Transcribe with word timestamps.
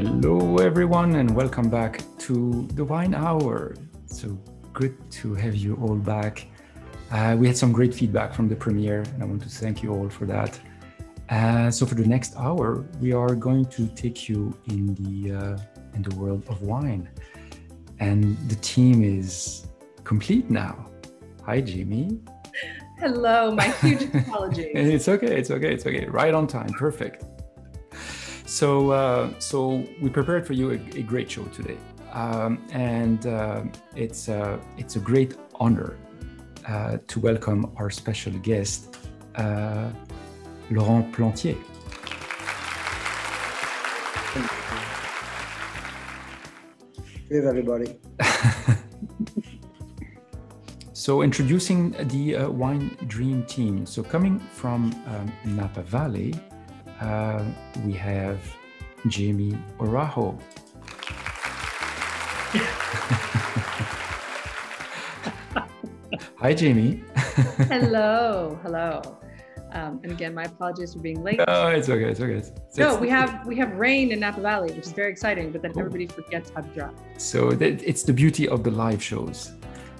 Hello, 0.00 0.58
everyone, 0.58 1.16
and 1.16 1.28
welcome 1.34 1.68
back 1.68 2.04
to 2.18 2.68
the 2.74 2.84
Wine 2.84 3.14
Hour. 3.14 3.74
So 4.06 4.38
good 4.72 4.94
to 5.10 5.34
have 5.34 5.56
you 5.56 5.74
all 5.82 5.96
back. 5.96 6.46
Uh, 7.10 7.34
we 7.36 7.48
had 7.48 7.56
some 7.56 7.72
great 7.72 7.92
feedback 7.92 8.32
from 8.32 8.48
the 8.48 8.54
premiere, 8.54 9.00
and 9.00 9.20
I 9.20 9.26
want 9.26 9.42
to 9.42 9.48
thank 9.48 9.82
you 9.82 9.92
all 9.92 10.08
for 10.08 10.24
that. 10.26 10.56
Uh, 11.30 11.72
so 11.72 11.84
for 11.84 11.96
the 11.96 12.06
next 12.06 12.36
hour, 12.36 12.86
we 13.00 13.12
are 13.12 13.34
going 13.34 13.64
to 13.64 13.88
take 13.88 14.28
you 14.28 14.56
in 14.68 14.94
the 14.94 15.34
uh, 15.34 15.58
in 15.94 16.02
the 16.02 16.14
world 16.14 16.44
of 16.48 16.62
wine, 16.62 17.08
and 17.98 18.38
the 18.48 18.54
team 18.74 19.02
is 19.02 19.66
complete 20.04 20.48
now. 20.48 20.88
Hi, 21.44 21.60
Jimmy. 21.60 22.20
Hello, 23.00 23.50
my 23.50 23.66
huge 23.82 24.04
apologies. 24.14 24.70
it's 24.74 25.08
okay. 25.08 25.36
It's 25.40 25.50
okay. 25.50 25.74
It's 25.74 25.86
okay. 25.86 26.06
Right 26.06 26.34
on 26.34 26.46
time. 26.46 26.68
Perfect. 26.68 27.24
So, 28.48 28.92
uh, 28.92 29.38
so 29.38 29.84
we 30.00 30.08
prepared 30.08 30.46
for 30.46 30.54
you 30.54 30.70
a, 30.70 30.74
a 30.96 31.02
great 31.02 31.30
show 31.30 31.44
today, 31.52 31.76
um, 32.14 32.64
and 32.72 33.26
uh, 33.26 33.62
it's 33.94 34.30
uh, 34.30 34.58
it's 34.78 34.96
a 34.96 35.00
great 35.00 35.36
honor 35.56 35.98
uh, 36.66 36.96
to 37.08 37.20
welcome 37.20 37.70
our 37.76 37.90
special 37.90 38.32
guest, 38.38 38.96
uh, 39.34 39.90
Laurent 40.70 41.12
Plantier. 41.12 41.58
Hey, 47.28 47.46
everybody. 47.46 47.98
so, 50.94 51.20
introducing 51.20 51.90
the 52.08 52.36
uh, 52.36 52.50
Wine 52.50 52.96
Dream 53.08 53.44
Team. 53.44 53.84
So, 53.84 54.02
coming 54.02 54.38
from 54.38 54.94
um, 55.06 55.30
Napa 55.44 55.82
Valley, 55.82 56.32
uh, 57.00 57.44
we 57.84 57.92
have 57.92 58.38
Jaime 59.10 59.56
Araujo. 59.80 60.38
Hi, 66.40 66.54
Jaime. 66.54 67.02
hello, 67.68 68.58
hello. 68.64 69.02
Um, 69.72 70.00
and 70.02 70.12
again, 70.12 70.34
my 70.34 70.44
apologies 70.44 70.94
for 70.94 71.00
being 71.00 71.22
late. 71.22 71.38
No, 71.38 71.66
it's 71.68 71.88
okay. 71.88 72.04
It's 72.04 72.20
okay. 72.20 72.34
It's, 72.34 72.52
no, 72.78 72.96
we 72.96 73.08
have 73.08 73.44
we 73.46 73.56
have 73.56 73.72
rain 73.72 74.12
in 74.12 74.20
Napa 74.20 74.40
Valley, 74.40 74.72
which 74.72 74.86
is 74.86 74.92
very 74.92 75.10
exciting. 75.10 75.52
But 75.52 75.62
then 75.62 75.72
cool. 75.72 75.80
everybody 75.80 76.06
forgets 76.06 76.50
how 76.50 76.62
to 76.62 76.68
drive. 76.68 76.94
So 77.18 77.50
it's 77.50 78.02
the 78.02 78.12
beauty 78.12 78.48
of 78.48 78.64
the 78.64 78.70
live 78.70 79.02
shows. 79.02 79.52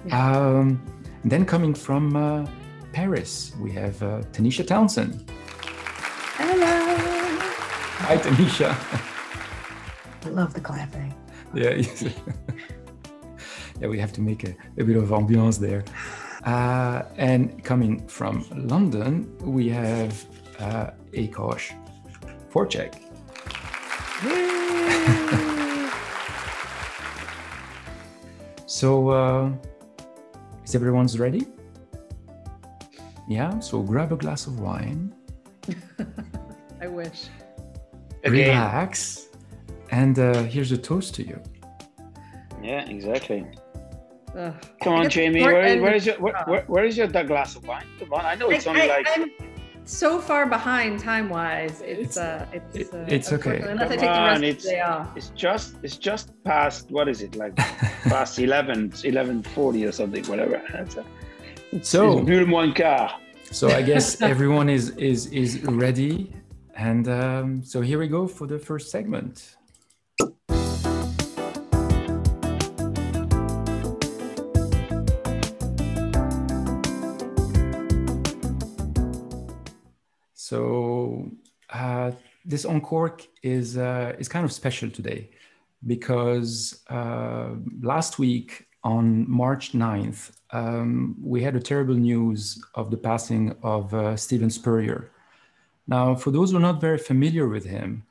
Yeah. 0.05 0.37
Um, 0.37 0.81
then 1.23 1.45
coming 1.45 1.73
from 1.73 2.15
uh, 2.15 2.47
Paris, 2.93 3.53
we 3.59 3.71
have 3.73 4.01
uh, 4.01 4.21
Tanisha 4.31 4.65
Townsend. 4.65 5.29
Hello. 6.37 6.78
Hi, 8.01 8.17
Tanisha. 8.17 8.75
I 10.25 10.29
love 10.29 10.53
the 10.53 10.61
clapping. 10.61 11.13
Yeah. 11.53 11.75
yeah, 13.81 13.87
we 13.87 13.99
have 13.99 14.13
to 14.13 14.21
make 14.21 14.43
a, 14.45 14.55
a 14.77 14.83
bit 14.83 14.95
of 14.97 15.09
ambiance 15.09 15.59
there. 15.59 15.83
Uh, 16.43 17.03
and 17.17 17.63
coming 17.63 18.07
from 18.07 18.45
London, 18.55 19.37
we 19.39 19.69
have 19.69 20.25
uh, 20.59 20.91
Akos 21.13 21.73
Forczek. 22.49 22.95
so, 28.65 29.09
uh, 29.09 29.51
is 30.63 30.73
everyone's 30.73 31.19
ready? 31.19 31.45
Yeah, 33.27 33.59
so 33.59 33.81
grab 33.83 34.11
a 34.11 34.15
glass 34.15 34.47
of 34.47 34.59
wine. 34.59 35.13
I 36.81 36.87
wish. 36.87 37.27
Relax. 38.25 39.29
And 39.91 40.19
uh, 40.19 40.43
here's 40.43 40.71
a 40.71 40.77
toast 40.77 41.15
to 41.15 41.23
you. 41.23 41.41
Yeah, 42.61 42.87
exactly. 42.89 43.45
Ugh. 44.37 44.53
Come 44.83 44.93
on, 44.93 45.09
Jaime. 45.09 45.41
Where 45.41 45.61
is, 45.65 45.81
where 45.81 45.95
is 45.95 46.05
your 46.05 46.15
where, 46.19 46.43
where, 46.45 46.61
where 46.63 46.85
is 46.85 46.97
your 46.97 47.07
glass 47.07 47.55
of 47.55 47.67
wine? 47.67 47.85
Come 47.97 48.13
on, 48.13 48.25
I 48.25 48.35
know 48.35 48.49
it's 48.49 48.67
I, 48.67 48.69
only 48.69 48.81
I, 48.83 48.87
like. 48.87 49.07
I'm 49.15 49.31
so 49.85 50.19
far 50.19 50.45
behind 50.45 50.99
time 50.99 51.29
wise. 51.29 51.81
It's 51.81 52.17
uh, 52.17 52.45
it's 52.73 52.93
uh, 52.93 53.05
it's 53.07 53.33
okay. 53.33 53.59
Unless 53.59 53.79
Come 53.79 53.91
I 53.91 53.95
take 53.95 53.99
the 53.99 54.05
rest 54.05 54.37
on, 54.37 54.43
it's, 54.43 54.65
of 54.65 54.69
the 54.69 54.75
day 54.75 54.81
off. 54.81 55.17
It's 55.17 55.29
just 55.29 55.75
it's 55.81 55.97
just 55.97 56.43
past 56.43 56.91
what 56.91 57.09
is 57.09 57.21
it 57.21 57.35
like 57.35 57.55
past 58.03 58.37
11 58.37 58.91
11:40 58.91 59.87
or 59.87 59.91
something 59.91 60.23
whatever. 60.25 60.61
That's 60.71 60.97
a, 60.97 61.05
so 61.81 62.19
it's 62.19 62.21
So 63.51 63.69
I 63.69 63.81
guess 63.81 64.21
everyone 64.33 64.69
is 64.69 64.91
is 64.91 65.27
is 65.27 65.61
ready, 65.63 66.31
and 66.79 67.09
um, 67.09 67.61
so 67.61 67.81
here 67.81 67.99
we 67.99 68.07
go 68.07 68.25
for 68.25 68.47
the 68.47 68.57
first 68.57 68.89
segment. 68.89 69.57
So 80.33 81.29
uh, 81.69 82.11
this 82.45 82.63
encore 82.63 83.17
is 83.43 83.77
uh, 83.77 84.15
is 84.17 84.29
kind 84.29 84.45
of 84.45 84.53
special 84.53 84.89
today 84.89 85.29
because 85.85 86.81
uh, 86.89 87.55
last 87.81 88.19
week 88.19 88.67
on 88.85 89.29
March 89.29 89.73
9th, 89.73 90.31
um, 90.51 91.17
we 91.21 91.43
had 91.43 91.57
a 91.57 91.59
terrible 91.59 91.95
news 91.95 92.57
of 92.75 92.89
the 92.89 92.97
passing 92.97 93.53
of 93.63 93.93
uh, 93.93 94.15
Steven 94.15 94.49
Spurrier. 94.49 95.11
Now, 95.89 96.13
for 96.13 96.29
those 96.29 96.51
who 96.51 96.57
are 96.57 96.67
not 96.71 96.79
very 96.79 96.99
familiar 96.99 97.47
with 97.47 97.65
him, 97.65 98.03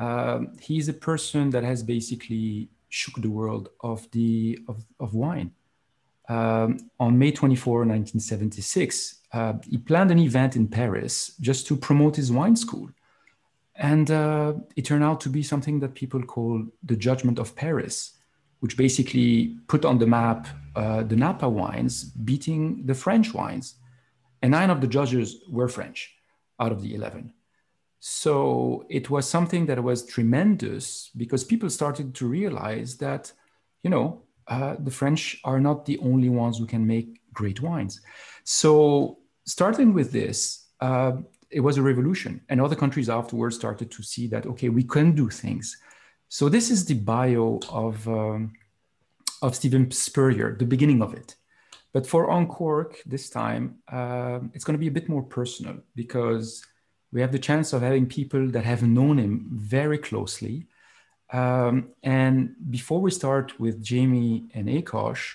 uh, 0.00 0.40
he's 0.60 0.88
a 0.88 0.92
person 0.92 1.50
that 1.50 1.62
has 1.62 1.80
basically 1.80 2.70
shook 2.88 3.22
the 3.22 3.30
world 3.30 3.68
of 3.82 4.10
the 4.10 4.58
of, 4.66 4.84
of 4.98 5.14
wine. 5.14 5.52
Um, 6.28 6.90
on 6.98 7.18
May 7.18 7.30
24, 7.30 7.86
1976, 7.86 9.20
uh, 9.32 9.52
he 9.62 9.78
planned 9.78 10.10
an 10.10 10.18
event 10.18 10.56
in 10.56 10.66
Paris 10.66 11.36
just 11.40 11.68
to 11.68 11.76
promote 11.76 12.16
his 12.16 12.32
wine 12.32 12.56
school. 12.56 12.90
And 13.76 14.10
uh, 14.10 14.54
it 14.74 14.84
turned 14.84 15.04
out 15.04 15.20
to 15.20 15.28
be 15.28 15.44
something 15.44 15.78
that 15.80 15.94
people 15.94 16.22
call 16.22 16.64
the 16.82 16.96
Judgment 16.96 17.38
of 17.38 17.54
Paris, 17.54 18.18
which 18.58 18.76
basically 18.76 19.56
put 19.68 19.84
on 19.84 19.98
the 19.98 20.06
map 20.06 20.48
uh, 20.74 21.04
the 21.04 21.16
Napa 21.16 21.48
wines 21.48 22.04
beating 22.04 22.86
the 22.86 22.94
French 22.94 23.32
wines. 23.32 23.76
And 24.42 24.50
nine 24.50 24.70
of 24.70 24.80
the 24.80 24.88
judges 24.88 25.36
were 25.48 25.68
French 25.68 26.16
out 26.60 26.72
of 26.72 26.82
the 26.82 26.94
11. 26.94 27.32
So 27.98 28.86
it 28.88 29.10
was 29.10 29.28
something 29.28 29.66
that 29.66 29.82
was 29.82 30.06
tremendous 30.06 31.10
because 31.16 31.44
people 31.44 31.68
started 31.68 32.14
to 32.14 32.26
realize 32.26 32.96
that, 32.98 33.32
you 33.82 33.90
know, 33.90 34.22
uh, 34.46 34.76
the 34.78 34.90
French 34.90 35.40
are 35.44 35.60
not 35.60 35.86
the 35.86 35.98
only 35.98 36.28
ones 36.28 36.58
who 36.58 36.66
can 36.66 36.86
make 36.86 37.20
great 37.32 37.60
wines. 37.60 38.00
So 38.44 39.18
starting 39.44 39.92
with 39.92 40.12
this, 40.12 40.66
uh, 40.80 41.12
it 41.50 41.60
was 41.60 41.76
a 41.76 41.82
revolution, 41.82 42.40
and 42.48 42.60
other 42.60 42.76
countries 42.76 43.10
afterwards 43.10 43.56
started 43.56 43.90
to 43.90 44.02
see 44.02 44.28
that 44.28 44.46
okay, 44.46 44.68
we 44.68 44.84
can 44.84 45.14
do 45.14 45.28
things. 45.28 45.76
So 46.28 46.48
this 46.48 46.70
is 46.70 46.84
the 46.84 46.94
bio 46.94 47.60
of 47.68 48.06
um, 48.08 48.52
of 49.42 49.54
Steven 49.54 49.90
Spurrier, 49.90 50.56
the 50.56 50.64
beginning 50.64 51.02
of 51.02 51.14
it. 51.14 51.36
But 51.92 52.06
for 52.06 52.30
Uncork 52.30 53.02
this 53.04 53.30
time, 53.30 53.78
uh, 53.90 54.40
it's 54.54 54.64
going 54.64 54.74
to 54.74 54.78
be 54.78 54.86
a 54.86 54.92
bit 54.92 55.08
more 55.08 55.22
personal 55.22 55.78
because 55.94 56.64
we 57.12 57.20
have 57.20 57.32
the 57.32 57.38
chance 57.38 57.72
of 57.72 57.82
having 57.82 58.06
people 58.06 58.48
that 58.48 58.64
have 58.64 58.82
known 58.82 59.18
him 59.18 59.48
very 59.52 59.98
closely. 59.98 60.66
Um, 61.32 61.90
and 62.02 62.54
before 62.70 63.00
we 63.00 63.10
start 63.10 63.58
with 63.58 63.82
Jamie 63.82 64.44
and 64.54 64.68
Akos, 64.68 65.34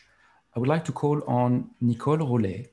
I 0.56 0.60
would 0.60 0.70
like 0.70 0.86
to 0.86 0.94
call 0.94 1.22
on 1.28 1.70
Nicole 1.82 2.18
Rolet, 2.18 2.70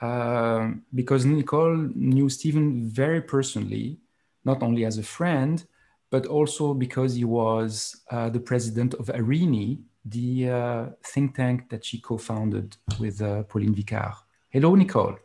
uh, 0.00 0.70
because 0.94 1.24
Nicole 1.24 1.76
knew 1.94 2.28
Steven 2.28 2.88
very 2.88 3.20
personally, 3.20 3.98
not 4.44 4.62
only 4.62 4.84
as 4.84 4.98
a 4.98 5.02
friend, 5.02 5.64
but 6.10 6.26
also 6.26 6.74
because 6.74 7.14
he 7.14 7.24
was 7.24 8.00
uh, 8.10 8.28
the 8.30 8.40
president 8.40 8.94
of 8.94 9.06
ARENI, 9.08 9.78
the 10.10 10.48
uh, 10.48 10.86
think 11.04 11.36
tank 11.36 11.68
that 11.70 11.84
she 11.84 12.00
co-founded 12.00 12.76
with 12.98 13.20
uh, 13.20 13.42
Pauline 13.44 13.74
Vicard. 13.74 14.16
Hello, 14.50 14.74
Nicole. 14.74 15.16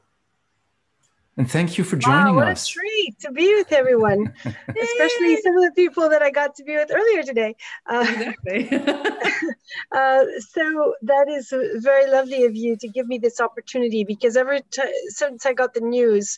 And 1.35 1.49
thank 1.49 1.79
you 1.79 1.83
for 1.83 1.95
joining 1.95 2.35
wow, 2.35 2.41
what 2.41 2.47
us. 2.49 2.69
a 2.69 2.73
treat 2.73 3.19
to 3.21 3.31
be 3.31 3.55
with 3.55 3.71
everyone, 3.71 4.33
especially 4.45 5.37
some 5.37 5.57
of 5.57 5.63
the 5.63 5.71
people 5.75 6.07
that 6.09 6.21
I 6.21 6.29
got 6.29 6.55
to 6.55 6.63
be 6.63 6.75
with 6.75 6.91
earlier 6.93 7.23
today. 7.23 7.55
Uh, 7.87 8.05
exactly. 8.07 8.69
uh, 9.91 10.25
so 10.39 10.93
that 11.01 11.29
is 11.29 11.51
very 11.83 12.07
lovely 12.07 12.43
of 12.43 12.55
you 12.55 12.77
to 12.77 12.87
give 12.87 13.07
me 13.07 13.17
this 13.17 13.41
opportunity 13.41 14.03
because 14.03 14.37
ever 14.37 14.59
t- 14.59 15.07
since 15.07 15.47
I 15.47 15.53
got 15.53 15.73
the 15.73 15.81
news, 15.81 16.37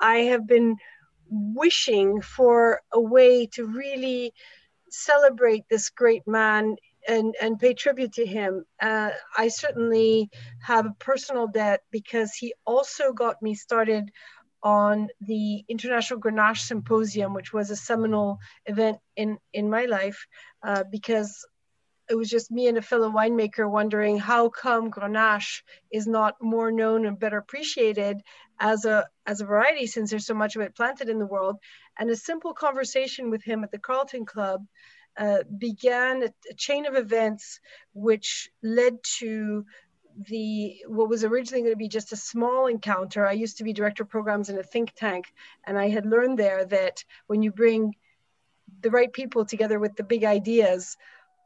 I 0.00 0.16
have 0.30 0.46
been 0.46 0.76
wishing 1.30 2.20
for 2.20 2.82
a 2.92 3.00
way 3.00 3.46
to 3.54 3.64
really 3.64 4.34
celebrate 4.90 5.64
this 5.70 5.88
great 5.88 6.26
man 6.26 6.76
and, 7.08 7.34
and 7.40 7.58
pay 7.58 7.74
tribute 7.74 8.12
to 8.14 8.26
him. 8.26 8.64
Uh, 8.80 9.10
I 9.36 9.48
certainly 9.48 10.30
have 10.62 10.86
a 10.86 10.94
personal 10.98 11.46
debt 11.46 11.82
because 11.90 12.34
he 12.34 12.54
also 12.64 13.12
got 13.12 13.42
me 13.42 13.54
started 13.54 14.10
on 14.62 15.08
the 15.20 15.64
International 15.68 16.20
Grenache 16.20 16.58
Symposium, 16.58 17.34
which 17.34 17.52
was 17.52 17.70
a 17.70 17.76
seminal 17.76 18.38
event 18.66 18.98
in, 19.14 19.38
in 19.52 19.70
my 19.70 19.84
life 19.84 20.26
uh, 20.62 20.84
because 20.90 21.46
it 22.08 22.14
was 22.14 22.30
just 22.30 22.50
me 22.50 22.68
and 22.68 22.78
a 22.78 22.82
fellow 22.82 23.10
winemaker 23.10 23.68
wondering 23.68 24.18
how 24.18 24.48
come 24.48 24.90
Grenache 24.90 25.62
is 25.92 26.06
not 26.06 26.34
more 26.40 26.70
known 26.70 27.06
and 27.06 27.18
better 27.18 27.38
appreciated 27.38 28.22
as 28.58 28.84
a 28.84 29.06
as 29.26 29.40
a 29.40 29.44
variety 29.44 29.86
since 29.86 30.10
there's 30.10 30.26
so 30.26 30.34
much 30.34 30.56
of 30.56 30.62
it 30.62 30.76
planted 30.76 31.08
in 31.08 31.18
the 31.18 31.26
world. 31.26 31.56
And 31.98 32.08
a 32.10 32.16
simple 32.16 32.54
conversation 32.54 33.30
with 33.30 33.42
him 33.42 33.64
at 33.64 33.70
the 33.70 33.78
Carlton 33.78 34.24
Club 34.24 34.64
uh, 35.18 35.38
began 35.58 36.22
a, 36.22 36.32
a 36.50 36.54
chain 36.54 36.86
of 36.86 36.94
events 36.94 37.60
which 37.92 38.50
led 38.62 38.98
to 39.18 39.64
the 40.28 40.76
what 40.86 41.08
was 41.08 41.24
originally 41.24 41.62
going 41.62 41.72
to 41.72 41.78
be 41.78 41.88
just 41.88 42.12
a 42.12 42.16
small 42.16 42.66
encounter. 42.66 43.26
I 43.26 43.32
used 43.32 43.58
to 43.58 43.64
be 43.64 43.72
director 43.72 44.02
of 44.02 44.08
programs 44.08 44.48
in 44.48 44.58
a 44.58 44.62
think 44.62 44.92
tank, 44.94 45.26
and 45.66 45.78
I 45.78 45.88
had 45.88 46.06
learned 46.06 46.38
there 46.38 46.64
that 46.66 47.04
when 47.26 47.42
you 47.42 47.52
bring 47.52 47.94
the 48.80 48.90
right 48.90 49.12
people 49.12 49.44
together 49.44 49.78
with 49.78 49.96
the 49.96 50.04
big 50.04 50.24
ideas, 50.24 50.96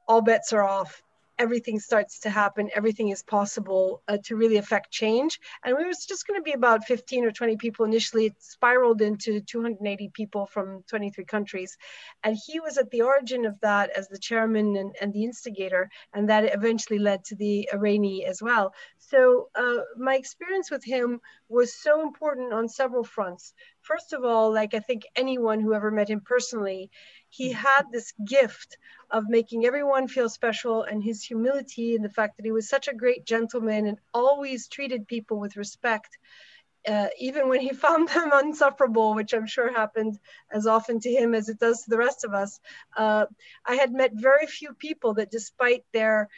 all 0.06 0.20
bets 0.20 0.52
are 0.52 0.62
off 0.62 1.02
everything 1.40 1.80
starts 1.80 2.20
to 2.20 2.30
happen, 2.30 2.68
everything 2.74 3.08
is 3.08 3.22
possible 3.22 4.02
uh, 4.08 4.18
to 4.24 4.36
really 4.36 4.58
affect 4.58 4.90
change. 4.90 5.40
And 5.64 5.74
we 5.74 5.86
was 5.86 6.04
just 6.04 6.26
going 6.26 6.38
to 6.38 6.44
be 6.44 6.52
about 6.52 6.84
15 6.84 7.24
or 7.24 7.32
20 7.32 7.56
people 7.56 7.86
initially. 7.86 8.26
It 8.26 8.34
spiraled 8.40 9.00
into 9.00 9.40
280 9.40 10.10
people 10.12 10.44
from 10.44 10.84
23 10.86 11.24
countries. 11.24 11.78
And 12.22 12.36
he 12.46 12.60
was 12.60 12.76
at 12.76 12.90
the 12.90 13.00
origin 13.00 13.46
of 13.46 13.58
that 13.60 13.88
as 13.96 14.06
the 14.08 14.18
chairman 14.18 14.76
and, 14.76 14.94
and 15.00 15.14
the 15.14 15.24
instigator. 15.24 15.88
And 16.12 16.28
that 16.28 16.54
eventually 16.54 16.98
led 16.98 17.24
to 17.24 17.36
the 17.36 17.70
Areni 17.72 18.26
as 18.26 18.42
well. 18.42 18.74
So 18.98 19.48
uh, 19.54 19.78
my 19.96 20.16
experience 20.16 20.70
with 20.70 20.84
him 20.84 21.20
was 21.48 21.74
so 21.74 22.02
important 22.02 22.52
on 22.52 22.68
several 22.68 23.02
fronts. 23.02 23.54
First 23.82 24.12
of 24.12 24.24
all, 24.24 24.52
like 24.52 24.74
I 24.74 24.80
think 24.80 25.02
anyone 25.16 25.60
who 25.60 25.74
ever 25.74 25.90
met 25.90 26.10
him 26.10 26.20
personally, 26.20 26.90
he 27.28 27.52
had 27.52 27.82
this 27.90 28.12
gift 28.24 28.76
of 29.10 29.28
making 29.28 29.64
everyone 29.64 30.08
feel 30.08 30.28
special 30.28 30.82
and 30.82 31.02
his 31.02 31.22
humility 31.22 31.94
and 31.94 32.04
the 32.04 32.10
fact 32.10 32.36
that 32.36 32.44
he 32.44 32.52
was 32.52 32.68
such 32.68 32.88
a 32.88 32.94
great 32.94 33.24
gentleman 33.24 33.86
and 33.86 33.98
always 34.12 34.68
treated 34.68 35.08
people 35.08 35.38
with 35.38 35.56
respect 35.56 36.18
uh, 36.88 37.08
even 37.18 37.48
when 37.48 37.60
he 37.60 37.72
found 37.74 38.08
them 38.08 38.30
unsufferable, 38.32 39.14
which 39.14 39.32
I'm 39.32 39.46
sure 39.46 39.72
happened 39.72 40.18
as 40.50 40.66
often 40.66 41.00
to 41.00 41.10
him 41.10 41.34
as 41.34 41.48
it 41.48 41.58
does 41.58 41.82
to 41.82 41.90
the 41.90 41.98
rest 41.98 42.24
of 42.24 42.34
us. 42.34 42.60
Uh, 42.96 43.26
I 43.66 43.74
had 43.74 43.92
met 43.92 44.12
very 44.14 44.46
few 44.46 44.74
people 44.74 45.14
that, 45.14 45.30
despite 45.30 45.84
their 45.92 46.28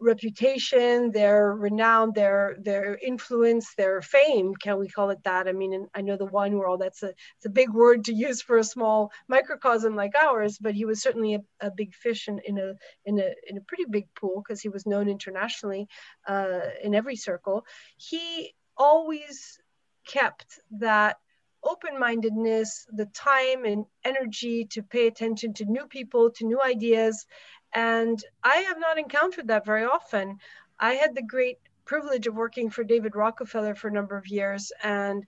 reputation, 0.00 1.12
their 1.12 1.54
renown, 1.54 2.12
their 2.14 2.56
their 2.60 2.96
influence, 2.96 3.74
their 3.74 4.00
fame. 4.02 4.54
Can 4.54 4.78
we 4.78 4.88
call 4.88 5.10
it 5.10 5.22
that? 5.24 5.48
I 5.48 5.52
mean, 5.52 5.86
I 5.94 6.00
know 6.00 6.16
the 6.16 6.26
wine 6.26 6.56
world. 6.56 6.80
That's 6.80 7.02
a 7.02 7.08
it's 7.08 7.46
a 7.46 7.50
big 7.50 7.70
word 7.70 8.04
to 8.04 8.12
use 8.12 8.42
for 8.42 8.58
a 8.58 8.64
small 8.64 9.12
microcosm 9.28 9.94
like 9.94 10.14
ours, 10.14 10.58
but 10.58 10.74
he 10.74 10.84
was 10.84 11.02
certainly 11.02 11.34
a, 11.34 11.40
a 11.60 11.70
big 11.70 11.94
fish 11.94 12.28
in, 12.28 12.40
in 12.46 12.58
a 12.58 12.74
in 13.04 13.18
a 13.18 13.30
in 13.48 13.58
a 13.58 13.62
pretty 13.62 13.84
big 13.88 14.08
pool 14.14 14.42
because 14.42 14.60
he 14.60 14.68
was 14.68 14.86
known 14.86 15.08
internationally 15.08 15.86
uh, 16.26 16.60
in 16.82 16.94
every 16.94 17.16
circle. 17.16 17.64
He 17.96 18.54
always 18.76 19.58
kept 20.06 20.60
that 20.78 21.18
open-mindedness 21.62 22.86
the 22.92 23.06
time 23.06 23.64
and 23.66 23.84
energy 24.04 24.64
to 24.64 24.82
pay 24.82 25.06
attention 25.06 25.52
to 25.52 25.64
new 25.66 25.86
people 25.86 26.30
to 26.30 26.46
new 26.46 26.60
ideas 26.62 27.26
and 27.74 28.22
I 28.42 28.56
have 28.58 28.78
not 28.78 28.98
encountered 28.98 29.48
that 29.48 29.64
very 29.64 29.84
often. 29.84 30.38
I 30.78 30.94
had 30.94 31.14
the 31.14 31.22
great 31.22 31.58
privilege 31.84 32.26
of 32.26 32.34
working 32.34 32.70
for 32.70 32.84
David 32.84 33.16
Rockefeller 33.16 33.74
for 33.74 33.88
a 33.88 33.92
number 33.92 34.16
of 34.16 34.28
years, 34.28 34.72
and 34.82 35.24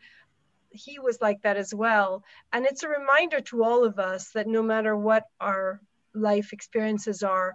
he 0.71 0.99
was 0.99 1.21
like 1.21 1.43
that 1.43 1.57
as 1.57 1.75
well. 1.75 2.25
And 2.53 2.65
it's 2.65 2.83
a 2.83 2.89
reminder 2.89 3.41
to 3.41 3.65
all 3.65 3.85
of 3.85 3.99
us 3.99 4.31
that 4.31 4.47
no 4.47 4.63
matter 4.63 4.97
what 4.97 5.25
our 5.41 5.81
life 6.15 6.53
experiences 6.53 7.23
are, 7.23 7.55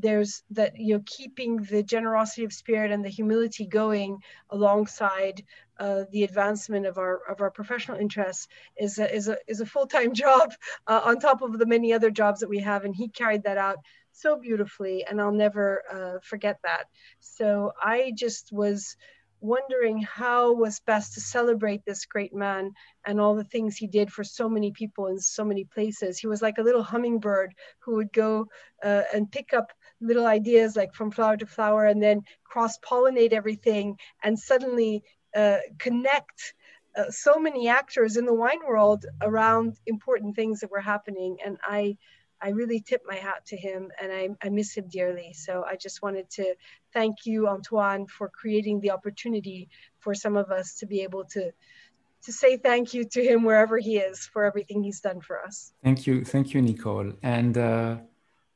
there's 0.00 0.42
that 0.50 0.78
you 0.78 0.94
know 0.94 1.02
keeping 1.06 1.56
the 1.56 1.82
generosity 1.82 2.44
of 2.44 2.52
spirit 2.52 2.92
and 2.92 3.04
the 3.04 3.08
humility 3.08 3.66
going 3.66 4.22
alongside 4.50 5.42
uh, 5.80 6.04
the 6.12 6.24
advancement 6.24 6.86
of 6.86 6.98
our 6.98 7.20
of 7.28 7.40
our 7.40 7.50
professional 7.50 7.98
interests 7.98 8.46
is 8.76 8.98
a, 8.98 9.12
is 9.14 9.28
a, 9.28 9.36
is 9.48 9.60
a 9.60 9.66
full-time 9.66 10.14
job 10.24 10.52
uh, 10.86 11.00
on 11.04 11.18
top 11.18 11.42
of 11.42 11.58
the 11.58 11.66
many 11.66 11.92
other 11.92 12.10
jobs 12.10 12.40
that 12.40 12.48
we 12.48 12.60
have 12.60 12.84
and 12.84 12.94
he 12.94 13.08
carried 13.08 13.42
that 13.42 13.58
out 13.58 13.78
so 14.20 14.36
beautifully, 14.36 15.04
and 15.08 15.20
I'll 15.20 15.32
never 15.32 15.82
uh, 15.92 16.18
forget 16.22 16.58
that. 16.64 16.84
So 17.20 17.72
I 17.80 18.12
just 18.16 18.52
was 18.52 18.96
wondering 19.40 20.02
how 20.02 20.52
was 20.52 20.80
best 20.80 21.14
to 21.14 21.20
celebrate 21.20 21.84
this 21.84 22.04
great 22.06 22.34
man 22.34 22.72
and 23.06 23.20
all 23.20 23.36
the 23.36 23.44
things 23.44 23.76
he 23.76 23.86
did 23.86 24.12
for 24.12 24.24
so 24.24 24.48
many 24.48 24.72
people 24.72 25.06
in 25.06 25.18
so 25.18 25.44
many 25.44 25.64
places. 25.64 26.18
He 26.18 26.26
was 26.26 26.42
like 26.42 26.58
a 26.58 26.62
little 26.62 26.82
hummingbird 26.82 27.54
who 27.80 27.96
would 27.96 28.12
go 28.12 28.46
uh, 28.82 29.02
and 29.14 29.30
pick 29.30 29.52
up 29.54 29.72
little 30.00 30.26
ideas 30.26 30.76
like 30.76 30.92
from 30.92 31.10
flower 31.10 31.36
to 31.36 31.46
flower 31.46 31.86
and 31.86 32.02
then 32.02 32.22
cross 32.44 32.78
pollinate 32.78 33.32
everything 33.32 33.96
and 34.22 34.38
suddenly 34.38 35.02
uh, 35.36 35.58
connect 35.78 36.54
uh, 36.96 37.10
so 37.10 37.38
many 37.38 37.68
actors 37.68 38.16
in 38.16 38.26
the 38.26 38.34
wine 38.34 38.60
world 38.66 39.04
around 39.22 39.76
important 39.86 40.34
things 40.34 40.60
that 40.60 40.70
were 40.70 40.80
happening. 40.80 41.36
And 41.44 41.58
I 41.62 41.96
I 42.40 42.50
really 42.50 42.80
tip 42.80 43.02
my 43.06 43.16
hat 43.16 43.44
to 43.46 43.56
him 43.56 43.90
and 44.00 44.12
I, 44.12 44.28
I 44.42 44.48
miss 44.48 44.76
him 44.76 44.88
dearly. 44.88 45.32
So 45.32 45.64
I 45.66 45.76
just 45.76 46.02
wanted 46.02 46.30
to 46.30 46.54
thank 46.92 47.26
you, 47.26 47.48
Antoine, 47.48 48.06
for 48.06 48.28
creating 48.28 48.80
the 48.80 48.90
opportunity 48.90 49.68
for 49.98 50.14
some 50.14 50.36
of 50.36 50.50
us 50.50 50.76
to 50.76 50.86
be 50.86 51.02
able 51.02 51.24
to 51.24 51.50
to 52.20 52.32
say 52.32 52.56
thank 52.56 52.94
you 52.94 53.04
to 53.04 53.22
him 53.22 53.44
wherever 53.44 53.78
he 53.78 53.96
is 53.96 54.26
for 54.32 54.44
everything 54.44 54.82
he's 54.82 55.00
done 55.00 55.20
for 55.20 55.40
us. 55.40 55.72
Thank 55.84 56.04
you, 56.06 56.24
thank 56.24 56.52
you, 56.52 56.60
Nicole. 56.60 57.12
And 57.22 57.56
uh, 57.56 57.98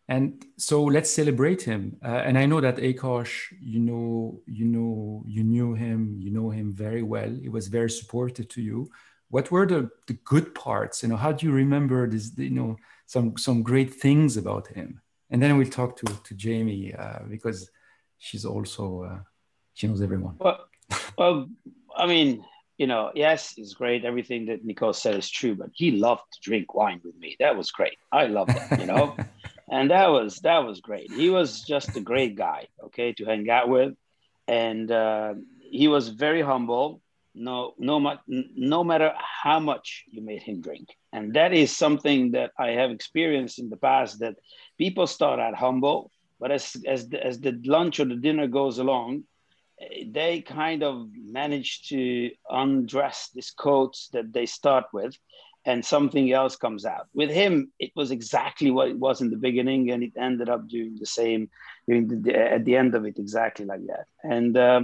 and 0.09 0.45
so 0.57 0.83
let's 0.85 1.11
celebrate 1.11 1.63
him. 1.63 1.97
Uh, 2.05 2.09
and 2.27 2.37
I 2.37 2.45
know 2.47 2.61
that 2.61 2.77
Akos, 2.77 3.31
you 3.61 3.79
know, 3.79 4.41
you 4.47 4.65
know, 4.65 5.23
you 5.27 5.45
knew 5.45 5.75
him, 5.75 6.17
you 6.19 6.31
know 6.31 6.51
him 6.51 6.75
very 6.75 7.03
well. 7.03 7.31
He 7.41 7.49
was 7.49 7.69
very 7.69 7.91
supportive 7.91 8.49
to 8.49 8.61
you. 8.61 8.91
What 9.33 9.51
were 9.51 9.67
the 9.67 9.91
the 10.09 10.19
good 10.33 10.55
parts? 10.55 11.03
You 11.03 11.09
know, 11.09 11.17
how 11.17 11.33
do 11.33 11.47
you 11.47 11.53
remember 11.53 12.07
this? 12.07 12.33
You 12.37 12.51
know 12.51 12.77
some 13.07 13.37
some 13.39 13.63
great 13.63 13.93
things 13.95 14.37
about 14.37 14.67
him. 14.69 15.01
And 15.31 15.43
then 15.43 15.57
we'll 15.57 15.77
talk 15.81 15.97
to 16.01 16.07
to 16.07 16.33
Jaime 16.43 16.95
uh, 16.95 17.21
because 17.35 17.71
she's 18.19 18.45
also 18.45 18.85
uh, 19.11 19.21
she 19.73 19.87
knows 19.87 20.03
everyone. 20.03 20.37
Well, 20.39 20.61
well, 21.17 21.49
I 21.97 22.07
mean, 22.07 22.45
you 22.77 22.87
know, 22.87 23.11
yes, 23.15 23.55
it's 23.57 23.73
great. 23.73 24.05
Everything 24.05 24.47
that 24.47 24.67
Nicole 24.67 24.93
said 24.93 25.15
is 25.17 25.31
true, 25.31 25.55
but 25.55 25.71
he 25.73 25.93
loved 25.93 26.25
to 26.33 26.41
drink 26.43 26.75
wine 26.75 27.01
with 27.03 27.17
me. 27.17 27.37
That 27.39 27.57
was 27.57 27.71
great. 27.71 27.99
I 28.13 28.27
loved 28.27 28.53
it, 28.55 28.81
you 28.81 28.87
know, 28.87 29.17
and 29.71 29.91
that 29.91 30.09
was 30.09 30.41
that 30.41 30.59
was 30.67 30.81
great. 30.83 31.11
He 31.11 31.31
was 31.31 31.63
just 31.63 31.97
a 31.97 32.01
great 32.01 32.35
guy, 32.37 32.69
okay, 32.85 33.15
to 33.15 33.25
hang 33.25 33.49
out 33.49 33.71
with, 33.71 33.95
and 34.47 34.91
uh, 34.91 35.35
he 35.61 35.89
was 35.89 36.09
very 36.09 36.43
humble 36.43 37.02
no 37.35 37.75
no 37.79 38.19
no 38.29 38.85
matter 38.85 39.13
how 39.43 39.59
much 39.59 40.05
you 40.11 40.23
made 40.23 40.43
him 40.43 40.61
drink. 40.61 40.89
And 41.13 41.35
that 41.35 41.53
is 41.53 41.77
something 41.77 42.33
that 42.33 42.53
i 42.59 42.69
have 42.71 42.91
experienced 42.91 43.59
in 43.59 43.69
the 43.71 43.77
past 43.77 44.21
that 44.21 44.37
people 44.79 45.07
start 45.07 45.39
out 45.41 45.55
humble 45.55 46.11
but 46.41 46.51
as 46.51 46.77
as 46.87 47.09
the, 47.09 47.25
as 47.25 47.39
the 47.41 47.61
lunch 47.65 48.01
or 48.01 48.07
the 48.07 48.17
dinner 48.17 48.47
goes 48.47 48.79
along 48.79 49.25
they 50.07 50.41
kind 50.41 50.83
of 50.83 51.09
manage 51.15 51.89
to 51.89 52.31
undress 52.51 53.31
this 53.35 53.51
coat 53.51 53.97
that 54.13 54.33
they 54.33 54.47
start 54.47 54.87
with 54.93 55.17
and 55.65 55.85
something 55.85 56.33
else 56.33 56.57
comes 56.57 56.85
out. 56.85 57.07
With 57.15 57.31
him 57.31 57.73
it 57.79 57.93
was 57.95 58.11
exactly 58.11 58.71
what 58.71 58.89
it 58.89 58.99
was 58.99 59.21
in 59.21 59.31
the 59.31 59.37
beginning 59.37 59.91
and 59.91 60.03
it 60.03 60.13
ended 60.17 60.49
up 60.49 60.69
doing 60.69 60.97
the 60.99 61.07
same 61.07 61.51
doing 61.89 62.23
the, 62.23 62.37
at 62.37 62.65
the 62.65 62.77
end 62.77 62.95
of 62.95 63.05
it 63.05 63.19
exactly 63.19 63.65
like 63.65 63.87
that. 63.87 64.07
And 64.23 64.57
uh, 64.57 64.83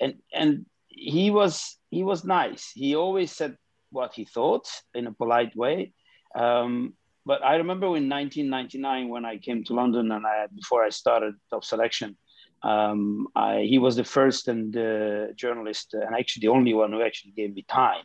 and 0.00 0.14
and 0.32 0.66
he 0.96 1.30
was 1.30 1.78
he 1.90 2.02
was 2.02 2.24
nice. 2.24 2.72
He 2.74 2.96
always 2.96 3.30
said 3.30 3.56
what 3.90 4.14
he 4.14 4.24
thought 4.24 4.66
in 4.94 5.06
a 5.06 5.12
polite 5.12 5.54
way. 5.54 5.92
Um, 6.34 6.94
but 7.24 7.44
I 7.44 7.56
remember 7.56 7.86
in 7.86 8.08
1999 8.08 9.08
when 9.08 9.24
I 9.24 9.38
came 9.38 9.64
to 9.64 9.74
London 9.74 10.10
and 10.12 10.26
I 10.26 10.46
before 10.54 10.84
I 10.84 10.90
started 10.90 11.34
Top 11.50 11.64
Selection, 11.64 12.16
um, 12.62 13.28
I, 13.34 13.60
he 13.68 13.78
was 13.78 13.96
the 13.96 14.04
first 14.04 14.48
and 14.48 14.76
uh, 14.76 15.32
journalist 15.34 15.94
and 15.94 16.14
actually 16.14 16.42
the 16.42 16.52
only 16.52 16.74
one 16.74 16.92
who 16.92 17.02
actually 17.02 17.32
gave 17.32 17.54
me 17.54 17.64
time 17.68 18.04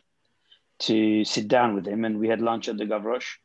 to 0.80 1.24
sit 1.24 1.48
down 1.48 1.74
with 1.74 1.86
him. 1.86 2.04
And 2.04 2.18
we 2.18 2.28
had 2.28 2.40
lunch 2.40 2.68
at 2.68 2.76
the 2.76 2.84
Gavroche 2.84 3.38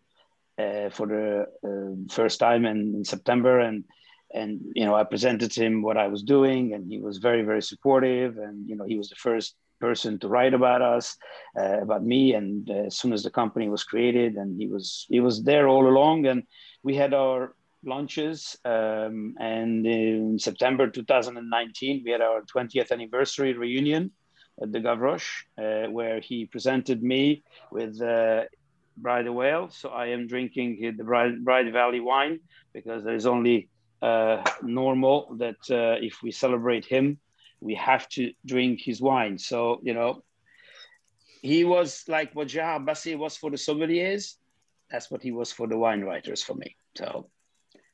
uh, 0.58 0.90
for 0.90 1.08
the 1.08 1.46
uh, 1.64 2.14
first 2.14 2.40
time 2.40 2.66
in, 2.66 2.96
in 2.96 3.04
September. 3.06 3.60
And 3.60 3.86
and 4.38 4.52
you 4.80 4.86
know 4.86 4.96
i 4.96 5.04
presented 5.04 5.50
to 5.52 5.64
him 5.66 5.82
what 5.82 5.98
i 5.98 6.08
was 6.08 6.24
doing 6.36 6.74
and 6.74 6.84
he 6.92 7.00
was 7.08 7.18
very 7.18 7.44
very 7.44 7.64
supportive 7.72 8.38
and 8.38 8.56
you 8.70 8.76
know 8.76 8.86
he 8.86 8.98
was 8.98 9.10
the 9.10 9.22
first 9.28 9.56
person 9.80 10.18
to 10.20 10.28
write 10.28 10.54
about 10.54 10.82
us 10.82 11.18
uh, 11.60 11.78
about 11.86 12.04
me 12.04 12.34
and 12.34 12.70
uh, 12.70 12.86
as 12.90 12.98
soon 12.98 13.14
as 13.14 13.24
the 13.24 13.30
company 13.42 13.68
was 13.70 13.84
created 13.84 14.36
and 14.36 14.50
he 14.62 14.68
was 14.68 15.06
he 15.10 15.20
was 15.20 15.44
there 15.44 15.68
all 15.68 15.86
along 15.88 16.26
and 16.26 16.44
we 16.84 16.96
had 16.96 17.14
our 17.14 17.54
launches 17.86 18.58
um, 18.66 19.36
and 19.40 19.86
in 19.86 20.40
september 20.40 20.90
2019 20.90 22.02
we 22.04 22.12
had 22.12 22.22
our 22.22 22.42
20th 22.54 22.92
anniversary 22.92 23.54
reunion 23.54 24.12
at 24.62 24.72
the 24.72 24.80
Gavroche, 24.80 25.44
uh, 25.58 25.90
where 25.92 26.20
he 26.20 26.46
presented 26.46 27.04
me 27.04 27.44
with 27.72 28.02
uh, 28.02 28.44
Bride 28.98 29.26
Valley. 29.26 29.68
So 29.72 29.90
I 29.90 30.08
am 30.08 30.28
drinking 30.28 30.96
the 30.98 31.04
Bride, 31.04 31.44
Bride 31.44 31.72
Valley 31.72 32.00
wine 32.00 32.40
because 32.74 33.04
there 33.04 33.16
is 33.16 33.28
only 33.28 33.70
uh, 34.02 34.44
normal 34.62 35.36
that 35.38 35.60
uh, 35.72 35.98
if 36.04 36.22
we 36.24 36.32
celebrate 36.32 36.86
him, 36.86 37.20
we 37.60 37.76
have 37.76 38.08
to 38.10 38.34
drink 38.46 38.82
his 38.82 39.02
wine. 39.02 39.38
So, 39.38 39.80
you 39.84 39.94
know, 39.94 40.24
he 41.42 41.64
was 41.64 42.04
like 42.08 42.34
what 42.36 42.48
Gérard 42.48 42.86
Basset 42.86 43.18
was 43.18 43.38
for 43.38 43.50
the 43.50 43.58
sommeliers. 43.58 44.36
That's 44.92 45.10
what 45.12 45.22
he 45.22 45.32
was 45.32 45.52
for 45.52 45.68
the 45.68 45.78
wine 45.78 46.02
writers 46.02 46.44
for 46.44 46.54
me. 46.54 46.76
So 46.96 47.30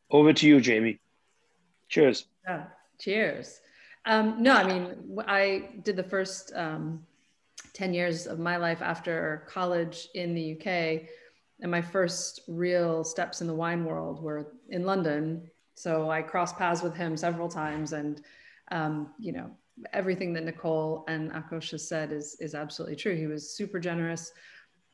over 0.10 0.34
to 0.34 0.48
you, 0.48 0.62
Jaime. 0.62 1.00
Cheers. 1.90 2.28
Yeah, 2.48 2.66
cheers. 3.00 3.62
Um, 4.06 4.44
no, 4.44 4.54
I 4.54 4.64
mean, 4.66 5.18
I 5.28 5.70
did 5.84 5.96
the 5.96 6.04
first 6.04 6.52
um, 6.56 7.06
10 7.74 7.94
years 7.94 8.28
of 8.28 8.40
my 8.40 8.58
life 8.58 8.82
after 8.82 9.48
college 9.50 10.10
in 10.14 10.36
the 10.36 10.54
UK. 10.54 11.10
And 11.62 11.72
my 11.72 11.82
first 11.82 12.42
real 12.48 13.04
steps 13.04 13.42
in 13.42 13.48
the 13.48 13.54
wine 13.54 13.86
world 13.86 14.22
were 14.22 14.54
in 14.70 14.84
London. 14.84 15.50
So 15.76 16.10
I 16.10 16.22
crossed 16.22 16.58
paths 16.58 16.82
with 16.82 16.96
him 16.96 17.18
several 17.18 17.50
times. 17.50 17.94
And, 17.94 18.22
um, 18.72 19.12
you 19.20 19.32
know, 19.32 19.50
everything 19.92 20.34
that 20.34 20.44
Nicole 20.44 21.04
and 21.08 21.32
Akos 21.32 21.72
has 21.72 21.88
said 21.88 22.12
is, 22.12 22.38
is 22.40 22.56
absolutely 22.56 22.96
true. 22.96 23.16
He 23.16 23.28
was 23.28 23.56
super 23.56 23.80
generous, 23.80 24.32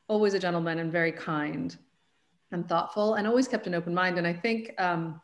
always 0.08 0.34
a 0.34 0.38
gentleman, 0.38 0.78
and 0.78 0.90
very 0.90 1.12
kind 1.12 1.76
and 2.52 2.68
thoughtful, 2.68 3.14
and 3.14 3.26
always 3.26 3.46
kept 3.46 3.66
an 3.66 3.74
open 3.74 3.94
mind. 3.94 4.18
And 4.18 4.26
I 4.26 4.32
think 4.32 4.72
um, 4.78 5.20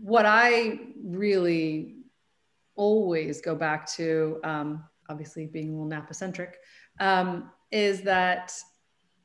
what 0.00 0.26
I 0.26 0.80
really 1.04 1.96
always 2.74 3.40
go 3.40 3.54
back 3.54 3.86
to, 3.92 4.40
um, 4.44 4.84
obviously 5.08 5.46
being 5.46 5.68
a 5.68 5.72
little 5.72 5.86
Napa 5.86 6.14
centric, 6.14 6.58
um, 7.00 7.50
is 7.70 8.02
that 8.02 8.52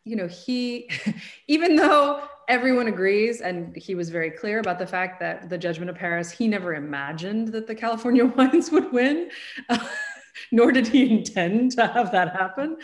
you 0.03 0.15
know 0.15 0.27
he, 0.27 0.89
even 1.47 1.75
though 1.75 2.27
everyone 2.47 2.87
agrees, 2.87 3.41
and 3.41 3.75
he 3.75 3.95
was 3.95 4.09
very 4.09 4.31
clear 4.31 4.59
about 4.59 4.79
the 4.79 4.87
fact 4.87 5.19
that 5.19 5.49
the 5.49 5.57
Judgment 5.57 5.89
of 5.89 5.95
Paris, 5.95 6.31
he 6.31 6.47
never 6.47 6.75
imagined 6.75 7.49
that 7.49 7.67
the 7.67 7.75
California 7.75 8.25
wines 8.37 8.71
would 8.71 8.91
win, 8.91 9.29
nor 10.51 10.71
did 10.71 10.87
he 10.87 11.09
intend 11.09 11.71
to 11.73 11.87
have 11.87 12.11
that 12.11 12.33
happen. 12.33 12.77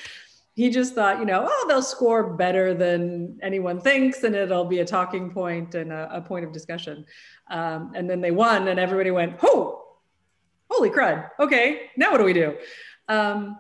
He 0.56 0.70
just 0.70 0.94
thought, 0.94 1.18
you 1.18 1.26
know, 1.26 1.48
oh, 1.50 1.66
they'll 1.68 1.82
score 1.82 2.36
better 2.36 2.74
than 2.76 3.40
anyone 3.42 3.82
thinks, 3.82 4.24
and 4.24 4.36
it'll 4.36 4.66
be 4.66 4.80
a 4.80 4.86
talking 4.86 5.32
point 5.32 5.74
and 5.74 5.92
a, 5.92 6.18
a 6.18 6.22
point 6.22 6.46
of 6.46 6.52
discussion. 6.52 7.06
Um, 7.50 7.94
and 7.96 8.10
then 8.10 8.22
they 8.22 8.32
won, 8.32 8.68
and 8.68 8.80
everybody 8.80 9.12
went, 9.12 9.38
oh, 9.42 9.84
holy 10.70 10.90
crud. 10.90 11.30
Okay, 11.40 11.90
now 11.98 12.12
what 12.12 12.20
do 12.20 12.24
we 12.24 12.34
do? 12.34 12.56
Um, 13.08 13.58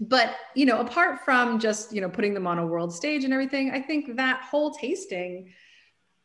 but 0.00 0.36
you 0.54 0.66
know, 0.66 0.80
apart 0.80 1.20
from 1.24 1.58
just 1.58 1.92
you 1.92 2.00
know 2.00 2.08
putting 2.08 2.34
them 2.34 2.46
on 2.46 2.58
a 2.58 2.66
world 2.66 2.94
stage 2.94 3.24
and 3.24 3.32
everything, 3.32 3.70
I 3.70 3.80
think 3.80 4.16
that 4.16 4.42
whole 4.42 4.72
tasting, 4.72 5.52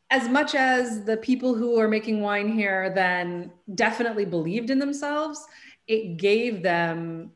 as 0.09 0.27
much 0.27 0.55
as 0.55 1.05
the 1.05 1.17
people 1.17 1.55
who 1.55 1.79
are 1.79 1.87
making 1.87 2.21
wine 2.21 2.51
here 2.51 2.91
then 2.93 3.51
definitely 3.75 4.25
believed 4.25 4.69
in 4.69 4.79
themselves, 4.79 5.45
it 5.87 6.17
gave 6.17 6.63
them 6.63 7.31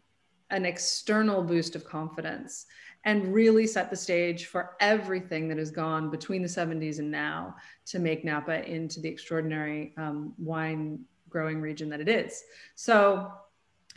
an 0.50 0.66
external 0.66 1.44
boost 1.44 1.76
of 1.76 1.86
confidence 1.86 2.66
and 3.06 3.34
really 3.34 3.68
set 3.68 3.90
the 3.90 3.96
stage 3.96 4.46
for 4.46 4.76
everything 4.80 5.48
that 5.50 5.58
has 5.58 5.72
gone 5.72 6.10
between 6.10 6.42
the 6.42 6.48
70s 6.48 7.00
and 7.00 7.12
now 7.12 7.56
to 7.86 8.00
make 8.00 8.24
Napa 8.24 8.66
into 8.70 9.02
the 9.02 9.10
extraordinary 9.10 9.94
um, 9.98 10.34
wine 10.38 11.04
growing 11.30 11.60
region 11.60 11.90
that 11.90 12.00
it 12.00 12.08
is. 12.08 12.44
So, 12.76 13.30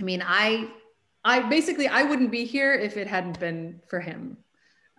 I 0.00 0.02
mean, 0.02 0.24
I, 0.26 0.70
I 1.26 1.40
basically 1.40 1.88
I 1.88 2.04
wouldn't 2.04 2.30
be 2.30 2.44
here 2.44 2.72
if 2.72 2.96
it 2.96 3.08
hadn't 3.08 3.40
been 3.40 3.80
for 3.88 3.98
him, 3.98 4.36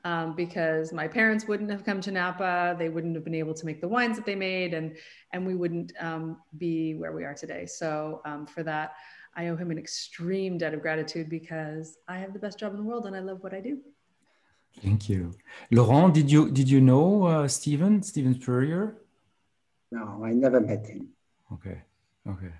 um, 0.03 0.35
because 0.35 0.91
my 0.91 1.07
parents 1.07 1.47
wouldn't 1.47 1.71
have 1.71 1.85
come 1.85 2.01
to 2.01 2.11
Napa. 2.11 2.75
They 2.77 2.89
wouldn't 2.89 3.15
have 3.15 3.23
been 3.23 3.33
able 3.33 3.53
to 3.53 3.65
make 3.65 3.79
the 3.79 3.87
wines 3.87 4.17
that 4.17 4.25
they 4.25 4.35
made, 4.35 4.73
and 4.73 4.97
and 5.31 5.47
we 5.47 5.55
wouldn't 5.55 5.93
um, 6.01 6.37
be 6.57 6.95
where 6.95 7.13
we 7.13 7.23
are 7.23 7.33
today. 7.33 7.65
So 7.65 8.21
um, 8.25 8.45
for 8.45 8.61
that, 8.63 8.95
I 9.37 9.47
owe 9.47 9.55
him 9.55 9.71
an 9.71 9.77
extreme 9.77 10.57
debt 10.57 10.73
of 10.73 10.81
gratitude 10.81 11.29
because 11.29 11.97
I 12.09 12.17
have 12.17 12.33
the 12.33 12.39
best 12.39 12.59
job 12.59 12.73
in 12.73 12.77
the 12.77 12.83
world 12.83 13.05
and 13.05 13.15
I 13.15 13.19
love 13.19 13.41
what 13.41 13.53
I 13.53 13.61
do. 13.61 13.79
Thank 14.83 15.07
you, 15.07 15.33
Laurent. 15.71 16.13
Did 16.13 16.29
you 16.29 16.51
did 16.51 16.69
you 16.69 16.81
know 16.81 17.23
uh, 17.23 17.47
Steven 17.47 18.03
Steven 18.03 18.33
Spurrier? 18.39 18.97
No, 19.91 20.21
I 20.25 20.31
never 20.33 20.59
met 20.59 20.85
him. 20.85 21.07
Okay, 21.53 21.81
okay. 22.27 22.53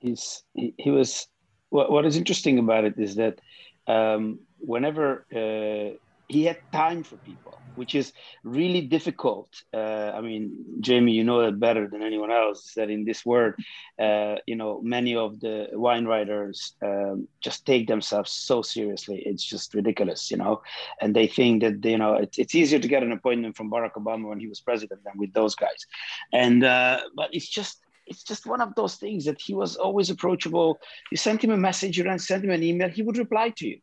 He's 0.00 0.42
he, 0.52 0.74
he 0.76 0.90
was. 0.90 1.26
What, 1.70 1.90
what 1.90 2.06
is 2.06 2.16
interesting 2.16 2.58
about 2.58 2.84
it 2.84 2.98
is 2.98 3.16
that 3.16 3.40
um, 3.86 4.40
whenever 4.58 5.26
uh, 5.34 5.96
he 6.28 6.44
had 6.44 6.58
time 6.72 7.02
for 7.02 7.16
people, 7.16 7.58
which 7.78 7.94
is 7.94 8.12
really 8.42 8.82
difficult. 8.82 9.48
Uh, 9.72 10.10
I 10.14 10.20
mean, 10.20 10.52
Jaime, 10.84 11.12
you 11.12 11.24
know 11.24 11.40
that 11.42 11.58
better 11.60 11.86
than 11.88 12.02
anyone 12.02 12.30
else. 12.30 12.74
That 12.74 12.90
in 12.90 13.04
this 13.04 13.24
world, 13.24 13.54
uh, 13.98 14.36
you 14.46 14.56
know, 14.56 14.80
many 14.82 15.14
of 15.14 15.40
the 15.40 15.68
wine 15.72 16.04
writers 16.04 16.74
um, 16.82 17.28
just 17.40 17.64
take 17.64 17.86
themselves 17.86 18.32
so 18.32 18.60
seriously. 18.62 19.22
It's 19.24 19.44
just 19.44 19.74
ridiculous, 19.74 20.30
you 20.30 20.36
know. 20.36 20.60
And 21.00 21.14
they 21.14 21.28
think 21.28 21.62
that 21.62 21.82
you 21.84 21.98
know 21.98 22.14
it's, 22.14 22.36
it's 22.38 22.54
easier 22.54 22.80
to 22.80 22.88
get 22.88 23.02
an 23.02 23.12
appointment 23.12 23.56
from 23.56 23.70
Barack 23.70 23.92
Obama 23.92 24.28
when 24.28 24.40
he 24.40 24.48
was 24.48 24.60
president 24.60 25.04
than 25.04 25.16
with 25.16 25.32
those 25.32 25.54
guys. 25.54 25.86
And 26.32 26.64
uh, 26.64 27.00
but 27.14 27.32
it's 27.32 27.48
just 27.48 27.80
it's 28.08 28.22
just 28.22 28.46
one 28.46 28.60
of 28.60 28.74
those 28.74 28.96
things 28.96 29.24
that 29.24 29.40
he 29.40 29.54
was 29.54 29.76
always 29.76 30.10
approachable. 30.10 30.78
You 31.10 31.16
sent 31.16 31.42
him 31.42 31.50
a 31.50 31.56
message, 31.56 31.98
you 31.98 32.18
sent 32.18 32.44
him 32.44 32.50
an 32.50 32.62
email, 32.62 32.88
he 32.88 33.02
would 33.02 33.18
reply 33.18 33.50
to 33.50 33.68
you 33.68 33.80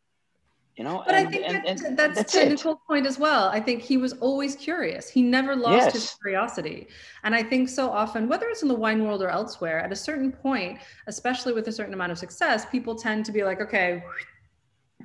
you 0.76 0.84
know 0.84 1.02
but 1.06 1.14
and, 1.14 1.26
i 1.26 1.30
think 1.30 1.44
and, 1.46 1.54
that, 1.54 1.80
and, 1.84 1.98
that's, 1.98 2.16
that's 2.16 2.32
to 2.32 2.48
Nicole's 2.48 2.78
point 2.86 3.06
as 3.06 3.18
well 3.18 3.48
i 3.48 3.58
think 3.58 3.82
he 3.82 3.96
was 3.96 4.12
always 4.14 4.54
curious 4.56 5.08
he 5.08 5.22
never 5.22 5.56
lost 5.56 5.86
yes. 5.86 5.92
his 5.92 6.16
curiosity 6.20 6.86
and 7.24 7.34
i 7.34 7.42
think 7.42 7.68
so 7.68 7.90
often 7.90 8.28
whether 8.28 8.48
it's 8.48 8.62
in 8.62 8.68
the 8.68 8.74
wine 8.74 9.02
world 9.02 9.22
or 9.22 9.28
elsewhere 9.28 9.80
at 9.80 9.90
a 9.90 9.96
certain 9.96 10.30
point 10.30 10.78
especially 11.06 11.52
with 11.52 11.66
a 11.68 11.72
certain 11.72 11.94
amount 11.94 12.12
of 12.12 12.18
success 12.18 12.66
people 12.66 12.94
tend 12.94 13.24
to 13.24 13.32
be 13.32 13.42
like 13.42 13.60
okay 13.60 14.02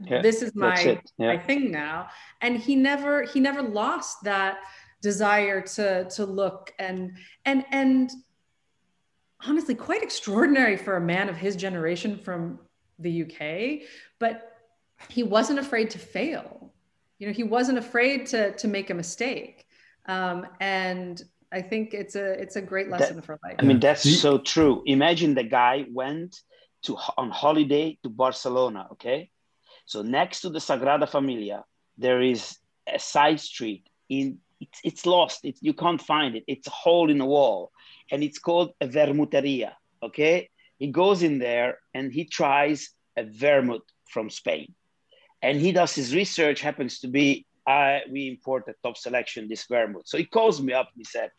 yeah, 0.03 0.21
this 0.21 0.41
is 0.41 0.55
my 0.55 0.99
yeah. 1.17 1.27
my 1.27 1.37
thing 1.37 1.71
now 1.71 2.07
and 2.41 2.57
he 2.57 2.75
never 2.75 3.23
he 3.23 3.39
never 3.39 3.61
lost 3.61 4.23
that 4.23 4.57
desire 5.01 5.61
to 5.61 6.05
to 6.09 6.25
look 6.25 6.73
and 6.79 7.11
and 7.45 7.65
and 7.71 8.11
honestly 9.48 9.75
quite 9.75 10.03
extraordinary 10.03 10.77
for 10.77 10.95
a 10.95 11.01
man 11.01 11.29
of 11.29 11.36
his 11.36 11.55
generation 11.55 12.17
from 12.17 12.60
the 13.00 13.24
UK 13.24 13.88
but 14.19 14.51
he 15.10 15.24
wasn't 15.24 15.60
afraid 15.60 15.89
to 15.91 16.00
fail. 16.00 16.74
You 17.19 17.27
know, 17.27 17.33
he 17.33 17.43
wasn't 17.43 17.77
afraid 17.77 18.25
to 18.27 18.53
to 18.53 18.67
make 18.67 18.89
a 18.89 18.93
mistake. 18.93 19.65
Um, 20.07 20.48
and 20.60 21.21
I 21.51 21.62
think 21.62 21.93
it's 21.93 22.15
a 22.15 22.33
it's 22.41 22.55
a 22.55 22.62
great 22.62 22.89
lesson 22.89 23.17
that, 23.17 23.25
for 23.25 23.39
life. 23.43 23.55
I 23.60 23.63
mean, 23.63 23.79
that's 23.79 24.03
so 24.19 24.38
true. 24.38 24.83
Imagine 24.86 25.36
the 25.36 25.43
guy 25.43 25.86
went 25.91 26.39
to 26.83 26.98
on 27.17 27.29
holiday 27.29 27.98
to 28.03 28.10
Barcelona. 28.10 28.88
Okay, 28.93 29.29
so 29.86 30.01
next 30.01 30.41
to 30.41 30.50
the 30.50 30.60
Sagrada 30.60 31.07
Familia, 31.07 31.63
there 31.98 32.21
is 32.21 32.57
a 32.88 33.00
side 33.00 33.39
street 33.39 33.88
in 34.10 34.39
it's, 34.62 34.80
it's 34.84 35.06
lost. 35.06 35.41
It's, 35.44 35.62
you 35.62 35.74
can't 35.74 36.01
find 36.01 36.36
it. 36.36 36.44
It's 36.48 36.68
a 36.68 36.72
hole 36.72 37.10
in 37.12 37.18
the 37.18 37.25
wall, 37.25 37.72
and 38.12 38.24
it's 38.24 38.39
called 38.39 38.74
a 38.80 38.88
vermuteria. 38.88 39.74
Okay, 40.01 40.50
he 40.80 40.88
goes 40.88 41.22
in 41.24 41.39
there 41.39 41.80
and 41.94 42.12
he 42.12 42.25
tries 42.25 42.89
a 43.18 43.24
vermouth 43.24 43.84
from 44.06 44.30
Spain 44.30 44.74
and 45.41 45.60
he 45.60 45.72
does 45.72 45.94
his 45.94 46.15
research 46.15 46.62
happens 46.62 47.00
to 47.00 47.08
be 47.08 47.46
uh, 47.68 48.00
we 48.10 48.27
import 48.27 48.65
the 48.65 48.74
top 48.84 48.98
selection 48.98 49.48
this 49.48 49.65
vermouth 49.65 50.03
so 50.06 50.18
he 50.18 50.25
calls 50.25 50.62
me 50.62 50.74
up 50.74 50.89
and 50.94 51.00
he 51.00 51.03
said 51.03 51.32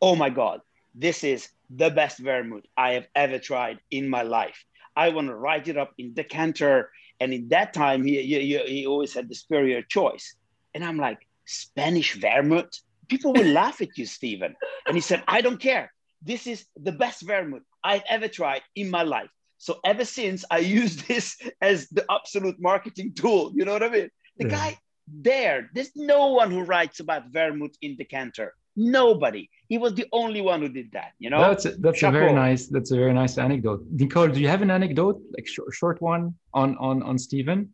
oh 0.00 0.14
my 0.14 0.30
god 0.30 0.60
this 0.94 1.24
is 1.24 1.48
the 1.70 1.90
best 1.90 2.18
vermouth 2.18 2.64
i 2.76 2.92
have 2.92 3.06
ever 3.14 3.38
tried 3.38 3.78
in 3.90 4.08
my 4.08 4.22
life 4.22 4.64
i 4.96 5.08
want 5.08 5.26
to 5.26 5.34
write 5.34 5.68
it 5.68 5.76
up 5.76 5.92
in 5.98 6.14
decanter 6.14 6.90
and 7.20 7.32
in 7.32 7.48
that 7.48 7.72
time 7.72 8.04
he, 8.04 8.22
he, 8.22 8.58
he 8.58 8.86
always 8.86 9.12
had 9.14 9.28
the 9.28 9.34
superior 9.34 9.82
choice 9.82 10.34
and 10.74 10.84
i'm 10.84 10.98
like 10.98 11.26
spanish 11.46 12.14
vermouth 12.14 12.70
people 13.08 13.32
will 13.32 13.46
laugh 13.60 13.80
at 13.80 13.96
you 13.96 14.06
steven 14.06 14.54
and 14.86 14.96
he 14.96 15.00
said 15.00 15.22
i 15.28 15.40
don't 15.40 15.60
care 15.60 15.92
this 16.22 16.46
is 16.46 16.66
the 16.76 16.92
best 16.92 17.22
vermouth 17.22 17.62
i've 17.82 18.02
ever 18.08 18.28
tried 18.28 18.62
in 18.74 18.90
my 18.90 19.02
life 19.02 19.30
so 19.58 19.78
ever 19.82 20.04
since 20.04 20.44
I 20.50 20.58
use 20.58 20.96
this 21.08 21.40
as 21.62 21.88
the 21.88 22.04
absolute 22.10 22.56
marketing 22.60 23.14
tool, 23.14 23.52
you 23.54 23.64
know 23.64 23.72
what 23.72 23.82
I 23.82 23.88
mean? 23.88 24.10
The 24.36 24.48
yeah. 24.48 24.50
guy 24.50 24.78
there, 25.08 25.70
there's 25.74 25.92
no 25.96 26.28
one 26.28 26.50
who 26.50 26.62
writes 26.62 27.00
about 27.00 27.30
vermouth 27.30 27.74
in 27.82 27.96
decanter. 27.96 28.54
Nobody. 28.76 29.48
He 29.68 29.78
was 29.78 29.94
the 29.94 30.06
only 30.12 30.40
one 30.40 30.60
who 30.60 30.68
did 30.68 30.92
that. 30.92 31.12
You 31.18 31.30
know. 31.30 31.40
That's 31.40 31.64
a, 31.66 31.70
that's 31.76 31.98
Chapeau. 31.98 32.16
a 32.16 32.20
very 32.20 32.32
nice. 32.32 32.66
That's 32.66 32.90
a 32.90 32.96
very 32.96 33.12
nice 33.12 33.38
anecdote. 33.38 33.84
Nicole, 33.90 34.28
do 34.28 34.40
you 34.40 34.48
have 34.48 34.62
an 34.62 34.70
anecdote, 34.70 35.20
like 35.36 35.46
short, 35.46 35.72
short 35.72 36.02
one 36.02 36.34
on 36.52 36.76
on 36.78 37.02
on 37.02 37.16
Steven? 37.18 37.73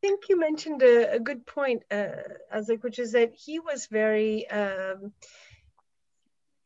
Think 0.00 0.28
you 0.28 0.38
mentioned 0.38 0.82
a, 0.82 1.14
a 1.14 1.20
good 1.20 1.46
point, 1.46 1.82
uh, 1.90 2.12
which 2.80 2.98
is 2.98 3.12
that 3.12 3.32
he 3.34 3.58
was 3.58 3.86
very. 3.86 4.48
Um, 4.50 5.12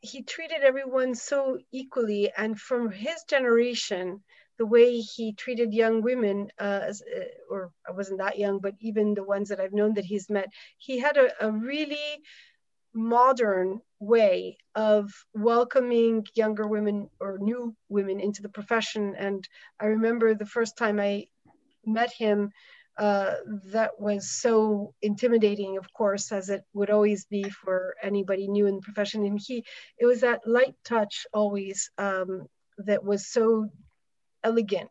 he 0.03 0.23
treated 0.23 0.63
everyone 0.63 1.15
so 1.15 1.59
equally. 1.71 2.33
And 2.37 2.61
from 2.61 2.91
his 2.91 3.23
generation, 3.29 4.21
the 4.59 4.67
way 4.67 4.99
he 4.99 5.33
treated 5.33 5.73
young 5.73 6.03
women, 6.03 6.51
uh, 6.59 6.81
as, 6.83 7.03
uh, 7.03 7.25
or 7.49 7.71
I 7.89 7.93
wasn't 7.93 8.19
that 8.19 8.39
young, 8.39 8.59
but 8.59 8.75
even 8.81 9.15
the 9.15 9.23
ones 9.23 9.49
that 9.49 9.61
I've 9.61 9.73
known 9.73 9.95
that 9.95 10.05
he's 10.05 10.29
met, 10.29 10.49
he 10.77 10.99
had 10.99 11.17
a, 11.17 11.31
a 11.41 11.51
really 11.51 12.23
modern 12.93 13.81
way 14.01 14.59
of 14.75 15.11
welcoming 15.35 16.27
younger 16.35 16.67
women 16.67 17.09
or 17.21 17.39
new 17.39 17.75
women 17.89 18.21
into 18.21 18.43
the 18.43 18.49
profession. 18.49 19.15
And 19.17 19.49
I 19.81 19.87
remember 19.87 20.35
the 20.35 20.47
first 20.47 20.77
time 20.77 21.01
I 21.01 21.27
met 21.87 22.13
him, 22.13 22.51
uh, 22.99 23.35
that 23.73 23.99
was 23.99 24.31
so 24.31 24.95
intimidating, 25.01 25.79
of 25.79 25.93
course, 25.93 26.31
as 26.31 26.51
it 26.51 26.63
would 26.75 26.91
always 26.91 27.25
be 27.25 27.43
for 27.45 27.95
anybody 28.03 28.49
new 28.49 28.67
in 28.67 28.77
the 28.77 28.83
profession. 28.83 29.25
And 29.25 29.41
he, 29.43 29.65
it 29.99 30.07
was 30.07 30.21
that 30.21 30.47
light 30.47 30.75
touch 30.85 31.27
always 31.33 31.91
um, 31.99 32.47
that 32.79 33.03
was 33.03 33.27
so 33.27 33.69
elegant, 34.45 34.91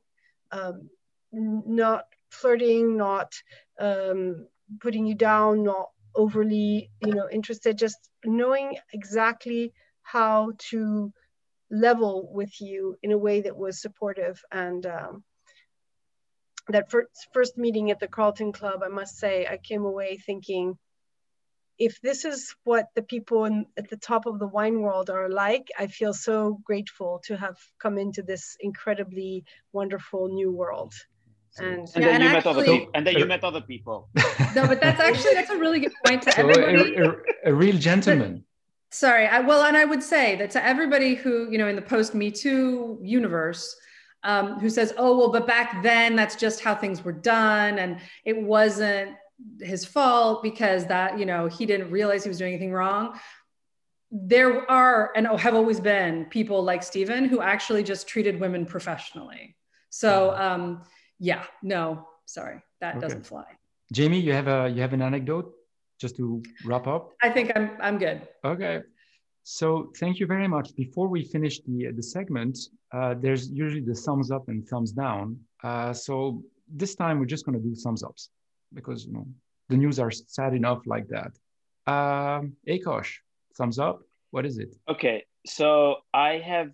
um, 0.51 0.89
not 1.31 2.05
flirting, 2.29 2.97
not 2.97 3.33
um, 3.79 4.47
putting 4.79 5.05
you 5.05 5.15
down, 5.15 5.63
not 5.63 5.89
overly, 6.15 6.89
you 7.05 7.13
know, 7.13 7.29
interested, 7.29 7.77
just 7.77 8.09
knowing 8.25 8.77
exactly 8.93 9.73
how 10.01 10.53
to 10.57 11.13
level 11.69 12.29
with 12.33 12.59
you 12.59 12.97
in 13.03 13.11
a 13.11 13.17
way 13.17 13.41
that 13.41 13.55
was 13.55 13.81
supportive 13.81 14.41
and 14.51 14.85
um, 14.85 15.23
that 16.69 16.89
first, 16.89 17.27
first 17.33 17.57
meeting 17.57 17.91
at 17.91 17.99
the 17.99 18.07
Carlton 18.07 18.51
Club, 18.51 18.81
I 18.83 18.89
must 18.89 19.17
say, 19.17 19.47
I 19.49 19.57
came 19.57 19.83
away 19.85 20.17
thinking, 20.17 20.77
if 21.77 21.99
this 22.01 22.25
is 22.25 22.55
what 22.63 22.87
the 22.95 23.01
people 23.01 23.45
in, 23.45 23.65
at 23.75 23.89
the 23.89 23.97
top 23.97 24.27
of 24.27 24.37
the 24.37 24.47
wine 24.47 24.81
world 24.81 25.09
are 25.09 25.29
like, 25.29 25.67
I 25.77 25.87
feel 25.87 26.13
so 26.13 26.59
grateful 26.63 27.21
to 27.25 27.35
have 27.35 27.57
come 27.79 27.97
into 27.97 28.21
this 28.21 28.55
incredibly 28.59 29.45
wonderful 29.73 30.27
new 30.27 30.51
world. 30.51 30.93
And, 31.57 31.79
and 31.79 31.89
yeah, 31.95 32.01
then 32.01 32.21
and 32.21 32.23
you 32.23 32.29
actually, 32.29 32.33
met 32.33 32.45
other 32.45 32.63
people. 32.65 32.91
And 32.93 33.07
then 33.07 33.15
you 33.17 33.25
met 33.25 33.43
other 33.43 33.61
people. 33.61 34.09
No, 34.55 34.67
but 34.67 34.81
that's 34.81 34.99
actually 34.99 35.33
that's 35.33 35.49
a 35.49 35.57
really 35.57 35.79
good 35.79 35.93
point 36.05 36.23
to 36.23 36.31
so 36.33 36.41
everybody. 36.41 36.95
A, 36.95 37.09
a, 37.09 37.15
a 37.45 37.53
real 37.53 37.77
gentleman. 37.77 38.43
But, 38.89 38.93
sorry, 38.93 39.25
I, 39.25 39.39
well, 39.39 39.63
and 39.63 39.77
I 39.77 39.85
would 39.85 40.03
say 40.03 40.35
that 40.35 40.51
to 40.51 40.65
everybody 40.65 41.15
who 41.15 41.49
you 41.49 41.57
know 41.57 41.67
in 41.67 41.77
the 41.77 41.81
post 41.81 42.13
Me 42.13 42.31
Too 42.31 42.99
universe, 43.01 43.73
um, 44.23 44.59
who 44.59 44.69
says, 44.69 44.93
"Oh, 44.97 45.17
well, 45.17 45.31
but 45.31 45.47
back 45.47 45.81
then 45.83 46.15
that's 46.15 46.35
just 46.35 46.61
how 46.61 46.75
things 46.75 47.03
were 47.03 47.11
done, 47.11 47.79
and 47.79 47.99
it 48.25 48.39
wasn't 48.39 49.15
his 49.59 49.83
fault 49.83 50.43
because 50.43 50.85
that 50.85 51.17
you 51.17 51.25
know 51.25 51.47
he 51.47 51.65
didn't 51.65 51.89
realize 51.91 52.23
he 52.23 52.29
was 52.29 52.37
doing 52.37 52.53
anything 52.53 52.73
wrong." 52.73 53.19
There 54.11 54.69
are 54.69 55.11
and 55.15 55.25
have 55.27 55.55
always 55.55 55.79
been 55.79 56.25
people 56.25 56.63
like 56.63 56.83
Steven 56.83 57.25
who 57.25 57.41
actually 57.41 57.83
just 57.83 58.07
treated 58.07 58.39
women 58.39 58.65
professionally. 58.65 59.55
So 59.89 60.35
um, 60.35 60.83
yeah, 61.19 61.43
no, 61.63 62.07
sorry, 62.25 62.61
that 62.81 62.97
okay. 62.97 63.01
doesn't 63.01 63.25
fly. 63.25 63.45
Jaime, 63.95 64.19
you 64.19 64.33
have 64.33 64.47
a 64.47 64.69
you 64.69 64.81
have 64.81 64.93
an 64.93 65.01
anecdote 65.01 65.53
just 65.99 66.15
to 66.17 66.41
wrap 66.65 66.87
up. 66.87 67.13
I 67.21 67.29
think 67.29 67.51
I'm 67.55 67.71
I'm 67.79 67.97
good. 67.97 68.27
Okay. 68.43 68.81
So 69.43 69.91
thank 69.97 70.19
you 70.19 70.27
very 70.27 70.47
much. 70.47 70.75
Before 70.75 71.07
we 71.07 71.23
finish 71.23 71.59
the, 71.61 71.91
the 71.91 72.03
segment, 72.03 72.57
uh, 72.93 73.15
there's 73.19 73.49
usually 73.49 73.81
the 73.81 73.95
thumbs 73.95 74.31
up 74.31 74.47
and 74.49 74.67
thumbs 74.67 74.91
down. 74.91 75.39
Uh, 75.63 75.93
so 75.93 76.43
this 76.67 76.95
time 76.95 77.19
we're 77.19 77.25
just 77.25 77.45
going 77.45 77.57
to 77.57 77.63
do 77.63 77.75
thumbs 77.75 78.03
ups 78.03 78.29
because 78.73 79.05
you 79.05 79.13
know 79.13 79.27
the 79.69 79.77
news 79.77 79.99
are 79.99 80.11
sad 80.11 80.53
enough 80.53 80.81
like 80.85 81.07
that. 81.07 81.31
Um, 81.91 82.53
Akos, 82.67 83.07
thumbs 83.57 83.79
up. 83.79 84.01
What 84.29 84.45
is 84.45 84.57
it? 84.59 84.75
Okay, 84.87 85.25
so 85.45 85.97
I 86.13 86.33
have 86.37 86.71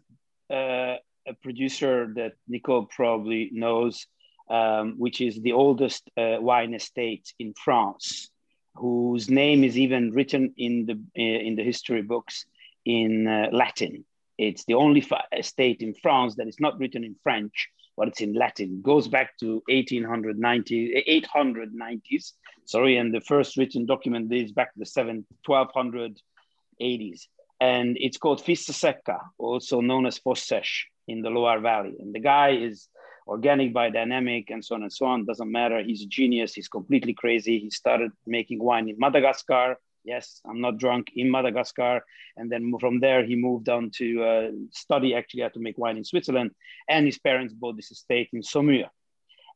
uh, 0.52 0.98
a 1.28 1.34
producer 1.42 2.12
that 2.16 2.34
Nicole 2.48 2.86
probably 2.86 3.50
knows, 3.52 4.06
um, 4.50 4.96
which 4.98 5.22
is 5.22 5.42
the 5.42 5.54
oldest 5.54 6.10
uh, 6.18 6.38
wine 6.40 6.74
estate 6.74 7.34
in 7.40 7.54
France, 7.54 8.30
whose 8.76 9.30
name 9.30 9.64
is 9.64 9.78
even 9.78 10.12
written 10.12 10.54
in 10.58 10.86
the 10.86 10.94
uh, 10.94 11.40
in 11.48 11.56
the 11.56 11.64
history 11.64 12.02
books 12.02 12.46
in 12.88 13.28
uh, 13.28 13.50
Latin. 13.52 14.06
It's 14.38 14.64
the 14.64 14.76
only 14.76 15.06
state 15.42 15.82
in 15.82 15.94
France 16.02 16.36
that 16.36 16.48
is 16.48 16.60
not 16.60 16.80
written 16.80 17.04
in 17.04 17.16
French, 17.22 17.68
but 17.98 18.08
it's 18.08 18.22
in 18.22 18.34
Latin. 18.34 18.78
It 18.78 18.84
goes 18.84 19.08
back 19.10 19.38
to 19.40 19.62
1890, 19.68 21.04
890s, 21.28 22.32
sorry, 22.66 22.98
and 22.98 23.14
the 23.14 23.20
first 23.22 23.58
written 23.58 23.86
document 23.86 24.30
dates 24.30 24.54
back 24.54 24.74
to 24.74 24.80
the 24.80 24.86
7, 24.86 25.26
1280s. 25.48 27.22
And 27.60 27.98
it's 28.00 28.18
called 28.18 28.46
Fossa 28.46 28.72
Sicca, 28.72 29.20
also 29.38 29.82
known 29.82 30.06
as 30.06 30.20
Fosse-Sèche 30.20 30.84
in 31.08 31.22
the 31.22 31.30
Loire 31.30 31.60
Valley. 31.60 31.96
And 32.00 32.14
the 32.14 32.20
guy 32.20 32.52
is 32.52 32.88
organic 33.28 33.74
biodynamic 33.74 34.46
and 34.50 34.64
so 34.64 34.76
on 34.76 34.84
and 34.84 34.94
so 34.94 35.08
on. 35.08 35.26
Doesn't 35.26 35.52
matter. 35.52 35.84
He's 35.84 36.04
a 36.04 36.08
genius. 36.08 36.54
He's 36.54 36.70
completely 36.70 37.14
crazy. 37.14 37.60
He 37.60 37.70
started 37.72 38.12
making 38.26 38.64
wine 38.64 38.88
in 38.88 38.96
Madagascar 38.98 39.78
Yes, 40.08 40.40
I'm 40.50 40.62
not 40.62 40.78
drunk 40.78 41.08
in 41.18 41.30
Madagascar. 41.30 42.02
And 42.38 42.50
then 42.50 42.74
from 42.80 43.02
there, 43.02 43.26
he 43.26 43.36
moved 43.36 43.68
on 43.68 43.92
to 43.98 44.24
uh, 44.24 44.52
study 44.72 45.14
actually 45.14 45.42
how 45.42 45.50
to 45.50 45.60
make 45.60 45.78
wine 45.78 45.98
in 45.98 46.06
Switzerland. 46.06 46.52
And 46.88 47.06
his 47.06 47.20
parents 47.20 47.54
bought 47.54 47.76
this 47.76 47.92
estate 47.92 48.30
in 48.32 48.42
Saumur. 48.42 48.88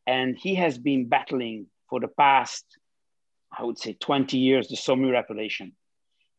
And 0.05 0.37
he 0.37 0.55
has 0.55 0.77
been 0.77 1.07
battling 1.07 1.67
for 1.89 2.01
the 2.01 2.09
past, 2.09 2.65
I 3.57 3.63
would 3.63 3.79
say, 3.79 3.93
20 3.93 4.37
years, 4.37 4.67
the 4.67 4.75
Saumur 4.75 5.17
appellation. 5.17 5.71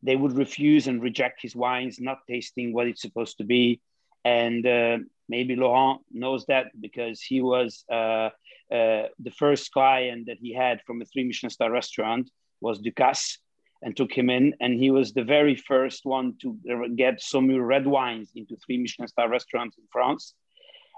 They 0.02 0.16
would 0.16 0.36
refuse 0.36 0.88
and 0.88 1.02
reject 1.02 1.40
his 1.40 1.56
wines, 1.56 1.98
not 1.98 2.18
tasting 2.28 2.74
what 2.74 2.88
it's 2.88 3.00
supposed 3.00 3.38
to 3.38 3.44
be. 3.44 3.80
And 4.26 4.66
uh, 4.66 4.98
maybe 5.26 5.56
Laurent 5.56 6.02
knows 6.10 6.44
that 6.46 6.66
because 6.78 7.22
he 7.22 7.40
was 7.40 7.82
uh, 7.90 8.28
uh, 8.70 9.08
the 9.18 9.34
first 9.38 9.72
client 9.72 10.26
that 10.26 10.36
he 10.38 10.52
had 10.52 10.82
from 10.86 11.00
a 11.00 11.06
three 11.06 11.24
Michelin 11.24 11.48
star 11.48 11.70
restaurant 11.70 12.30
was 12.60 12.78
Ducasse, 12.82 13.38
and 13.82 13.96
took 13.96 14.12
him 14.12 14.30
in. 14.30 14.54
And 14.60 14.74
he 14.74 14.90
was 14.90 15.12
the 15.12 15.24
very 15.24 15.56
first 15.56 16.04
one 16.04 16.34
to 16.42 16.56
get 16.96 17.20
Saumur 17.20 17.66
red 17.66 17.86
wines 17.86 18.30
into 18.34 18.56
three 18.56 18.78
Michelin 18.78 19.08
star 19.08 19.28
restaurants 19.28 19.76
in 19.78 19.84
France. 19.90 20.34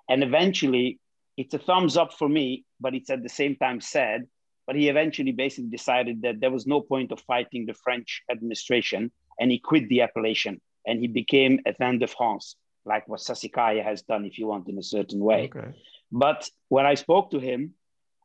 And 0.09 0.23
eventually, 0.23 1.01
it's 1.37 1.55
a 1.55 1.59
thumbs 1.59 1.97
up 1.97 2.13
for 2.13 2.29
me, 2.29 2.65
but 2.81 2.95
it's 2.95 3.11
at 3.11 3.23
the 3.23 3.29
same 3.29 3.57
time 3.57 3.81
sad. 3.81 4.27
But 4.67 4.77
he 4.77 4.89
eventually 4.89 5.33
basically 5.33 5.71
decided 5.71 6.23
that 6.23 6.41
there 6.41 6.51
was 6.51 6.67
no 6.67 6.81
point 6.81 7.13
of 7.13 7.21
fighting 7.21 7.67
the 7.67 7.75
French 7.75 8.23
administration, 8.31 9.13
and 9.39 9.51
he 9.51 9.59
quit 9.59 9.89
the 9.89 10.03
appellation 10.03 10.61
and 10.87 11.01
he 11.01 11.07
became 11.07 11.61
a 11.67 11.73
vin 11.73 11.99
de 11.99 12.07
France, 12.07 12.57
like 12.85 13.09
what 13.09 13.21
Sassicaia 13.21 13.83
has 13.83 14.03
done, 14.03 14.25
if 14.25 14.39
you 14.39 14.47
want, 14.47 14.69
in 14.69 14.79
a 14.79 14.83
certain 14.83 15.21
way. 15.21 15.51
Okay. 15.55 15.73
But 16.13 16.49
when 16.69 16.87
I 16.87 16.95
spoke 16.95 17.31
to 17.31 17.39
him, 17.39 17.75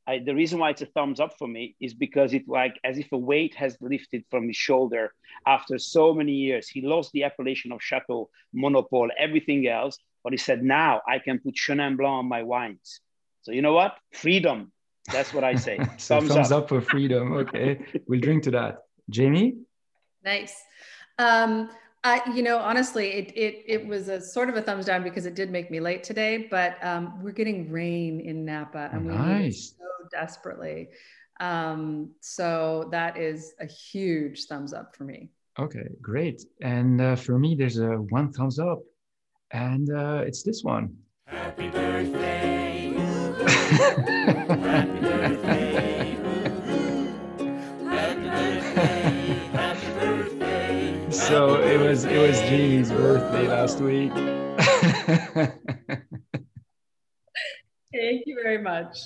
I, 0.10 0.17
the 0.17 0.34
reason 0.34 0.58
why 0.58 0.72
it's 0.72 0.82
a 0.82 0.88
thumbs 0.88 1.19
up 1.19 1.38
for 1.38 1.48
me 1.48 1.76
is 1.80 1.93
because 1.93 2.34
it 2.34 2.48
like 2.48 2.80
as 2.84 2.98
if 2.98 3.12
a 3.12 3.17
weight 3.17 3.54
has 3.54 3.78
lifted 3.80 4.24
from 4.32 4.48
his 4.48 4.58
shoulder 4.58 5.13
after 5.45 5.78
so 5.78 6.15
many 6.15 6.32
years. 6.32 6.67
He 6.67 6.82
lost 6.82 7.12
the 7.12 7.26
appellation 7.26 7.72
of 7.72 7.80
Chateau, 7.80 8.30
Monopole, 8.52 9.12
everything 9.19 9.67
else, 9.67 10.00
but 10.24 10.34
he 10.34 10.38
said 10.38 10.63
now 10.63 11.02
I 11.08 11.19
can 11.19 11.38
put 11.39 11.54
Chenin 11.54 11.95
Blanc 11.95 12.19
on 12.22 12.28
my 12.28 12.41
wines. 12.41 13.02
So 13.43 13.52
you 13.52 13.62
know 13.62 13.74
what? 13.74 13.98
Freedom. 14.12 14.72
That's 15.12 15.32
what 15.32 15.43
I 15.43 15.54
say. 15.54 15.78
so 15.98 16.15
thumbs, 16.15 16.34
thumbs 16.34 16.52
up. 16.52 16.63
up. 16.63 16.69
for 16.69 16.82
freedom. 16.82 17.34
Okay, 17.34 17.80
we'll 18.08 18.19
drink 18.19 18.41
to 18.45 18.52
that. 18.52 18.80
Jaime. 19.15 19.58
Nice. 20.26 20.56
Um, 21.19 21.69
I, 22.03 22.21
you 22.33 22.43
know, 22.43 22.57
honestly, 22.57 23.12
it, 23.12 23.33
it 23.35 23.63
it 23.67 23.88
was 23.88 24.07
a 24.07 24.21
sort 24.21 24.49
of 24.49 24.55
a 24.55 24.62
thumbs 24.62 24.85
down 24.85 25.03
because 25.03 25.25
it 25.25 25.35
did 25.35 25.51
make 25.51 25.69
me 25.69 25.79
late 25.81 26.03
today. 26.03 26.47
But 26.49 26.77
um, 26.83 27.21
we're 27.21 27.33
getting 27.33 27.69
rain 27.71 28.21
in 28.21 28.45
Napa, 28.45 28.89
and 28.93 29.05
nice. 29.05 29.17
we 29.17 29.33
need 29.33 29.47
it 29.47 29.53
so 29.53 30.07
desperately. 30.12 30.89
Um, 31.41 32.12
so 32.21 32.88
that 32.91 33.17
is 33.17 33.53
a 33.59 33.65
huge 33.65 34.45
thumbs 34.45 34.73
up 34.73 34.95
for 34.95 35.03
me. 35.03 35.29
Okay, 35.57 35.89
great. 36.01 36.41
And 36.62 37.01
uh, 37.01 37.15
for 37.15 37.38
me, 37.38 37.55
there's 37.55 37.79
a 37.79 37.95
one 37.97 38.31
thumbs 38.31 38.59
up, 38.59 38.79
and 39.51 39.89
uh, 39.93 40.23
it's 40.25 40.43
this 40.43 40.63
one. 40.63 40.95
Happy 41.25 41.69
birthday. 41.69 42.93
Happy 43.45 44.99
birthday. 45.01 45.38
So 51.29 51.61
it 51.61 51.79
was 51.79 52.05
it 52.05 52.17
was 52.17 52.39
Jaime's 52.41 52.89
birthday 52.91 53.47
last 53.47 53.79
week. 53.81 54.11
Thank 57.93 58.23
you 58.25 58.35
very 58.41 58.57
much. 58.57 58.97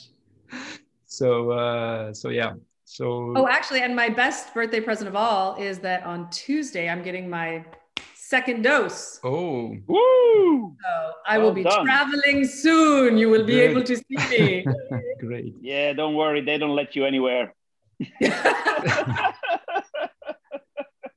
So 1.04 1.52
uh, 1.52 2.14
so 2.14 2.30
yeah. 2.30 2.54
So 2.86 3.34
oh, 3.36 3.50
actually, 3.50 3.82
and 3.82 3.94
my 3.94 4.08
best 4.08 4.54
birthday 4.54 4.80
present 4.80 5.10
of 5.10 5.18
all 5.18 5.58
is 5.58 5.80
that 5.80 6.06
on 6.06 6.30
Tuesday 6.30 6.88
I'm 6.88 7.04
getting 7.04 7.30
my 7.30 7.66
second 8.16 8.62
dose. 8.62 9.20
Oh, 9.26 9.76
woo! 9.86 10.78
So 10.82 11.12
I 11.28 11.38
well 11.38 11.48
will 11.48 11.54
be 11.54 11.64
done. 11.64 11.84
traveling 11.84 12.46
soon. 12.46 13.18
You 13.18 13.30
will 13.32 13.44
be 13.44 13.56
Great. 13.56 13.72
able 13.72 13.84
to 13.84 13.98
see 13.98 14.18
me. 14.30 14.66
Great. 15.20 15.56
Yeah, 15.60 15.92
don't 15.92 16.16
worry. 16.16 16.40
They 16.40 16.58
don't 16.58 16.74
let 16.74 16.96
you 16.96 17.04
anywhere. 17.04 17.54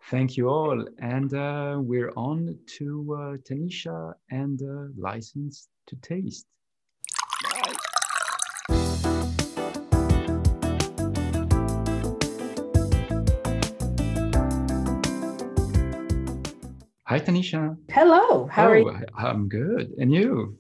Thank 0.09 0.37
you 0.37 0.49
all. 0.49 0.87
And 1.01 1.35
uh, 1.35 1.79
we're 1.81 2.13
on 2.17 2.57
to 2.79 3.17
uh, 3.19 3.37
Tanisha 3.39 4.15
and 4.31 4.63
uh, 4.63 4.93
Licensed 4.97 5.69
to 5.89 5.97
Taste. 5.97 6.47
Hi, 17.09 17.21
Tanisha. 17.21 17.77
Hello. 17.91 18.47
How 18.47 18.69
oh, 18.69 18.71
are 18.71 18.79
you? 18.79 18.97
I'm 19.19 19.49
good. 19.49 19.93
And 19.99 20.15
you? 20.15 20.57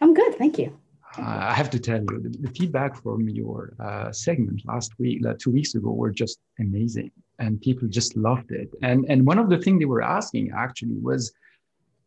I'm 0.00 0.14
good. 0.14 0.36
Thank 0.36 0.58
you. 0.58 0.74
Uh, 1.18 1.22
I 1.22 1.52
have 1.52 1.68
to 1.70 1.78
tell 1.78 2.00
you, 2.00 2.20
the, 2.22 2.48
the 2.48 2.50
feedback 2.50 3.02
from 3.02 3.28
your 3.28 3.74
uh, 3.78 4.10
segment 4.12 4.62
last 4.64 4.92
week, 4.98 5.24
uh, 5.26 5.34
two 5.38 5.50
weeks 5.50 5.74
ago, 5.74 5.90
were 5.92 6.10
just 6.10 6.38
amazing, 6.58 7.10
and 7.38 7.60
people 7.60 7.88
just 7.88 8.16
loved 8.16 8.50
it. 8.52 8.70
And 8.82 9.06
and 9.08 9.26
one 9.26 9.38
of 9.38 9.48
the 9.48 9.58
things 9.58 9.78
they 9.78 9.84
were 9.84 10.02
asking 10.02 10.52
actually 10.56 10.98
was, 11.00 11.32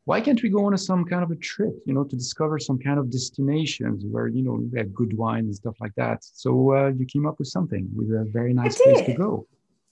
why 0.05 0.21
can't 0.21 0.41
we 0.41 0.49
go 0.49 0.65
on 0.65 0.73
a, 0.73 0.77
some 0.77 1.05
kind 1.05 1.23
of 1.23 1.31
a 1.31 1.35
trip, 1.35 1.75
you 1.85 1.93
know, 1.93 2.03
to 2.03 2.15
discover 2.15 2.59
some 2.59 2.79
kind 2.79 2.99
of 2.99 3.09
destinations 3.11 4.03
where 4.05 4.27
you 4.27 4.43
know 4.43 4.59
we 4.71 4.77
have 4.79 4.93
good 4.93 5.15
wine 5.15 5.45
and 5.45 5.55
stuff 5.55 5.75
like 5.79 5.95
that. 5.95 6.23
So 6.23 6.73
uh, 6.75 6.87
you 6.89 7.05
came 7.05 7.25
up 7.25 7.39
with 7.39 7.47
something 7.47 7.87
with 7.95 8.09
a 8.09 8.25
very 8.31 8.53
nice 8.53 8.81
place 8.81 9.05
to 9.05 9.13
go. 9.13 9.47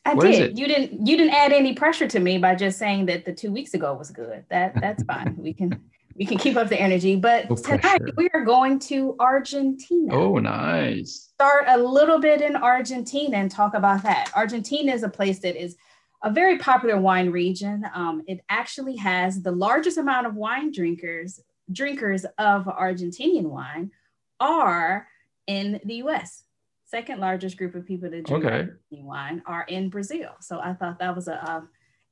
I 0.05 0.13
Where 0.13 0.31
did. 0.31 0.57
You 0.57 0.67
didn't. 0.67 1.05
You 1.05 1.17
didn't 1.17 1.33
add 1.33 1.51
any 1.51 1.73
pressure 1.73 2.07
to 2.07 2.19
me 2.19 2.37
by 2.37 2.55
just 2.55 2.79
saying 2.79 3.07
that 3.07 3.25
the 3.25 3.33
two 3.33 3.51
weeks 3.51 3.73
ago 3.73 3.93
was 3.93 4.09
good. 4.09 4.45
That 4.49 4.79
that's 4.79 5.03
fine. 5.03 5.35
We 5.37 5.53
can 5.53 5.81
we 6.17 6.25
can 6.25 6.37
keep 6.37 6.57
up 6.57 6.67
the 6.69 6.79
energy. 6.79 7.15
But 7.15 7.49
no 7.49 7.55
tonight 7.55 8.01
we 8.15 8.29
are 8.33 8.43
going 8.43 8.79
to 8.79 9.15
Argentina. 9.19 10.13
Oh, 10.13 10.37
nice. 10.37 11.29
Start 11.33 11.65
a 11.67 11.77
little 11.77 12.19
bit 12.19 12.41
in 12.41 12.55
Argentina 12.55 13.37
and 13.37 13.51
talk 13.51 13.73
about 13.73 14.03
that. 14.03 14.31
Argentina 14.35 14.93
is 14.93 15.03
a 15.03 15.09
place 15.09 15.39
that 15.39 15.55
is 15.55 15.77
a 16.23 16.31
very 16.31 16.57
popular 16.57 16.99
wine 16.99 17.29
region. 17.29 17.85
Um, 17.93 18.23
it 18.27 18.41
actually 18.49 18.95
has 18.97 19.41
the 19.41 19.51
largest 19.51 19.97
amount 19.97 20.27
of 20.27 20.35
wine 20.35 20.71
drinkers 20.71 21.39
drinkers 21.71 22.25
of 22.37 22.63
Argentinian 22.65 23.43
wine 23.43 23.91
are 24.39 25.07
in 25.47 25.81
the 25.83 25.95
U.S 25.95 26.43
second 26.87 27.19
largest 27.19 27.57
group 27.57 27.75
of 27.75 27.85
people 27.85 28.09
that 28.09 28.25
drink 28.25 28.45
okay. 28.45 28.69
wine 28.91 29.43
are 29.45 29.65
in 29.67 29.89
Brazil. 29.89 30.29
So 30.39 30.59
I 30.59 30.73
thought 30.73 30.99
that 30.99 31.15
was 31.15 31.27
a, 31.27 31.33
a 31.33 31.67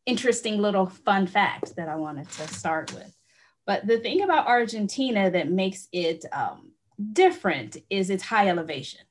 interesting 0.05 0.61
little 0.61 0.85
fun 0.85 1.27
fact 1.27 1.75
that 1.77 1.87
I 1.87 1.95
wanted 1.95 2.29
to 2.31 2.47
start 2.49 2.93
with. 2.93 3.15
But 3.65 3.87
the 3.87 3.99
thing 3.99 4.21
about 4.21 4.47
Argentina 4.47 5.29
that 5.31 5.49
makes 5.49 5.87
it 5.91 6.25
um, 6.31 6.71
different 7.13 7.77
is 7.89 8.09
its 8.09 8.23
high 8.23 8.49
elevation. 8.49 9.01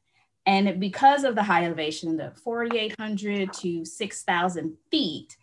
And 0.47 0.79
because 0.79 1.25
of 1.25 1.35
the 1.35 1.43
high 1.43 1.65
elevation, 1.65 2.17
the 2.17 2.33
4,800 2.43 3.53
to 3.55 3.85
6,000 3.85 4.77
feet, 4.91 5.37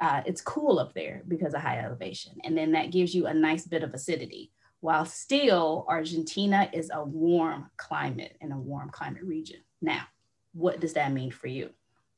uh, 0.00 0.22
it's 0.26 0.40
cool 0.40 0.78
up 0.78 0.92
there 0.94 1.22
because 1.28 1.54
of 1.54 1.60
high 1.60 1.78
elevation. 1.78 2.32
And 2.44 2.56
then 2.56 2.72
that 2.72 2.90
gives 2.90 3.14
you 3.14 3.26
a 3.26 3.34
nice 3.34 3.66
bit 3.66 3.82
of 3.82 3.94
acidity 3.94 4.50
while 4.80 5.04
still 5.04 5.84
Argentina 5.88 6.68
is 6.72 6.90
a 6.92 7.04
warm 7.04 7.70
climate 7.76 8.36
and 8.40 8.52
a 8.52 8.56
warm 8.56 8.90
climate 8.90 9.22
region. 9.22 9.60
Now, 9.80 10.04
what 10.52 10.80
does 10.80 10.94
that 10.94 11.12
mean 11.12 11.30
for 11.30 11.46
you? 11.46 11.70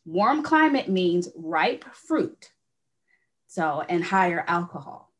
Warm 0.04 0.42
climate 0.42 0.88
means 0.88 1.28
ripe 1.36 1.84
fruit. 1.92 2.52
So, 3.48 3.84
and 3.88 4.02
higher 4.02 4.44
alcohol. 4.46 5.11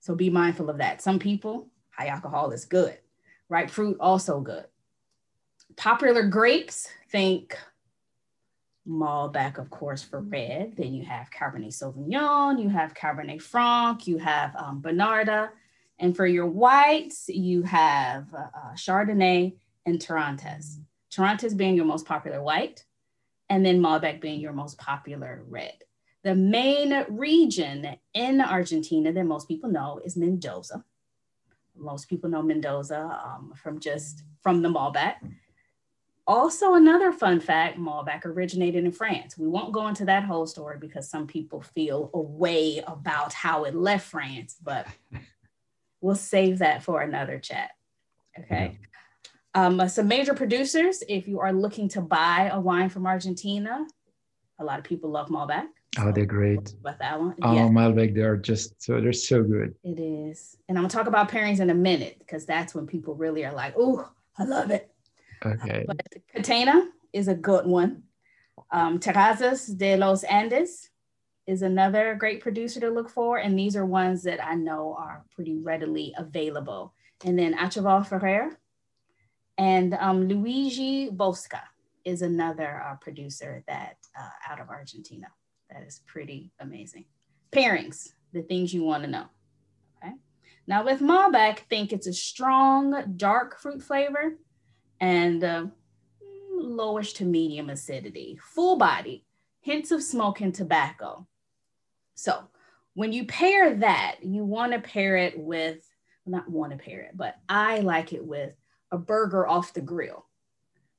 So 0.00 0.14
be 0.14 0.30
mindful 0.30 0.70
of 0.70 0.78
that. 0.78 1.02
Some 1.02 1.18
people, 1.18 1.68
high 1.90 2.06
alcohol 2.08 2.50
is 2.50 2.64
good. 2.64 2.98
Ripe 3.48 3.70
fruit, 3.70 3.96
also 4.00 4.40
good. 4.40 4.64
Popular 5.76 6.26
grapes, 6.26 6.88
think 7.10 7.56
Malbec, 8.88 9.58
of 9.58 9.70
course, 9.70 10.02
for 10.02 10.20
red. 10.20 10.76
Then 10.76 10.94
you 10.94 11.04
have 11.04 11.30
Cabernet 11.30 11.72
Sauvignon, 11.72 12.60
you 12.60 12.68
have 12.68 12.94
Cabernet 12.94 13.42
Franc, 13.42 14.06
you 14.06 14.18
have 14.18 14.56
um, 14.56 14.82
Bonarda. 14.82 15.50
And 15.98 16.16
for 16.16 16.26
your 16.26 16.46
whites, 16.46 17.28
you 17.28 17.62
have 17.62 18.32
uh, 18.32 18.46
uh, 18.56 18.72
Chardonnay 18.74 19.54
and 19.84 19.98
Torrontés. 19.98 20.78
Torrontés 21.12 21.56
being 21.56 21.74
your 21.74 21.84
most 21.84 22.06
popular 22.06 22.42
white, 22.42 22.84
and 23.48 23.66
then 23.66 23.80
Malbec 23.80 24.20
being 24.20 24.40
your 24.40 24.52
most 24.52 24.78
popular 24.78 25.42
red. 25.48 25.74
The 26.22 26.34
main 26.34 27.04
region 27.08 27.96
in 28.14 28.40
Argentina 28.40 29.12
that 29.12 29.24
most 29.24 29.48
people 29.48 29.70
know 29.70 30.00
is 30.04 30.16
Mendoza. 30.16 30.84
Most 31.76 32.08
people 32.08 32.28
know 32.28 32.42
Mendoza 32.42 33.20
um, 33.24 33.54
from 33.56 33.80
just 33.80 34.24
from 34.42 34.60
the 34.60 34.68
Malbec. 34.68 35.14
Also, 36.26 36.74
another 36.74 37.10
fun 37.10 37.40
fact 37.40 37.78
Malbec 37.78 38.24
originated 38.24 38.84
in 38.84 38.92
France. 38.92 39.36
We 39.36 39.48
won't 39.48 39.72
go 39.72 39.88
into 39.88 40.04
that 40.04 40.24
whole 40.24 40.46
story 40.46 40.76
because 40.78 41.08
some 41.08 41.26
people 41.26 41.60
feel 41.60 42.10
a 42.14 42.20
way 42.20 42.82
about 42.86 43.32
how 43.32 43.64
it 43.64 43.74
left 43.74 44.06
France, 44.06 44.56
but 44.62 44.86
we'll 46.00 46.14
save 46.14 46.58
that 46.58 46.82
for 46.82 47.00
another 47.00 47.38
chat. 47.38 47.70
Okay. 48.38 48.78
Yeah. 48.80 48.86
Um, 49.54 49.88
some 49.88 50.06
major 50.06 50.34
producers, 50.34 51.02
if 51.08 51.26
you 51.26 51.40
are 51.40 51.52
looking 51.52 51.88
to 51.88 52.00
buy 52.00 52.50
a 52.52 52.60
wine 52.60 52.88
from 52.88 53.06
Argentina, 53.06 53.84
a 54.60 54.64
lot 54.64 54.78
of 54.78 54.84
people 54.84 55.10
love 55.10 55.28
Malbec. 55.28 55.66
Oh, 55.98 56.12
they're 56.12 56.24
great. 56.24 56.72
About 56.80 56.98
that 57.00 57.18
one. 57.18 57.34
Oh, 57.42 57.54
yeah. 57.54 57.68
Malbec, 57.68 58.14
they're 58.14 58.36
just 58.36 58.80
so 58.80 59.00
they're 59.00 59.12
so 59.12 59.42
good. 59.42 59.74
It 59.82 59.98
is. 59.98 60.56
And 60.68 60.78
I'm 60.78 60.84
gonna 60.84 60.90
talk 60.90 61.08
about 61.08 61.30
pairings 61.30 61.60
in 61.60 61.70
a 61.70 61.74
minute 61.74 62.16
because 62.20 62.46
that's 62.46 62.74
when 62.74 62.86
people 62.86 63.14
really 63.14 63.44
are 63.44 63.52
like, 63.52 63.74
oh, 63.76 64.08
I 64.38 64.44
love 64.44 64.70
it. 64.70 64.90
Okay. 65.44 65.84
But 65.86 66.00
Catena 66.34 66.88
is 67.12 67.28
a 67.28 67.34
good 67.34 67.66
one. 67.66 68.04
Um, 68.70 69.00
Terrazas 69.00 69.76
de 69.76 69.96
los 69.96 70.22
Andes 70.24 70.90
is 71.46 71.62
another 71.62 72.14
great 72.14 72.40
producer 72.40 72.78
to 72.78 72.90
look 72.90 73.10
for. 73.10 73.38
And 73.38 73.58
these 73.58 73.74
are 73.74 73.84
ones 73.84 74.22
that 74.22 74.44
I 74.44 74.54
know 74.54 74.94
are 74.96 75.24
pretty 75.34 75.58
readily 75.58 76.14
available. 76.16 76.94
And 77.24 77.36
then 77.36 77.56
Achaval 77.56 78.06
Ferrer 78.06 78.58
and 79.58 79.94
um, 79.94 80.28
Luigi 80.28 81.10
Bosca 81.10 81.62
is 82.04 82.22
another 82.22 82.82
uh, 82.86 82.94
producer 82.96 83.64
that 83.66 83.96
uh, 84.18 84.52
out 84.52 84.60
of 84.60 84.68
Argentina. 84.68 85.26
That 85.72 85.82
is 85.86 86.00
pretty 86.06 86.52
amazing. 86.60 87.04
Pairings, 87.52 88.12
the 88.32 88.42
things 88.42 88.74
you 88.74 88.82
want 88.82 89.04
to 89.04 89.10
know. 89.10 89.26
Okay. 90.02 90.14
Now 90.66 90.84
with 90.84 91.00
Malbec, 91.00 91.60
think 91.68 91.92
it's 91.92 92.06
a 92.06 92.12
strong 92.12 93.14
dark 93.16 93.58
fruit 93.60 93.82
flavor 93.82 94.36
and 95.00 95.42
uh, 95.44 95.66
lowish 96.60 97.14
to 97.16 97.24
medium 97.24 97.70
acidity, 97.70 98.38
full 98.42 98.76
body, 98.76 99.24
hints 99.60 99.90
of 99.90 100.02
smoke 100.02 100.40
and 100.40 100.54
tobacco. 100.54 101.26
So 102.14 102.48
when 102.94 103.12
you 103.12 103.24
pair 103.26 103.74
that, 103.76 104.16
you 104.22 104.44
want 104.44 104.72
to 104.72 104.80
pair 104.80 105.16
it 105.16 105.38
with, 105.38 105.78
not 106.26 106.50
want 106.50 106.72
to 106.72 106.78
pair 106.78 107.00
it, 107.00 107.16
but 107.16 107.36
I 107.48 107.80
like 107.80 108.12
it 108.12 108.24
with 108.24 108.52
a 108.90 108.98
burger 108.98 109.46
off 109.46 109.72
the 109.72 109.80
grill. 109.80 110.26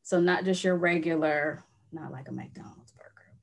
So 0.04 0.20
not 0.20 0.46
just 0.46 0.64
your 0.64 0.76
regular, 0.78 1.64
not 1.92 2.12
like 2.12 2.28
a 2.28 2.32
McDonald's 2.32 2.91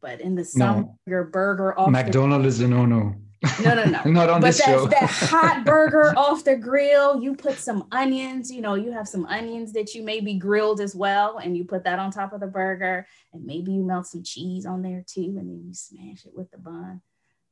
but 0.01 0.21
in 0.21 0.35
the 0.35 0.45
summer, 0.45 0.89
no. 1.07 1.25
burger 1.25 1.79
off 1.79 1.91
McDonald's 1.91 2.47
is 2.47 2.61
a 2.61 2.69
no-no. 2.69 3.15
No, 3.63 3.75
no, 3.75 3.85
no. 3.85 4.03
Not 4.11 4.31
on 4.31 4.41
but 4.41 4.49
this 4.49 4.61
show. 4.61 4.87
that 4.87 5.09
hot 5.09 5.65
burger 5.67 6.13
off 6.17 6.43
the 6.45 6.57
grill. 6.57 7.23
You 7.23 7.37
put 7.37 7.59
some 7.59 7.87
onions, 7.93 8.51
you 8.51 8.61
know, 8.61 8.75
you 8.75 8.91
have 8.91 9.07
some 9.07 9.27
onions 9.27 9.73
that 9.75 9.95
you 9.95 10.03
maybe 10.03 10.35
grilled 10.35 10.81
as 10.81 10.95
well, 10.97 11.39
and 11.39 11.57
you 11.57 11.65
put 11.65 11.85
that 11.85 11.99
on 11.99 12.11
top 12.11 12.33
of 12.33 12.41
the 12.41 12.47
burger, 12.49 13.07
and 13.33 13.45
maybe 13.45 13.73
you 13.73 13.85
melt 13.85 14.07
some 14.07 14.25
cheese 14.25 14.67
on 14.67 14.83
there 14.83 15.05
too, 15.07 15.37
and 15.39 15.49
then 15.49 15.63
you 15.65 15.75
smash 15.75 16.25
it 16.25 16.33
with 16.35 16.51
the 16.51 16.59
bun 16.59 17.01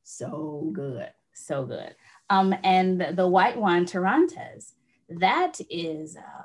so 0.07 0.69
good, 0.73 1.09
so 1.33 1.65
good. 1.65 1.95
Um, 2.29 2.55
and 2.63 3.01
the 3.15 3.27
white 3.27 3.57
wine 3.57 3.85
Torrontés, 3.85 4.71
that 5.09 5.59
is, 5.69 6.15
uh, 6.15 6.43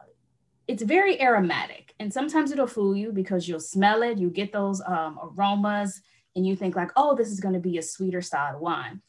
it's 0.68 0.82
very 0.82 1.20
aromatic, 1.20 1.94
and 1.98 2.12
sometimes 2.12 2.52
it'll 2.52 2.66
fool 2.66 2.96
you 2.96 3.12
because 3.12 3.48
you'll 3.48 3.60
smell 3.60 4.02
it, 4.02 4.18
you 4.18 4.30
get 4.30 4.52
those 4.52 4.80
um, 4.86 5.18
aromas, 5.22 6.00
and 6.36 6.46
you 6.46 6.56
think 6.56 6.76
like, 6.76 6.90
oh, 6.96 7.14
this 7.14 7.28
is 7.28 7.40
going 7.40 7.54
to 7.54 7.60
be 7.60 7.78
a 7.78 7.82
sweeter 7.82 8.22
style 8.22 8.58
wine. 8.58 9.02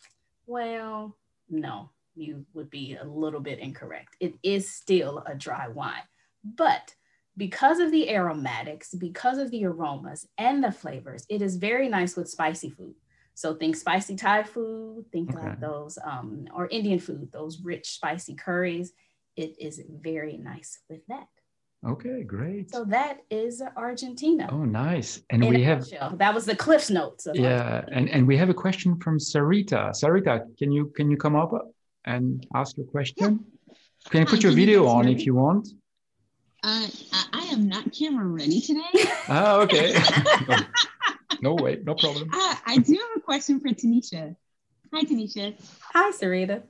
Well, 0.46 1.16
no, 1.50 1.90
you 2.16 2.46
would 2.54 2.70
be 2.70 2.98
a 3.00 3.06
little 3.06 3.40
bit 3.40 3.60
incorrect. 3.60 4.16
It 4.20 4.36
is 4.44 4.74
still 4.74 5.24
a 5.26 5.36
dry 5.36 5.68
wine, 5.68 6.04
but 6.44 6.96
because 7.36 7.80
of 7.80 7.92
the 7.92 8.10
aromatics, 8.10 8.94
because 8.94 9.38
of 9.38 9.50
the 9.50 9.66
aromas 9.66 10.28
and 10.38 10.64
the 10.64 10.72
flavors, 10.72 11.26
it 11.30 11.42
is 11.42 11.56
very 11.56 11.90
nice 11.90 12.16
with 12.16 12.30
spicy 12.30 12.70
food. 12.70 12.96
So 13.34 13.56
think 13.56 13.76
spicy 13.76 14.16
Thai 14.16 14.44
food, 14.44 15.06
think 15.12 15.32
okay. 15.32 15.48
like 15.48 15.60
those, 15.60 15.98
um, 16.04 16.48
or 16.54 16.68
Indian 16.68 17.00
food, 17.00 17.32
those 17.32 17.62
rich 17.62 17.90
spicy 17.90 18.36
curries. 18.36 18.94
It 19.36 19.56
is 19.60 19.82
very 19.90 20.38
nice 20.38 20.80
with 20.88 21.02
that. 21.08 21.28
Okay, 21.86 22.24
great. 22.24 22.72
So 22.72 22.86
that 22.86 23.20
is 23.30 23.62
Argentina. 23.76 24.48
Oh, 24.52 24.64
nice. 24.64 25.22
And 25.30 25.44
In 25.44 25.54
we 25.54 25.64
have 25.64 25.86
that 26.18 26.34
was 26.34 26.46
the 26.46 26.56
Cliff's 26.56 26.90
notes. 26.90 27.28
yeah, 27.34 27.84
and 27.92 28.10
and 28.10 28.26
we 28.26 28.38
have 28.38 28.50
a 28.50 28.54
question 28.54 28.98
from 29.00 29.20
Sarita. 29.20 29.92
Sarita, 29.92 30.46
can 30.58 30.72
you 30.72 30.92
can 30.96 31.12
you 31.12 31.18
come 31.18 31.36
up 31.36 31.52
and 32.06 32.46
ask 32.56 32.78
your 32.78 32.86
question? 32.88 33.40
Yeah. 33.68 33.74
Can 34.10 34.20
you 34.22 34.26
put 34.26 34.40
Hi, 34.42 34.48
your 34.48 34.56
video 34.56 34.84
you 34.84 34.90
on 34.90 35.08
if 35.10 35.26
you 35.26 35.36
want? 35.36 35.68
Uh, 36.64 36.88
I 37.34 37.50
am 37.52 37.68
not 37.68 37.92
camera 37.92 38.26
ready 38.26 38.62
today. 38.62 38.94
ah, 39.28 39.58
okay. 39.58 39.94
no, 40.48 40.58
no 41.42 41.64
way, 41.64 41.80
no 41.84 41.96
problem. 41.96 42.30
Uh, 42.32 42.56
I 42.66 42.78
do 42.78 42.94
have 42.94 43.18
a 43.18 43.20
question 43.20 43.60
for 43.60 43.68
Tanisha. 43.70 44.36
Hi, 44.94 45.04
Tanisha. 45.04 45.56
Hi, 45.94 46.12
Sarita. 46.12 46.64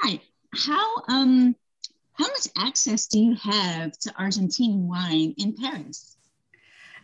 Hi. 0.00 0.20
How 0.54 1.02
um 1.08 1.56
how 2.14 2.26
much 2.26 2.48
access 2.56 3.06
do 3.06 3.18
you 3.18 3.34
have 3.34 3.98
to 3.98 4.12
Argentine 4.18 4.86
wine 4.86 5.34
in 5.38 5.54
Paris? 5.54 6.16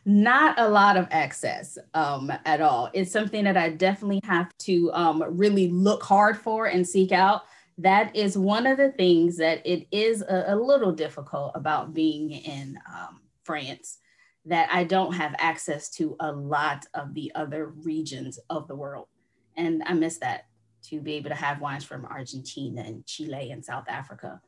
Not 0.05 0.59
a 0.59 0.69
lot 0.69 0.97
of 0.97 1.09
access 1.11 1.77
um, 1.95 2.33
at 2.45 2.61
all. 2.61 2.91
It's 2.93 3.11
something 3.11 3.45
that 3.45 3.57
I 3.57 3.71
definitely 3.71 4.21
have 4.25 4.57
to 4.59 4.91
um, 4.93 5.25
really 5.27 5.69
look 5.69 6.03
hard 6.03 6.37
for 6.37 6.67
and 6.67 6.87
seek 6.87 7.13
out. 7.13 7.43
That 7.79 8.15
is 8.15 8.37
one 8.37 8.67
of 8.67 8.77
the 8.77 8.93
things 8.93 9.37
that 9.39 9.67
it 9.67 9.87
is 9.91 10.23
a, 10.23 10.47
a 10.49 10.57
little 10.57 10.93
difficult 10.93 11.53
about 11.55 11.95
being 11.95 12.31
in 12.31 12.79
um, 12.93 13.21
France, 13.45 13.99
that 14.47 14.69
I 14.73 14.85
don't 14.85 15.13
have 15.13 15.35
access 15.39 15.91
to 15.91 16.17
a 16.21 16.33
lot 16.33 16.87
of 16.95 17.15
the 17.15 17.31
other 17.35 17.67
regions 17.67 18.39
of 18.51 18.67
the 18.67 18.77
world. 18.77 19.09
And 19.57 19.83
I 19.87 19.93
miss 19.93 20.19
that 20.19 20.47
to 20.85 21.01
be 21.01 21.15
able 21.15 21.31
to 21.31 21.37
have 21.37 21.61
wines 21.61 21.85
from 21.85 22.07
Argentina 22.07 22.83
and 22.83 23.05
Chile 23.07 23.51
and 23.51 23.65
South 23.65 23.85
Africa 23.89 24.41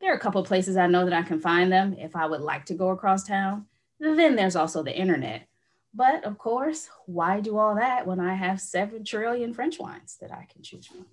there 0.00 0.12
are 0.12 0.16
a 0.16 0.20
couple 0.20 0.40
of 0.40 0.46
places 0.46 0.76
I 0.76 0.86
know 0.86 1.04
that 1.04 1.14
I 1.14 1.22
can 1.22 1.40
find 1.40 1.72
them 1.72 1.96
if 1.98 2.16
I 2.16 2.26
would 2.26 2.40
like 2.40 2.66
to 2.66 2.74
go 2.74 2.90
across 2.90 3.24
town. 3.24 3.66
Then 3.98 4.36
there's 4.36 4.56
also 4.56 4.82
the 4.82 4.96
internet. 4.96 5.48
But 5.94 6.24
of 6.24 6.36
course, 6.36 6.90
why 7.06 7.40
do 7.40 7.56
all 7.56 7.74
that 7.76 8.06
when 8.06 8.20
I 8.20 8.34
have 8.34 8.60
7 8.60 9.02
trillion 9.04 9.54
French 9.54 9.78
wines 9.78 10.18
that 10.20 10.30
I 10.30 10.46
can 10.52 10.62
choose 10.62 10.86
from? 10.86 11.06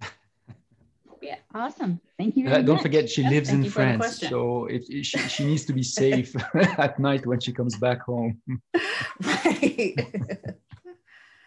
Yeah. 1.22 1.36
Awesome. 1.54 2.00
Thank 2.16 2.34
you. 2.38 2.48
Uh, 2.48 2.62
don't 2.62 2.76
much. 2.76 2.82
forget, 2.82 3.10
she 3.10 3.22
lives 3.28 3.50
in 3.50 3.68
France. 3.68 4.20
So 4.20 4.64
if, 4.64 4.88
if 4.88 5.04
she, 5.04 5.18
she 5.18 5.44
needs 5.44 5.66
to 5.66 5.74
be 5.74 5.82
safe 5.82 6.34
at 6.54 6.98
night 6.98 7.26
when 7.26 7.40
she 7.40 7.52
comes 7.52 7.76
back 7.76 8.00
home. 8.00 8.40
right. 9.22 9.94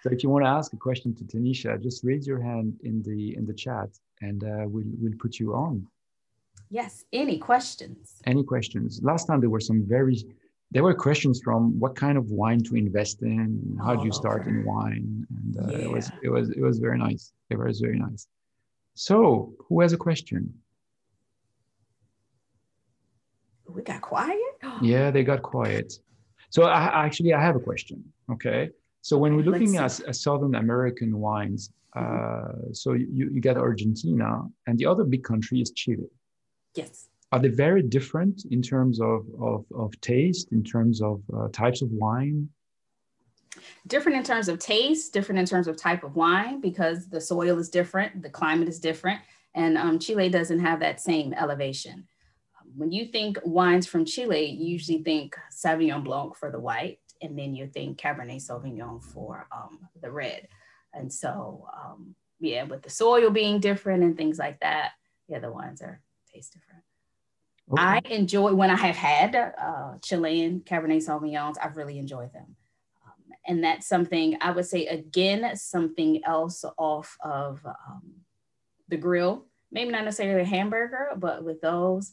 so 0.03 0.11
if 0.11 0.21
you 0.21 0.29
want 0.29 0.45
to 0.45 0.49
ask 0.49 0.73
a 0.73 0.77
question 0.77 1.15
to 1.15 1.23
Tanisha, 1.23 1.81
just 1.81 2.03
raise 2.03 2.27
your 2.27 2.39
hand 2.39 2.79
in 2.83 3.01
the 3.01 3.35
in 3.35 3.47
the 3.47 3.53
chat 3.53 3.89
and 4.21 4.43
uh, 4.43 4.65
we'll, 4.67 4.85
we'll 4.99 5.17
put 5.17 5.39
you 5.39 5.55
on. 5.55 5.87
Yes. 6.73 7.05
Any 7.13 7.37
questions? 7.37 8.19
Any 8.25 8.43
questions? 8.43 8.99
Last 9.03 9.27
time 9.27 9.39
there 9.41 9.51
were 9.51 9.59
some 9.59 9.85
very, 9.87 10.17
there 10.71 10.81
were 10.81 10.95
questions 10.95 11.39
from 11.43 11.79
what 11.79 11.95
kind 11.95 12.17
of 12.17 12.31
wine 12.31 12.63
to 12.63 12.75
invest 12.75 13.21
in, 13.21 13.77
how 13.85 13.93
do 13.95 14.03
you 14.03 14.11
start 14.11 14.47
in 14.47 14.65
wine, 14.65 15.27
and 15.37 15.51
uh, 15.59 15.71
yeah. 15.71 15.85
it 15.85 15.91
was 15.91 16.11
it 16.23 16.29
was 16.29 16.49
it 16.49 16.63
was 16.69 16.79
very 16.79 16.97
nice. 16.97 17.31
It 17.51 17.59
was 17.59 17.79
very 17.79 17.99
nice. 17.99 18.25
So, 18.95 19.53
who 19.65 19.81
has 19.81 19.93
a 19.93 19.97
question? 19.97 20.51
We 23.69 23.83
got 23.83 24.01
quiet. 24.01 24.53
yeah, 24.81 25.11
they 25.11 25.23
got 25.23 25.43
quiet. 25.43 25.93
So, 26.49 26.63
I, 26.63 27.05
actually, 27.05 27.33
I 27.35 27.41
have 27.47 27.55
a 27.55 27.65
question. 27.69 28.03
Okay. 28.31 28.71
So, 29.01 29.19
when 29.19 29.35
we're 29.35 29.49
looking 29.51 29.77
at, 29.77 29.99
at, 30.09 30.15
Southern 30.15 30.55
American 30.55 31.19
wines, 31.19 31.69
mm-hmm. 31.95 32.69
uh, 32.69 32.73
so 32.73 32.93
you, 32.93 33.29
you 33.33 33.41
get 33.41 33.57
Argentina, 33.57 34.41
and 34.65 34.79
the 34.79 34.87
other 34.87 35.03
big 35.03 35.23
country 35.23 35.61
is 35.61 35.69
Chile. 35.71 36.09
Yes. 36.75 37.09
Are 37.31 37.39
they 37.39 37.47
very 37.47 37.81
different 37.81 38.45
in 38.51 38.61
terms 38.61 39.01
of, 39.01 39.25
of, 39.41 39.65
of 39.75 39.99
taste, 40.01 40.51
in 40.51 40.63
terms 40.63 41.01
of 41.01 41.21
uh, 41.35 41.47
types 41.51 41.81
of 41.81 41.89
wine? 41.91 42.49
Different 43.87 44.17
in 44.17 44.23
terms 44.23 44.47
of 44.49 44.59
taste, 44.59 45.13
different 45.13 45.39
in 45.39 45.45
terms 45.45 45.67
of 45.67 45.75
type 45.75 46.03
of 46.03 46.15
wine, 46.15 46.61
because 46.61 47.07
the 47.07 47.21
soil 47.21 47.57
is 47.57 47.69
different, 47.69 48.21
the 48.21 48.29
climate 48.29 48.67
is 48.67 48.79
different, 48.79 49.19
and 49.55 49.77
um, 49.77 49.99
Chile 49.99 50.29
doesn't 50.29 50.59
have 50.59 50.79
that 50.81 51.01
same 51.01 51.33
elevation. 51.33 52.07
When 52.75 52.91
you 52.91 53.05
think 53.05 53.39
wines 53.43 53.87
from 53.87 54.05
Chile, 54.05 54.45
you 54.45 54.67
usually 54.67 55.03
think 55.03 55.35
Sauvignon 55.51 56.03
Blanc 56.03 56.35
for 56.35 56.51
the 56.51 56.59
white, 56.59 56.99
and 57.21 57.37
then 57.37 57.55
you 57.55 57.67
think 57.67 57.99
Cabernet 57.99 58.41
Sauvignon 58.47 59.03
for 59.03 59.47
um, 59.55 59.87
the 60.01 60.11
red. 60.11 60.47
And 60.93 61.11
so, 61.11 61.67
um, 61.75 62.15
yeah, 62.39 62.63
with 62.63 62.83
the 62.83 62.89
soil 62.89 63.29
being 63.29 63.59
different 63.59 64.03
and 64.03 64.17
things 64.17 64.37
like 64.37 64.59
that, 64.59 64.91
yeah, 65.27 65.39
the 65.39 65.51
wines 65.51 65.81
are 65.81 66.01
taste 66.33 66.53
different. 66.53 66.83
Okay. 67.71 67.81
I 67.81 68.01
enjoy 68.13 68.53
when 68.53 68.69
I 68.69 68.75
have 68.75 68.95
had 68.95 69.35
uh, 69.35 69.97
Chilean 70.01 70.61
Cabernet 70.61 71.05
Sauvignons. 71.05 71.55
I've 71.61 71.77
really 71.77 71.97
enjoyed 71.97 72.33
them, 72.33 72.55
um, 73.05 73.33
and 73.47 73.63
that's 73.63 73.87
something 73.87 74.37
I 74.41 74.51
would 74.51 74.65
say 74.65 74.87
again 74.87 75.55
something 75.55 76.21
else 76.25 76.65
off 76.77 77.17
of 77.23 77.65
um, 77.65 78.01
the 78.89 78.97
grill. 78.97 79.45
Maybe 79.71 79.91
not 79.91 80.03
necessarily 80.03 80.41
a 80.41 80.45
hamburger, 80.45 81.11
but 81.17 81.43
with 81.43 81.61
those, 81.61 82.11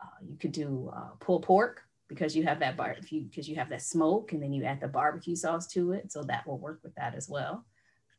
uh, 0.00 0.24
you 0.26 0.36
could 0.38 0.52
do 0.52 0.92
uh, 0.96 1.10
pulled 1.18 1.42
pork 1.42 1.82
because 2.08 2.36
you 2.36 2.44
have 2.44 2.60
that 2.60 2.76
bar 2.76 2.94
if 2.98 3.10
you 3.10 3.22
because 3.22 3.48
you 3.48 3.56
have 3.56 3.70
that 3.70 3.82
smoke, 3.82 4.32
and 4.32 4.42
then 4.42 4.52
you 4.52 4.64
add 4.64 4.80
the 4.80 4.88
barbecue 4.88 5.34
sauce 5.34 5.66
to 5.68 5.92
it, 5.92 6.12
so 6.12 6.22
that 6.22 6.46
will 6.46 6.58
work 6.58 6.80
with 6.84 6.94
that 6.94 7.14
as 7.16 7.28
well. 7.28 7.64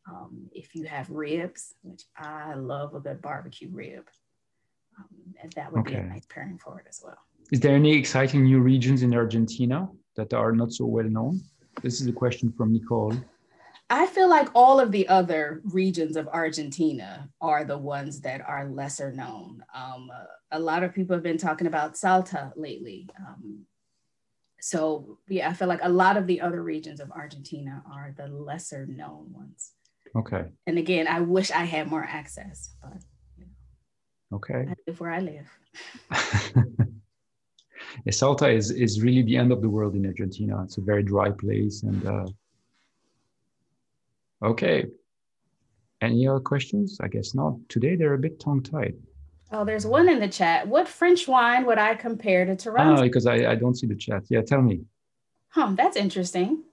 Um, 0.09 0.49
if 0.53 0.75
you 0.75 0.83
have 0.83 1.09
ribs, 1.09 1.73
which 1.81 2.03
I 2.15 2.53
love 2.55 2.93
a 2.93 2.99
good 2.99 3.21
barbecue 3.21 3.69
rib, 3.71 4.07
um, 4.97 5.05
and 5.41 5.51
that 5.53 5.71
would 5.71 5.81
okay. 5.81 5.95
be 5.95 5.99
a 5.99 6.03
nice 6.03 6.25
pairing 6.29 6.57
for 6.57 6.79
it 6.79 6.87
as 6.89 7.01
well. 7.03 7.17
Is 7.51 7.59
there 7.59 7.75
any 7.75 7.95
exciting 7.95 8.43
new 8.43 8.59
regions 8.59 9.03
in 9.03 9.13
Argentina 9.13 9.87
that 10.15 10.33
are 10.33 10.51
not 10.51 10.71
so 10.73 10.85
well 10.85 11.05
known? 11.05 11.41
This 11.81 12.01
is 12.01 12.07
a 12.07 12.11
question 12.11 12.51
from 12.51 12.73
Nicole. 12.73 13.13
I 13.89 14.05
feel 14.05 14.29
like 14.29 14.49
all 14.53 14.81
of 14.81 14.91
the 14.91 15.07
other 15.07 15.61
regions 15.63 16.17
of 16.17 16.27
Argentina 16.27 17.29
are 17.39 17.63
the 17.63 17.77
ones 17.77 18.19
that 18.21 18.41
are 18.41 18.67
lesser 18.69 19.13
known. 19.13 19.63
Um, 19.73 20.09
uh, 20.13 20.25
a 20.51 20.59
lot 20.59 20.83
of 20.83 20.93
people 20.93 21.15
have 21.15 21.23
been 21.23 21.37
talking 21.37 21.67
about 21.67 21.95
Salta 21.95 22.51
lately. 22.57 23.07
Um, 23.17 23.65
so, 24.59 25.19
yeah, 25.29 25.49
I 25.49 25.53
feel 25.53 25.69
like 25.69 25.79
a 25.83 25.89
lot 25.89 26.17
of 26.17 26.27
the 26.27 26.41
other 26.41 26.61
regions 26.61 26.99
of 26.99 27.11
Argentina 27.11 27.81
are 27.89 28.13
the 28.17 28.27
lesser 28.27 28.85
known 28.85 29.31
ones. 29.31 29.71
Okay. 30.15 30.45
And 30.65 30.77
again, 30.77 31.07
I 31.07 31.21
wish 31.21 31.51
I 31.51 31.63
had 31.63 31.87
more 31.87 32.03
access, 32.03 32.73
but 32.81 33.01
Okay. 34.33 34.65
I 34.69 34.73
live 34.85 34.99
where 34.99 35.11
I 35.11 35.19
live. 35.19 35.49
Salta 38.11 38.49
is, 38.49 38.71
is 38.71 39.01
really 39.01 39.23
the 39.23 39.37
end 39.37 39.51
of 39.51 39.61
the 39.61 39.69
world 39.69 39.95
in 39.95 40.05
Argentina. 40.05 40.61
It's 40.63 40.77
a 40.77 40.81
very 40.81 41.03
dry 41.03 41.31
place. 41.31 41.83
And 41.83 42.05
uh, 42.05 42.25
okay. 44.43 44.85
Any 46.01 46.27
other 46.27 46.39
questions? 46.39 46.97
I 47.01 47.07
guess 47.07 47.33
not. 47.33 47.55
Today 47.69 47.95
they're 47.95 48.13
a 48.13 48.19
bit 48.19 48.39
tongue 48.39 48.61
tied. 48.61 48.95
Oh, 49.51 49.63
there's 49.63 49.85
one 49.85 50.09
in 50.09 50.19
the 50.19 50.27
chat. 50.27 50.67
What 50.67 50.87
French 50.87 51.27
wine 51.27 51.65
would 51.65 51.77
I 51.77 51.95
compare 51.95 52.45
to 52.45 52.55
Torrontés? 52.55 52.99
Oh, 52.99 53.03
because 53.03 53.25
I, 53.25 53.51
I 53.51 53.55
don't 53.55 53.75
see 53.75 53.87
the 53.87 53.95
chat. 53.95 54.23
Yeah, 54.29 54.41
tell 54.41 54.61
me. 54.61 54.81
Huh, 55.49 55.73
that's 55.75 55.95
interesting. 55.95 56.63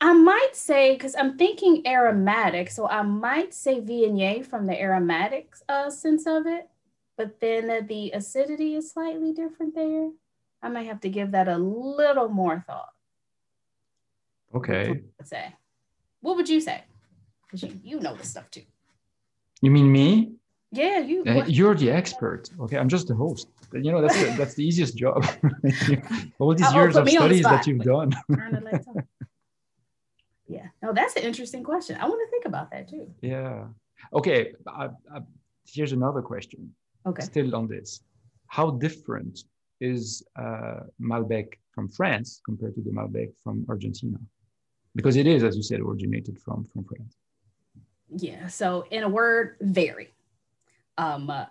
I 0.00 0.12
might 0.12 0.50
say, 0.52 0.92
because 0.92 1.16
I'm 1.16 1.38
thinking 1.38 1.86
aromatic, 1.86 2.70
so 2.70 2.86
I 2.86 3.02
might 3.02 3.54
say 3.54 3.80
Viognier 3.80 4.44
from 4.44 4.66
the 4.66 4.78
aromatic 4.78 5.54
uh, 5.68 5.88
sense 5.88 6.26
of 6.26 6.46
it 6.46 6.68
but 7.16 7.40
then 7.40 7.86
the 7.86 8.10
acidity 8.12 8.74
is 8.74 8.90
slightly 8.90 9.32
different 9.32 9.74
there. 9.74 10.10
I 10.62 10.68
might 10.68 10.86
have 10.86 11.00
to 11.00 11.08
give 11.08 11.32
that 11.32 11.48
a 11.48 11.58
little 11.58 12.28
more 12.28 12.64
thought. 12.66 12.90
Okay. 14.54 15.02
Say, 15.22 15.52
what 16.20 16.36
would 16.36 16.48
you 16.48 16.60
say? 16.60 16.82
Because 17.42 17.62
you, 17.62 17.78
you 17.82 18.00
know 18.00 18.14
this 18.14 18.30
stuff 18.30 18.50
too. 18.50 18.62
You 19.60 19.70
mean 19.70 19.90
me? 19.90 20.32
Yeah, 20.70 20.98
you. 20.98 21.22
Uh, 21.24 21.44
you're 21.46 21.74
the 21.74 21.90
expert. 21.90 22.50
Okay, 22.60 22.76
I'm 22.78 22.88
just 22.88 23.06
the 23.06 23.14
host. 23.14 23.48
You 23.72 23.92
know 23.92 24.00
that's 24.00 24.20
the, 24.20 24.30
that's 24.38 24.54
the 24.54 24.64
easiest 24.66 24.96
job. 24.96 25.24
All 26.38 26.54
these 26.54 26.72
years 26.72 26.96
of 26.96 27.08
studies 27.08 27.42
that 27.42 27.66
you've 27.66 27.82
done. 27.82 28.12
yeah, 30.48 30.66
no, 30.82 30.92
that's 30.92 31.14
an 31.16 31.22
interesting 31.22 31.62
question. 31.62 31.96
I 32.00 32.08
want 32.08 32.20
to 32.26 32.30
think 32.30 32.44
about 32.46 32.72
that 32.72 32.88
too. 32.88 33.08
Yeah. 33.20 33.66
Okay. 34.12 34.54
I, 34.66 34.88
I, 35.14 35.20
here's 35.66 35.92
another 35.92 36.22
question 36.22 36.74
okay. 37.06 37.22
still 37.22 37.54
on 37.54 37.68
this. 37.68 38.00
How 38.46 38.70
different 38.70 39.44
is 39.80 40.22
uh, 40.36 40.80
Malbec 41.00 41.54
from 41.72 41.88
France 41.88 42.40
compared 42.44 42.74
to 42.76 42.82
the 42.82 42.90
Malbec 42.90 43.32
from 43.42 43.66
Argentina? 43.68 44.18
Because 44.94 45.16
it 45.16 45.26
is, 45.26 45.42
as 45.42 45.56
you 45.56 45.62
said, 45.62 45.80
originated 45.80 46.38
from, 46.40 46.66
from 46.72 46.84
France. 46.84 47.16
Yeah. 48.16 48.46
So, 48.46 48.86
in 48.90 49.02
a 49.02 49.08
word, 49.08 49.56
very. 49.60 50.12
Um, 50.96 51.28
uh, 51.30 51.46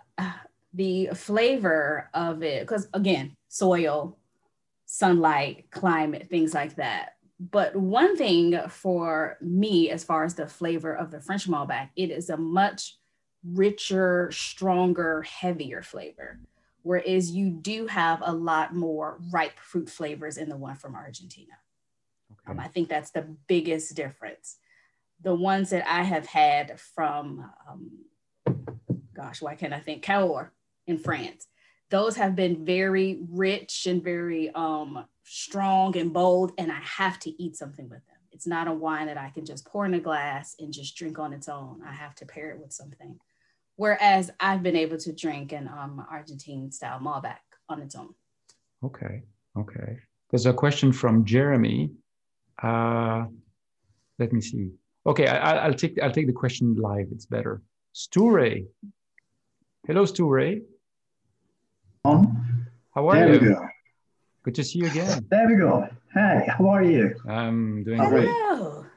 the 0.72 1.10
flavor 1.14 2.10
of 2.14 2.42
it, 2.42 2.62
because 2.62 2.88
again, 2.92 3.36
soil, 3.48 4.18
sunlight, 4.86 5.66
climate, 5.70 6.28
things 6.28 6.52
like 6.52 6.76
that. 6.76 7.10
But 7.38 7.76
one 7.76 8.16
thing 8.16 8.58
for 8.68 9.38
me, 9.40 9.90
as 9.90 10.04
far 10.04 10.24
as 10.24 10.34
the 10.34 10.46
flavor 10.46 10.94
of 10.94 11.10
the 11.10 11.20
French 11.20 11.48
Malbec, 11.48 11.90
it 11.96 12.10
is 12.10 12.30
a 12.30 12.36
much 12.36 12.96
richer, 13.44 14.30
stronger, 14.32 15.22
heavier 15.22 15.82
flavor. 15.82 16.40
Whereas 16.82 17.30
you 17.30 17.50
do 17.50 17.86
have 17.86 18.22
a 18.22 18.32
lot 18.32 18.74
more 18.74 19.18
ripe 19.32 19.58
fruit 19.58 19.88
flavors 19.88 20.36
in 20.36 20.48
the 20.48 20.56
one 20.56 20.76
from 20.76 20.94
Argentina. 20.94 21.54
Okay. 22.32 22.52
Um, 22.52 22.60
I 22.60 22.68
think 22.68 22.88
that's 22.88 23.10
the 23.10 23.26
biggest 23.46 23.94
difference. 23.94 24.56
The 25.22 25.34
ones 25.34 25.70
that 25.70 25.86
I 25.88 26.02
have 26.02 26.26
had 26.26 26.78
from, 26.78 27.50
um, 27.68 27.90
gosh, 29.14 29.40
why 29.40 29.54
can't 29.54 29.72
I 29.72 29.80
think? 29.80 30.02
Cahors 30.02 30.48
in 30.86 30.98
France. 30.98 31.46
Those 31.90 32.16
have 32.16 32.36
been 32.36 32.64
very 32.64 33.20
rich 33.30 33.86
and 33.86 34.02
very 34.02 34.50
um, 34.50 35.06
strong 35.22 35.96
and 35.96 36.12
bold, 36.12 36.52
and 36.58 36.70
I 36.70 36.80
have 36.80 37.18
to 37.20 37.42
eat 37.42 37.56
something 37.56 37.88
with 37.88 38.04
them. 38.06 38.16
it's 38.32 38.46
not 38.46 38.68
a 38.68 38.72
wine 38.72 39.06
that 39.06 39.16
I 39.16 39.30
can 39.30 39.46
just 39.46 39.64
pour 39.64 39.86
in 39.86 39.94
a 39.94 40.00
glass 40.00 40.56
and 40.58 40.72
just 40.72 40.96
drink 40.96 41.18
on 41.18 41.32
its 41.32 41.48
own. 41.48 41.80
I 41.86 41.92
have 41.92 42.14
to 42.16 42.26
pair 42.26 42.50
it 42.50 42.58
with 42.58 42.72
something. 42.72 43.18
Whereas 43.76 44.30
I've 44.38 44.62
been 44.62 44.76
able 44.76 44.98
to 44.98 45.12
drink 45.12 45.52
an 45.52 45.68
um, 45.68 46.04
Argentine 46.10 46.70
style 46.70 47.00
Malbec 47.00 47.38
on 47.68 47.82
its 47.82 47.94
own. 47.94 48.14
Okay. 48.84 49.22
Okay. 49.56 49.98
There's 50.30 50.46
a 50.46 50.52
question 50.52 50.92
from 50.92 51.24
Jeremy. 51.24 51.90
Uh, 52.62 53.24
let 54.18 54.32
me 54.32 54.40
see. 54.40 54.70
Okay, 55.06 55.26
I, 55.26 55.68
will 55.68 55.74
take 55.74 56.00
I'll 56.02 56.10
take 56.10 56.26
the 56.26 56.32
question 56.32 56.76
live. 56.76 57.08
It's 57.12 57.26
better. 57.26 57.62
Sture. 57.92 58.60
Hello, 59.86 60.06
Sture. 60.06 60.60
On. 62.04 62.66
How 62.94 63.08
are 63.08 63.14
there 63.14 63.34
you? 63.34 63.40
we 63.40 63.46
go. 63.48 63.68
Good 64.44 64.54
to 64.56 64.64
see 64.64 64.78
you 64.80 64.86
again. 64.86 65.26
There 65.30 65.48
we 65.48 65.56
go. 65.56 65.88
Hi, 66.14 66.46
how 66.48 66.68
are 66.68 66.82
you? 66.82 67.14
I'm 67.28 67.84
doing 67.84 67.98
Hello. 67.98 68.10
great. 68.10 68.90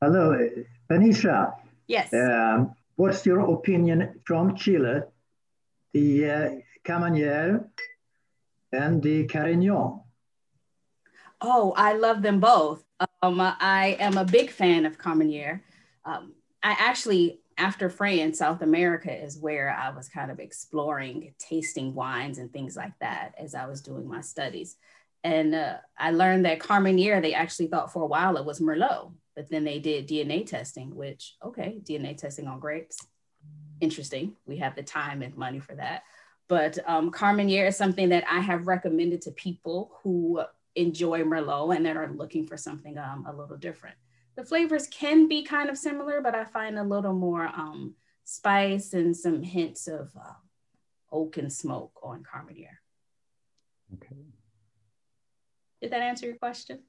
Hello, 0.00 0.48
Tanisha. 0.90 1.54
Yes. 1.86 2.12
Um, 2.14 2.74
what's 3.00 3.24
your 3.24 3.40
opinion 3.40 4.20
from 4.24 4.54
Chile, 4.54 5.00
the 5.94 6.30
uh, 6.30 7.58
and 8.72 9.02
the 9.02 9.26
Carignan? 9.26 10.00
Oh, 11.40 11.72
I 11.76 11.94
love 11.94 12.20
them 12.20 12.40
both. 12.40 12.84
Um, 13.22 13.40
I 13.40 13.96
am 13.98 14.18
a 14.18 14.24
big 14.26 14.50
fan 14.50 14.84
of 14.84 14.98
Carmenere. 14.98 15.62
Um, 16.04 16.34
I 16.62 16.76
actually, 16.78 17.40
after 17.56 17.88
France, 17.88 18.38
South 18.38 18.60
America 18.60 19.10
is 19.10 19.38
where 19.38 19.70
I 19.70 19.88
was 19.96 20.10
kind 20.10 20.30
of 20.30 20.38
exploring 20.38 21.32
tasting 21.38 21.94
wines 21.94 22.36
and 22.36 22.52
things 22.52 22.76
like 22.76 22.92
that 23.00 23.34
as 23.38 23.54
I 23.54 23.64
was 23.66 23.80
doing 23.80 24.06
my 24.06 24.20
studies. 24.20 24.76
And 25.24 25.54
uh, 25.54 25.76
I 25.98 26.10
learned 26.10 26.44
that 26.44 26.58
Carmenere, 26.58 27.22
they 27.22 27.32
actually 27.32 27.68
thought 27.68 27.92
for 27.92 28.02
a 28.02 28.06
while 28.06 28.36
it 28.36 28.44
was 28.44 28.60
Merlot, 28.60 29.12
but 29.40 29.48
then 29.48 29.64
they 29.64 29.78
did 29.78 30.06
DNA 30.06 30.46
testing, 30.46 30.94
which, 30.94 31.36
okay, 31.42 31.80
DNA 31.82 32.14
testing 32.14 32.46
on 32.46 32.60
grapes. 32.60 32.98
Interesting. 33.80 34.36
We 34.44 34.58
have 34.58 34.76
the 34.76 34.82
time 34.82 35.22
and 35.22 35.34
money 35.34 35.60
for 35.60 35.74
that. 35.76 36.02
But 36.46 36.78
um, 36.86 37.10
Carmenere 37.10 37.68
is 37.68 37.76
something 37.78 38.10
that 38.10 38.24
I 38.30 38.40
have 38.40 38.66
recommended 38.66 39.22
to 39.22 39.30
people 39.30 39.98
who 40.02 40.42
enjoy 40.76 41.22
Merlot 41.22 41.74
and 41.74 41.86
that 41.86 41.96
are 41.96 42.12
looking 42.12 42.46
for 42.46 42.58
something 42.58 42.98
um, 42.98 43.24
a 43.26 43.32
little 43.34 43.56
different. 43.56 43.96
The 44.36 44.44
flavors 44.44 44.86
can 44.88 45.26
be 45.26 45.42
kind 45.42 45.70
of 45.70 45.78
similar, 45.78 46.20
but 46.20 46.34
I 46.34 46.44
find 46.44 46.78
a 46.78 46.84
little 46.84 47.14
more 47.14 47.46
um, 47.46 47.94
spice 48.24 48.92
and 48.92 49.16
some 49.16 49.42
hints 49.42 49.88
of 49.88 50.10
uh, 50.22 50.34
oak 51.10 51.38
and 51.38 51.50
smoke 51.50 51.98
on 52.02 52.24
Carmenere. 52.24 52.76
Okay. 53.94 54.16
Did 55.80 55.92
that 55.92 56.02
answer 56.02 56.26
your 56.26 56.36
question? 56.36 56.80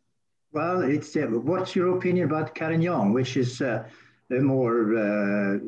Well, 0.54 0.82
it's 0.82 1.16
uh, 1.16 1.28
what's 1.28 1.76
your 1.76 1.98
opinion 1.98 2.26
about 2.26 2.54
Carignan, 2.56 3.14
which 3.14 3.38
is 3.38 3.62
uh, 3.62 3.86
a 4.30 4.40
more 4.40 4.98
uh, 4.98 5.60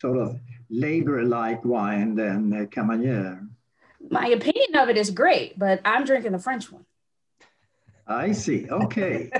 sort 0.00 0.18
of 0.18 0.38
labor-like 0.68 1.64
wine 1.64 2.14
than 2.14 2.52
uh, 2.52 2.66
Carmenere? 2.66 3.48
My 4.10 4.28
opinion 4.28 4.76
of 4.76 4.88
it 4.88 4.96
is 4.96 5.10
great, 5.10 5.58
but 5.58 5.80
I'm 5.84 6.04
drinking 6.04 6.32
the 6.32 6.38
French 6.38 6.70
one. 6.70 6.84
I 8.06 8.32
see. 8.32 8.68
Okay. 8.68 9.30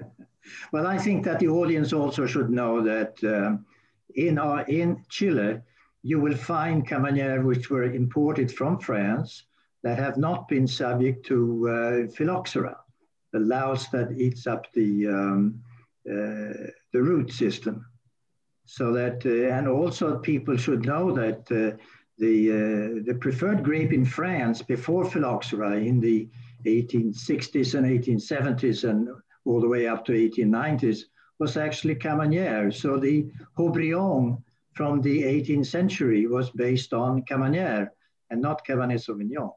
well, 0.72 0.86
I 0.86 0.98
think 0.98 1.24
that 1.24 1.38
the 1.38 1.48
audience 1.48 1.92
also 1.92 2.26
should 2.26 2.50
know 2.50 2.82
that 2.82 3.22
um, 3.22 3.66
in 4.14 4.38
our, 4.38 4.62
in 4.62 5.04
Chile, 5.08 5.60
you 6.02 6.20
will 6.20 6.36
find 6.36 6.88
Carmenere 6.88 7.44
which 7.44 7.70
were 7.70 7.84
imported 7.84 8.50
from 8.50 8.78
France 8.78 9.44
that 9.82 9.98
have 9.98 10.16
not 10.16 10.48
been 10.48 10.66
subject 10.66 11.26
to 11.26 11.68
uh, 11.68 12.12
phylloxera, 12.12 12.76
the 13.32 13.40
louse 13.40 13.88
that 13.88 14.12
eats 14.12 14.46
up 14.46 14.72
the 14.72 15.08
um, 15.08 15.62
uh, 16.08 16.70
the 16.92 17.02
root 17.02 17.32
system. 17.32 17.84
So 18.64 18.92
that, 18.92 19.24
uh, 19.24 19.54
and 19.54 19.66
also 19.66 20.18
people 20.18 20.56
should 20.56 20.84
know 20.84 21.12
that 21.12 21.40
uh, 21.50 21.76
the 22.18 22.36
uh, 22.50 23.02
the 23.06 23.18
preferred 23.20 23.62
grape 23.62 23.92
in 23.92 24.04
France 24.04 24.62
before 24.62 25.04
phylloxera 25.04 25.76
in 25.76 26.00
the 26.00 26.28
1860s 26.66 27.74
and 27.74 27.86
1870s 27.86 28.88
and 28.88 29.08
all 29.44 29.60
the 29.60 29.68
way 29.68 29.86
up 29.86 30.04
to 30.04 30.12
1890s 30.12 31.04
was 31.38 31.56
actually 31.56 31.94
Carmenere. 31.94 32.74
So 32.74 32.98
the 32.98 33.30
Haut-Brion 33.56 34.42
from 34.74 35.00
the 35.00 35.22
18th 35.22 35.66
century 35.66 36.26
was 36.26 36.50
based 36.50 36.92
on 36.92 37.22
Carmenere 37.22 37.88
and 38.30 38.42
not 38.42 38.66
Cabernet 38.66 39.00
Sauvignon. 39.00 39.52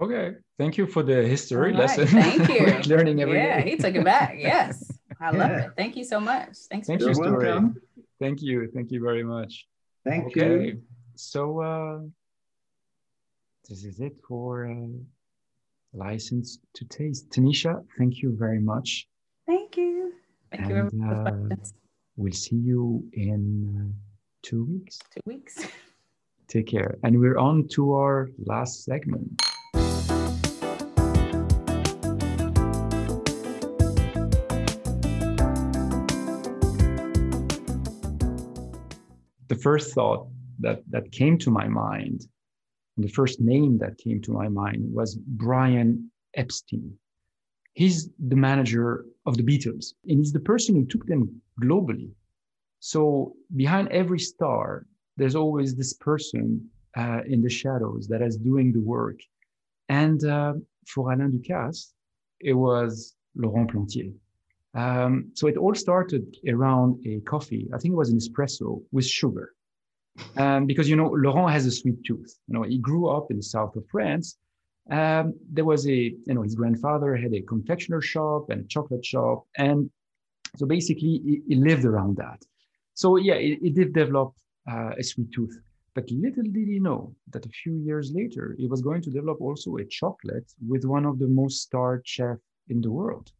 Okay, 0.00 0.32
thank 0.58 0.78
you 0.78 0.86
for 0.86 1.02
the 1.02 1.22
history 1.26 1.72
All 1.74 1.78
right, 1.78 1.88
lesson. 1.96 2.06
Thank 2.06 2.48
you. 2.48 2.64
We're 2.64 2.80
learning 2.96 3.20
every 3.20 3.34
day. 3.34 3.46
yeah, 3.46 3.60
he 3.60 3.76
took 3.76 3.94
it 3.94 4.04
back. 4.04 4.34
Yes, 4.38 4.90
I 5.20 5.30
love 5.30 5.50
Yeah. 5.50 5.64
it. 5.66 5.70
Thank 5.76 5.96
you 5.96 6.04
so 6.04 6.18
much. 6.18 6.56
Thanks. 6.70 6.86
Thank 6.86 7.00
for 7.00 7.08
you, 7.10 7.14
You're 7.14 7.14
Story. 7.14 7.46
welcome. 7.48 7.76
Thank 8.18 8.40
you. 8.40 8.70
Thank 8.74 8.90
you 8.92 9.00
very 9.02 9.22
much. 9.24 9.66
Thank 10.04 10.26
okay, 10.28 10.64
you. 10.64 10.82
so 11.16 11.60
uh, 11.60 11.98
this 13.68 13.84
is 13.84 14.00
it 14.00 14.14
for 14.26 14.66
uh, 14.66 14.88
Licensed 15.92 16.60
To 16.76 16.84
Taste. 16.86 17.28
Tanisha, 17.30 17.84
thank 17.98 18.22
you 18.22 18.34
very 18.38 18.60
much. 18.60 19.06
Thank 19.46 19.76
you. 19.76 20.14
Thank 20.50 20.68
you 20.70 20.76
And, 20.76 20.86
everyone 21.04 21.52
uh. 21.52 21.56
We'll 22.16 22.32
see 22.32 22.56
you 22.56 23.04
in 23.12 23.42
uh, 23.76 23.92
two 24.42 24.64
weeks. 24.64 24.98
Two 25.14 25.20
weeks. 25.26 25.66
Take 26.48 26.66
care. 26.66 26.96
And 27.04 27.18
we're 27.20 27.38
on 27.38 27.68
to 27.76 27.92
our 27.94 28.28
last 28.44 28.84
segment. 28.84 29.40
The 39.50 39.56
first 39.56 39.94
thought 39.94 40.28
that, 40.60 40.80
that 40.90 41.10
came 41.10 41.36
to 41.38 41.50
my 41.50 41.66
mind, 41.66 42.28
the 42.96 43.08
first 43.08 43.40
name 43.40 43.78
that 43.78 43.98
came 43.98 44.22
to 44.22 44.32
my 44.32 44.48
mind 44.48 44.80
was 44.94 45.16
Brian 45.16 46.12
Epstein. 46.34 46.96
He's 47.74 48.10
the 48.28 48.36
manager 48.36 49.06
of 49.26 49.36
the 49.36 49.42
Beatles, 49.42 49.86
and 50.06 50.18
he's 50.20 50.32
the 50.32 50.46
person 50.52 50.76
who 50.76 50.86
took 50.86 51.04
them 51.06 51.42
globally. 51.60 52.10
So 52.78 53.34
behind 53.56 53.88
every 53.88 54.20
star, 54.20 54.86
there's 55.16 55.34
always 55.34 55.74
this 55.74 55.94
person 55.94 56.70
uh, 56.96 57.22
in 57.26 57.42
the 57.42 57.50
shadows 57.50 58.06
that 58.06 58.22
is 58.22 58.36
doing 58.36 58.72
the 58.72 58.80
work. 58.80 59.18
And 59.88 60.24
uh, 60.24 60.54
for 60.86 61.12
Alain 61.12 61.32
Ducasse, 61.32 61.92
it 62.40 62.54
was 62.54 63.16
Laurent 63.34 63.72
Plantier. 63.72 64.12
Um, 64.74 65.32
so 65.34 65.48
it 65.48 65.56
all 65.56 65.74
started 65.74 66.36
around 66.48 67.04
a 67.06 67.20
coffee. 67.20 67.68
I 67.74 67.78
think 67.78 67.92
it 67.92 67.96
was 67.96 68.10
an 68.10 68.18
espresso 68.18 68.82
with 68.92 69.06
sugar. 69.06 69.52
Um, 70.36 70.66
because, 70.66 70.88
you 70.88 70.96
know, 70.96 71.08
Laurent 71.08 71.50
has 71.50 71.66
a 71.66 71.70
sweet 71.70 72.04
tooth. 72.04 72.38
You 72.48 72.54
know, 72.54 72.62
he 72.62 72.78
grew 72.78 73.08
up 73.08 73.30
in 73.30 73.36
the 73.36 73.42
south 73.42 73.74
of 73.76 73.84
France. 73.88 74.36
Um, 74.90 75.34
there 75.50 75.64
was 75.64 75.86
a, 75.86 75.94
you 75.94 76.34
know, 76.34 76.42
his 76.42 76.54
grandfather 76.54 77.16
had 77.16 77.32
a 77.32 77.42
confectioner 77.42 78.00
shop 78.00 78.50
and 78.50 78.64
a 78.64 78.68
chocolate 78.68 79.04
shop. 79.04 79.46
And 79.56 79.90
so 80.56 80.66
basically 80.66 81.20
he, 81.24 81.42
he 81.48 81.54
lived 81.54 81.84
around 81.84 82.16
that. 82.16 82.42
So 82.94 83.16
yeah, 83.16 83.38
he, 83.38 83.58
it 83.62 83.74
did 83.74 83.92
develop 83.92 84.34
uh, 84.70 84.90
a 84.98 85.02
sweet 85.02 85.32
tooth. 85.32 85.58
But 85.94 86.10
little 86.10 86.44
did 86.44 86.68
he 86.68 86.78
know 86.78 87.14
that 87.32 87.46
a 87.46 87.48
few 87.48 87.74
years 87.74 88.12
later, 88.12 88.54
he 88.58 88.66
was 88.66 88.82
going 88.82 89.02
to 89.02 89.10
develop 89.10 89.40
also 89.40 89.76
a 89.76 89.84
chocolate 89.84 90.52
with 90.66 90.84
one 90.84 91.04
of 91.04 91.18
the 91.18 91.28
most 91.28 91.62
starred 91.62 92.02
chefs 92.04 92.40
in 92.68 92.80
the 92.80 92.90
world. 92.90 93.32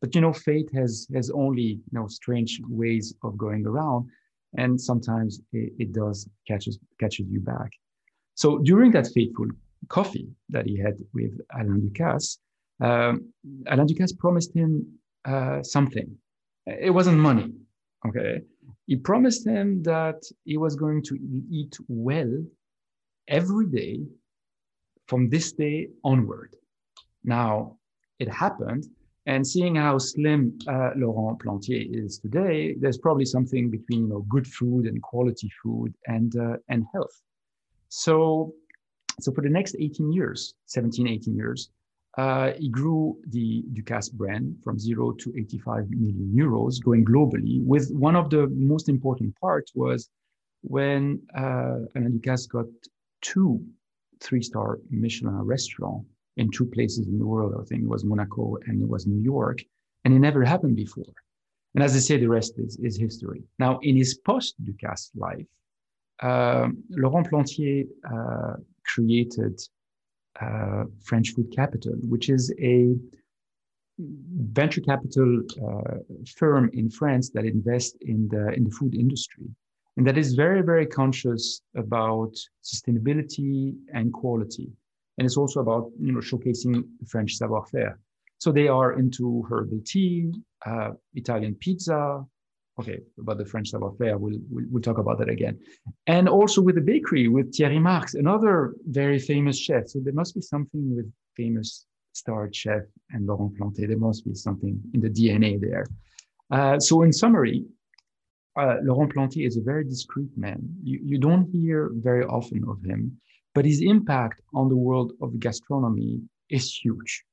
But 0.00 0.14
you 0.14 0.20
know, 0.20 0.32
fate 0.32 0.70
has 0.74 1.06
has 1.14 1.30
only 1.30 1.62
you 1.62 1.92
know 1.92 2.06
strange 2.08 2.60
ways 2.68 3.14
of 3.22 3.36
going 3.36 3.66
around, 3.66 4.08
and 4.56 4.80
sometimes 4.80 5.40
it, 5.52 5.72
it 5.78 5.92
does 5.92 6.28
catches 6.48 6.78
catches 6.98 7.26
you 7.28 7.40
back. 7.40 7.70
So 8.34 8.58
during 8.58 8.90
that 8.92 9.08
fateful 9.08 9.48
coffee 9.88 10.28
that 10.48 10.66
he 10.66 10.78
had 10.78 10.96
with 11.12 11.38
Alain 11.58 11.80
Ducasse, 11.82 12.38
um, 12.80 13.32
Alain 13.66 13.86
Ducasse 13.86 14.16
promised 14.18 14.54
him 14.54 14.86
uh, 15.24 15.62
something. 15.62 16.16
It 16.66 16.90
wasn't 16.90 17.18
money, 17.18 17.52
okay? 18.06 18.40
He 18.86 18.96
promised 18.96 19.46
him 19.46 19.82
that 19.82 20.22
he 20.44 20.56
was 20.56 20.76
going 20.76 21.02
to 21.04 21.18
eat 21.50 21.76
well 21.88 22.32
every 23.28 23.66
day 23.66 24.00
from 25.06 25.28
this 25.28 25.52
day 25.52 25.88
onward. 26.04 26.56
Now, 27.24 27.76
it 28.18 28.28
happened, 28.28 28.86
and 29.30 29.46
seeing 29.46 29.76
how 29.76 29.96
slim 29.96 30.58
uh, 30.66 30.90
Laurent 30.96 31.38
Plantier 31.38 31.86
is 32.04 32.18
today, 32.18 32.74
there's 32.80 32.98
probably 32.98 33.24
something 33.24 33.70
between 33.70 34.00
you 34.02 34.08
know 34.08 34.22
good 34.28 34.46
food 34.46 34.86
and 34.86 35.00
quality 35.02 35.48
food 35.62 35.94
and 36.06 36.34
uh, 36.36 36.56
and 36.68 36.84
health. 36.92 37.16
So, 37.88 38.52
so 39.20 39.32
for 39.32 39.42
the 39.42 39.48
next 39.48 39.76
18 39.78 40.12
years, 40.12 40.54
17, 40.66 41.06
18 41.06 41.36
years, 41.36 41.70
uh, 42.18 42.52
he 42.58 42.68
grew 42.68 43.18
the 43.28 43.62
Ducasse 43.72 44.12
brand 44.12 44.56
from 44.64 44.78
zero 44.80 45.12
to 45.12 45.32
85 45.36 45.90
million 45.90 46.32
euros, 46.36 46.82
going 46.82 47.04
globally. 47.04 47.64
With 47.64 47.88
one 47.92 48.16
of 48.16 48.30
the 48.30 48.48
most 48.48 48.88
important 48.88 49.38
parts 49.40 49.72
was 49.76 50.10
when 50.62 51.22
uh, 51.38 51.78
Alain 51.94 52.18
Ducasse 52.18 52.48
got 52.48 52.66
two 53.22 53.64
three-star 54.20 54.80
Michelin 54.90 55.34
restaurants 55.54 56.08
in 56.40 56.50
two 56.50 56.66
places 56.76 57.04
in 57.12 57.18
the 57.22 57.30
world. 57.34 57.52
I 57.60 57.64
think 57.68 57.80
it 57.82 57.92
was 57.94 58.02
Monaco 58.04 58.44
and 58.66 58.74
it 58.84 58.88
was 58.94 59.02
New 59.06 59.22
York. 59.34 59.58
and 60.04 60.14
it 60.16 60.22
never 60.28 60.42
happened 60.44 60.76
before. 60.76 61.14
And 61.74 61.80
as 61.86 61.92
I 61.94 62.00
say, 62.08 62.16
the 62.16 62.32
rest 62.38 62.54
is, 62.58 62.72
is 62.88 62.94
history. 63.06 63.42
Now, 63.64 63.72
in 63.88 63.94
his 64.02 64.12
post 64.28 64.54
Ducasse 64.66 65.10
life, 65.26 65.50
um, 66.28 66.68
Laurent 67.02 67.26
Plantier 67.30 67.84
uh, 68.14 68.54
created 68.92 69.54
uh, 70.40 70.84
French 71.08 71.28
Food 71.34 71.48
Capital, 71.60 71.96
which 72.12 72.26
is 72.28 72.44
a 72.74 72.94
venture 74.58 74.80
capital 74.80 75.30
uh, 75.66 75.98
firm 76.40 76.64
in 76.80 76.86
France 76.98 77.26
that 77.34 77.44
invests 77.44 77.96
in 78.12 78.20
the 78.32 78.44
in 78.56 78.62
the 78.64 78.74
food 78.78 78.94
industry, 79.04 79.48
and 79.96 80.06
that 80.06 80.16
is 80.22 80.28
very 80.44 80.62
very 80.62 80.86
conscious 80.86 81.44
about 81.84 82.32
sustainability 82.70 83.74
and 83.96 84.06
quality, 84.20 84.68
and 85.20 85.26
it's 85.26 85.36
also 85.36 85.60
about 85.60 85.90
you 86.00 86.12
know 86.12 86.20
showcasing 86.20 86.82
French 87.06 87.34
savoir-faire. 87.34 87.98
So 88.38 88.50
they 88.50 88.68
are 88.68 88.98
into 88.98 89.44
herbal 89.50 89.80
tea, 89.84 90.32
uh, 90.64 90.92
Italian 91.14 91.56
pizza. 91.56 92.24
Okay, 92.80 93.00
about 93.18 93.36
the 93.36 93.44
French 93.44 93.68
savoir-faire, 93.68 94.16
we'll, 94.16 94.38
we'll, 94.48 94.64
we'll 94.70 94.82
talk 94.82 94.96
about 94.96 95.18
that 95.18 95.28
again. 95.28 95.58
And 96.06 96.26
also 96.26 96.62
with 96.62 96.76
the 96.76 96.80
bakery, 96.80 97.28
with 97.28 97.54
Thierry 97.54 97.78
Marx, 97.78 98.14
another 98.14 98.72
very 98.86 99.18
famous 99.18 99.58
chef. 99.58 99.88
So 99.88 100.00
there 100.02 100.14
must 100.14 100.34
be 100.34 100.40
something 100.40 100.96
with 100.96 101.12
famous 101.36 101.84
star 102.12 102.48
chef 102.50 102.84
and 103.10 103.26
Laurent 103.26 103.58
Plantier. 103.58 103.88
There 103.88 103.98
must 103.98 104.24
be 104.24 104.34
something 104.34 104.80
in 104.94 105.00
the 105.00 105.10
DNA 105.10 105.60
there. 105.60 105.84
Uh, 106.50 106.80
so 106.80 107.02
in 107.02 107.12
summary, 107.12 107.66
uh, 108.58 108.76
Laurent 108.84 109.14
Plantier 109.14 109.46
is 109.46 109.58
a 109.58 109.60
very 109.60 109.84
discreet 109.84 110.30
man. 110.38 110.60
You, 110.82 110.98
you 111.02 111.18
don't 111.18 111.50
hear 111.52 111.90
very 111.92 112.24
often 112.24 112.64
of 112.66 112.82
him, 112.82 113.20
but 113.54 113.64
his 113.64 113.80
impact 113.80 114.40
on 114.54 114.68
the 114.68 114.76
world 114.76 115.12
of 115.20 115.38
gastronomy 115.40 116.20
is 116.48 116.72
huge 116.74 117.24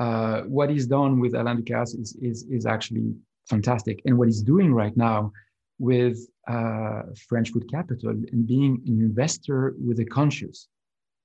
uh, 0.00 0.40
what 0.42 0.70
he's 0.70 0.86
done 0.86 1.20
with 1.20 1.34
Alain 1.34 1.62
Ducasse 1.62 1.94
is, 2.00 2.16
is, 2.22 2.44
is 2.50 2.64
actually 2.64 3.14
fantastic. 3.48 4.00
And 4.06 4.16
what 4.16 4.28
he's 4.28 4.42
doing 4.42 4.72
right 4.72 4.96
now 4.96 5.30
with 5.78 6.18
uh, 6.48 7.02
French 7.28 7.50
Food 7.50 7.70
Capital 7.70 8.10
and 8.10 8.46
being 8.46 8.82
an 8.86 9.00
investor 9.00 9.74
with 9.78 10.00
a 10.00 10.06
conscience, 10.06 10.68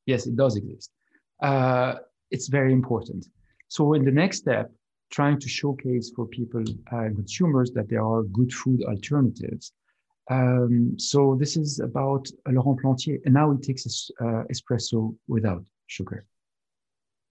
yes, 0.06 0.28
it 0.28 0.36
does 0.36 0.58
exist. 0.58 0.92
Uh, 1.42 1.96
it's 2.32 2.50
very 2.50 2.74
important. 2.74 3.26
So 3.70 3.94
in 3.94 4.04
the 4.04 4.12
next 4.12 4.38
step, 4.40 4.70
trying 5.10 5.40
to 5.40 5.48
showcase 5.48 6.12
for 6.14 6.26
people 6.26 6.60
and 6.92 7.14
uh, 7.14 7.16
consumers 7.16 7.72
that 7.72 7.90
there 7.90 8.04
are 8.04 8.24
good 8.24 8.52
food 8.52 8.84
alternatives. 8.84 9.72
Um, 10.30 10.96
so 10.98 11.36
this 11.40 11.56
is 11.56 11.80
about 11.80 12.28
Laurent 12.48 12.80
Plantier, 12.82 13.20
and 13.26 13.34
now 13.34 13.52
he 13.52 13.62
takes 13.62 14.10
uh, 14.20 14.44
espresso 14.52 15.16
without 15.28 15.64
sugar. 15.88 16.26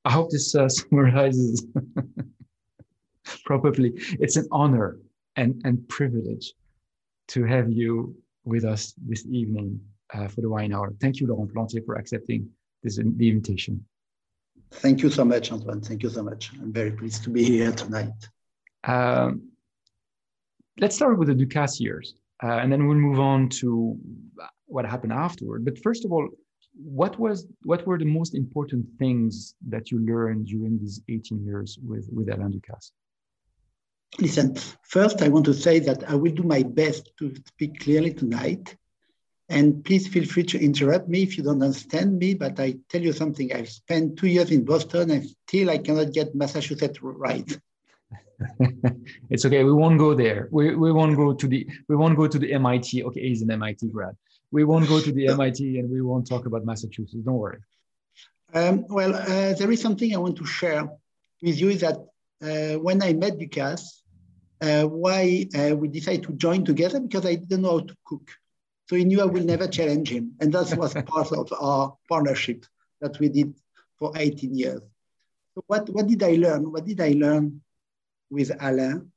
I 0.05 0.12
hope 0.12 0.30
this 0.30 0.55
uh, 0.55 0.68
summarizes 0.78 1.66
probably. 3.45 3.92
It's 4.20 4.36
an 4.36 4.47
honor 4.53 4.99
and, 5.36 5.61
and 5.64 5.86
privilege 5.88 6.53
to 7.28 7.45
have 7.45 7.70
you 7.70 8.14
with 8.45 8.64
us 8.64 8.95
this 9.07 9.26
evening 9.26 9.80
uh, 10.12 10.28
for 10.28 10.40
the 10.42 10.49
wine 10.49 10.72
hour. 10.72 10.92
Thank 11.01 11.20
you, 11.20 11.26
Laurent 11.26 11.53
Plantier, 11.53 11.84
for 11.84 11.97
accepting 11.97 12.49
this 12.82 12.97
the 12.97 13.28
invitation. 13.28 13.84
Thank 14.70 15.03
you 15.03 15.11
so 15.11 15.24
much, 15.24 15.51
Antoine. 15.53 15.80
Thank 15.80 16.03
you 16.03 16.11
so 16.11 16.22
much. 16.22 16.51
I'm 16.61 16.72
very 16.72 16.90
pleased 16.90 17.24
to 17.24 17.30
be 17.30 17.45
here 17.45 17.72
tonight. 17.72 18.12
Um, 18.84 19.49
let's 20.78 20.97
start 20.97 21.18
with 21.18 21.28
the 21.28 21.34
Ducasse 21.34 21.80
years, 21.80 22.14
uh, 22.43 22.59
and 22.61 22.72
then 22.72 22.87
we'll 22.87 22.97
move 22.97 23.20
on 23.20 23.49
to 23.49 23.97
what 24.66 24.85
happened 24.85 25.12
afterward. 25.12 25.64
But 25.64 25.78
first 25.82 26.05
of 26.05 26.12
all, 26.12 26.28
what 26.74 27.18
was 27.18 27.47
what 27.62 27.87
were 27.87 27.99
the 27.99 28.05
most 28.05 28.35
important 28.35 28.87
things 28.99 29.55
that 29.68 29.91
you 29.91 30.05
learned 30.05 30.47
during 30.47 30.78
these 30.78 31.01
18 31.09 31.45
years 31.45 31.78
with 31.87 32.09
with 32.12 32.28
Alain 32.28 32.53
Ducasse? 32.53 32.91
Listen, 34.20 34.57
first 34.82 35.22
I 35.22 35.28
want 35.28 35.45
to 35.47 35.55
say 35.55 35.78
that 35.80 36.09
I 36.09 36.14
will 36.14 36.32
do 36.32 36.43
my 36.43 36.62
best 36.62 37.11
to 37.18 37.35
speak 37.47 37.80
clearly 37.80 38.12
tonight. 38.12 38.76
And 39.49 39.85
please 39.85 40.09
feel 40.09 40.24
free 40.24 40.45
to 40.45 40.59
interrupt 40.59 41.09
me 41.09 41.22
if 41.22 41.37
you 41.37 41.45
don't 41.45 41.62
understand 41.62 42.18
me, 42.18 42.32
but 42.32 42.59
I 42.59 42.76
tell 42.89 43.03
you 43.03 43.12
something, 43.12 43.53
I've 43.53 43.68
spent 43.68 44.16
two 44.16 44.26
years 44.26 44.51
in 44.51 44.64
Boston 44.64 45.11
and 45.11 45.28
still 45.47 45.68
I 45.68 45.78
cannot 45.78 46.12
get 46.12 46.35
Massachusetts 46.35 47.03
right. 47.03 47.59
it's 49.30 49.45
okay. 49.45 49.64
We 49.64 49.72
won't 49.72 49.99
go 49.99 50.14
there. 50.14 50.49
We, 50.51 50.74
we 50.74 50.92
won't 50.92 51.16
go 51.16 51.32
to 51.32 51.47
the 51.47 51.66
we 51.88 51.97
won't 51.97 52.16
go 52.16 52.26
to 52.26 52.38
the 52.38 52.53
MIT. 52.55 53.05
Okay, 53.05 53.28
he's 53.28 53.42
an 53.42 53.51
MIT 53.51 53.88
grad 53.88 54.16
we 54.55 54.62
won't 54.62 54.88
go 54.88 55.01
to 55.01 55.11
the 55.11 55.26
MIT 55.26 55.80
and 55.80 55.90
we 55.90 56.01
won't 56.01 56.28
talk 56.28 56.47
about 56.47 56.64
Massachusetts. 56.64 57.24
Don't 57.24 57.42
worry. 57.45 57.59
Um, 58.55 58.86
well, 58.88 59.12
uh, 59.16 59.53
there 59.59 59.70
is 59.72 59.80
something 59.80 60.14
I 60.14 60.18
want 60.18 60.36
to 60.36 60.47
share 60.47 60.88
with 61.42 61.61
you 61.61 61.70
is 61.70 61.80
that 61.80 61.97
uh, 62.40 62.78
when 62.78 63.03
I 63.03 63.14
met 63.14 63.36
Ducasse, 63.36 63.86
uh, 64.61 64.84
why 64.84 65.49
uh, 65.59 65.74
we 65.74 65.88
decided 65.88 66.22
to 66.28 66.32
join 66.34 66.64
together 66.64 67.01
because 67.01 67.26
I 67.26 67.34
didn't 67.34 67.62
know 67.62 67.78
how 67.78 67.80
to 67.80 67.97
cook. 68.07 68.30
So 68.88 68.95
he 68.95 69.05
knew 69.05 69.20
I 69.20 69.24
will 69.24 69.42
never 69.45 69.66
challenge 69.66 70.09
him. 70.11 70.34
And 70.40 70.53
that 70.53 70.78
was 70.78 70.95
part 71.14 71.32
of 71.32 71.53
our 71.61 71.97
partnership 72.09 72.64
that 73.01 73.18
we 73.18 73.28
did 73.30 73.55
for 73.99 74.12
18 74.14 74.55
years. 74.55 74.82
So 75.55 75.64
what, 75.66 75.90
what 75.90 76.07
did 76.07 76.22
I 76.22 76.34
learn? 76.36 76.70
What 76.70 76.84
did 76.84 77.01
I 77.01 77.11
learn 77.11 77.61
with 78.31 78.51
Alain? 78.61 79.11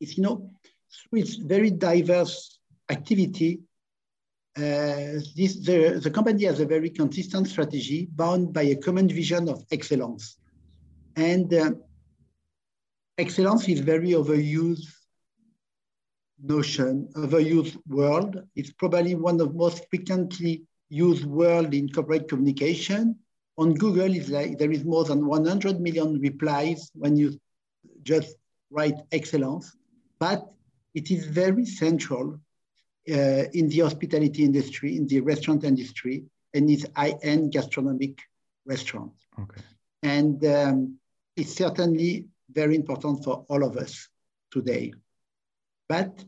It's, 0.00 0.16
you 0.16 0.22
know, 0.22 0.50
through 0.92 1.20
its 1.20 1.34
very 1.34 1.70
diverse 1.70 2.58
activity, 2.90 3.60
uh, 4.56 5.20
this, 5.36 5.60
the, 5.64 6.00
the 6.02 6.10
company 6.10 6.44
has 6.44 6.60
a 6.60 6.66
very 6.66 6.90
consistent 6.90 7.46
strategy 7.48 8.08
bound 8.12 8.52
by 8.52 8.62
a 8.62 8.76
common 8.76 9.08
vision 9.08 9.48
of 9.48 9.64
excellence. 9.70 10.38
And 11.16 11.52
uh, 11.54 11.72
excellence 13.18 13.68
is 13.68 13.80
very 13.80 14.10
overused 14.10 14.88
notion, 16.42 17.08
overused 17.14 17.76
word. 17.86 18.48
It's 18.56 18.72
probably 18.72 19.14
one 19.14 19.40
of 19.40 19.54
most 19.54 19.84
frequently 19.90 20.64
used 20.88 21.24
word 21.24 21.74
in 21.74 21.88
corporate 21.88 22.28
communication. 22.28 23.16
On 23.60 23.74
Google, 23.74 24.14
it's 24.14 24.30
like 24.30 24.56
there 24.56 24.72
is 24.72 24.84
more 24.84 25.04
than 25.04 25.26
100 25.26 25.82
million 25.82 26.18
replies 26.18 26.90
when 26.94 27.14
you 27.14 27.38
just 28.02 28.34
write 28.70 28.94
excellence, 29.12 29.76
but 30.18 30.50
it 30.94 31.10
is 31.10 31.26
very 31.26 31.66
central 31.66 32.40
uh, 33.10 33.44
in 33.52 33.68
the 33.68 33.80
hospitality 33.80 34.44
industry, 34.44 34.96
in 34.96 35.06
the 35.06 35.20
restaurant 35.20 35.64
industry, 35.64 36.24
and 36.54 36.70
it's 36.70 36.86
high-end 36.96 37.52
gastronomic 37.52 38.18
restaurants. 38.64 39.26
Okay. 39.38 39.60
And 40.02 40.42
um, 40.46 40.98
it's 41.36 41.54
certainly 41.54 42.28
very 42.50 42.76
important 42.76 43.22
for 43.22 43.44
all 43.50 43.62
of 43.62 43.76
us 43.76 44.08
today. 44.50 44.94
But 45.86 46.24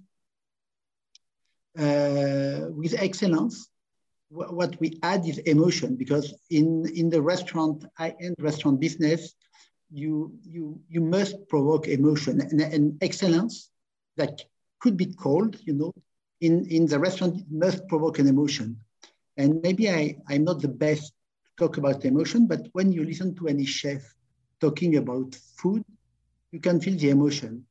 uh, 1.79 2.69
with 2.71 2.95
excellence, 2.99 3.72
what 4.33 4.81
we 4.81 4.99
add 5.03 5.27
is 5.27 5.39
emotion 5.39 5.95
because 5.95 6.35
in, 6.51 6.87
in 6.95 7.11
the 7.11 7.21
restaurant, 7.21 7.85
high-end 7.99 8.37
restaurant 8.39 8.81
business, 8.81 9.35
you, 9.91 10.33
you, 10.43 10.81
you 10.89 11.03
must 11.03 11.37
provoke 11.49 11.87
emotion 11.87 12.41
and, 12.41 12.61
and 12.61 13.03
excellence 13.03 13.71
that 14.17 14.43
could 14.81 14.97
be 14.97 15.07
called, 15.07 15.59
you 15.65 15.75
know, 15.75 15.93
in, 16.41 16.67
in 16.71 16.87
the 16.87 16.99
restaurant 16.99 17.43
must 17.51 17.87
provoke 17.89 18.19
an 18.19 18.27
emotion. 18.27 18.77
And 19.37 19.61
maybe 19.63 19.91
I, 19.91 20.17
I'm 20.29 20.45
not 20.45 20.63
the 20.63 20.69
best 20.69 21.13
to 21.45 21.51
talk 21.59 21.77
about 21.77 22.05
emotion, 22.05 22.47
but 22.47 22.69
when 22.73 22.91
you 22.91 23.05
listen 23.05 23.35
to 23.37 23.49
any 23.49 23.67
chef 23.67 24.03
talking 24.61 24.97
about 24.97 25.35
food, 25.57 25.85
you 26.53 26.61
can 26.61 26.81
feel 26.81 26.97
the 26.97 27.11
emotion. 27.11 27.67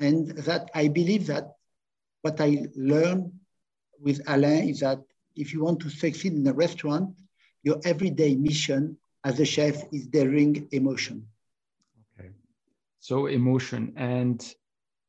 And 0.00 0.28
that 0.38 0.70
I 0.74 0.88
believe 0.88 1.26
that 1.26 1.52
what 2.22 2.40
I 2.40 2.66
learned 2.74 3.32
with 4.00 4.22
Alain 4.26 4.68
is 4.68 4.80
that 4.80 5.00
if 5.38 5.52
you 5.52 5.62
want 5.62 5.80
to 5.80 5.90
succeed 5.90 6.32
in 6.34 6.46
a 6.46 6.52
restaurant, 6.52 7.14
your 7.62 7.78
everyday 7.84 8.34
mission 8.34 8.96
as 9.24 9.40
a 9.40 9.44
chef 9.44 9.84
is 9.92 10.06
delivering 10.06 10.68
emotion. 10.72 11.26
Okay. 12.18 12.30
So 13.00 13.26
emotion 13.26 13.92
and 13.96 14.38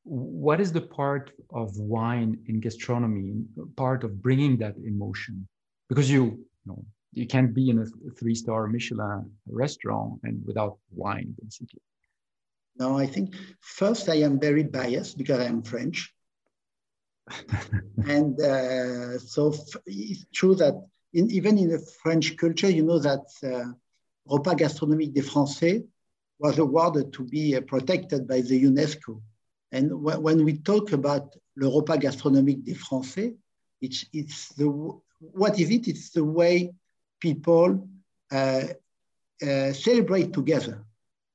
what 0.03 0.59
is 0.59 0.71
the 0.71 0.82
part 0.82 1.32
of 1.51 1.77
wine 1.77 2.38
in 2.47 2.59
gastronomy 2.59 3.43
part 3.75 4.03
of 4.03 4.21
bringing 4.21 4.57
that 4.57 4.75
emotion 4.77 5.47
because 5.88 6.09
you, 6.09 6.23
you 6.23 6.65
know 6.65 6.84
you 7.13 7.27
can't 7.27 7.53
be 7.53 7.69
in 7.69 7.80
a 7.80 8.11
three 8.11 8.34
star 8.34 8.65
michelin 8.67 9.30
restaurant 9.47 10.19
and 10.23 10.41
without 10.45 10.77
wine 10.91 11.36
basically 11.43 11.82
no 12.77 12.97
i 12.97 13.05
think 13.05 13.36
first 13.59 14.09
i 14.09 14.15
am 14.15 14.39
very 14.39 14.63
biased 14.63 15.17
because 15.17 15.39
i 15.39 15.45
am 15.45 15.61
french 15.61 16.11
and 18.07 18.39
uh, 18.41 19.17
so 19.19 19.53
it's 19.86 20.25
true 20.34 20.55
that 20.55 20.75
in, 21.13 21.30
even 21.30 21.57
in 21.57 21.69
the 21.69 21.80
french 22.01 22.38
culture 22.38 22.69
you 22.69 22.84
know 22.84 22.99
that 22.99 23.25
uh, 23.43 23.65
repas 24.27 24.55
gastronomique 24.55 25.13
des 25.13 25.21
français 25.21 25.86
was 26.39 26.57
awarded 26.59 27.11
to 27.11 27.23
be 27.23 27.55
uh, 27.55 27.61
protected 27.61 28.27
by 28.27 28.41
the 28.41 28.63
unesco 28.63 29.21
and 29.71 29.91
when 30.01 30.43
we 30.43 30.57
talk 30.57 30.91
about 30.93 31.36
le 31.55 31.67
repas 31.67 31.97
gastronomique 31.97 32.63
des 32.63 32.73
Français, 32.73 33.38
it's, 33.82 34.05
it's 34.13 34.49
the, 34.55 34.67
what 35.19 35.59
is 35.59 35.69
it? 35.69 35.88
It's 35.88 36.09
the 36.11 36.23
way 36.23 36.71
people 37.19 37.88
uh, 38.32 38.63
uh, 39.41 39.73
celebrate 39.73 40.34
together. 40.34 40.86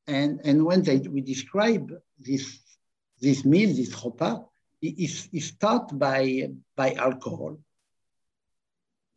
And, 0.07 0.41
and 0.45 0.65
when 0.65 0.83
they, 0.83 0.99
we 0.99 1.21
describe 1.21 1.93
this, 2.19 2.59
this 3.21 3.45
meal, 3.45 3.75
this 3.75 3.95
repas, 3.95 4.45
it, 4.85 4.95
it, 4.99 5.29
it 5.33 5.99
by, 5.99 6.49
by 6.77 6.93
alcohol. 6.95 7.59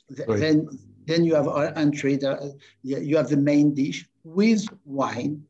Right. 0.10 0.40
Then, 0.40 0.68
then 1.06 1.26
you 1.26 1.36
have 1.36 1.48
our 1.48 1.78
entree, 1.78 2.18
you 2.84 3.18
have 3.18 3.30
the 3.30 3.38
main 3.38 3.74
dish 3.74 4.08
with 4.24 4.66
wine. 4.86 5.44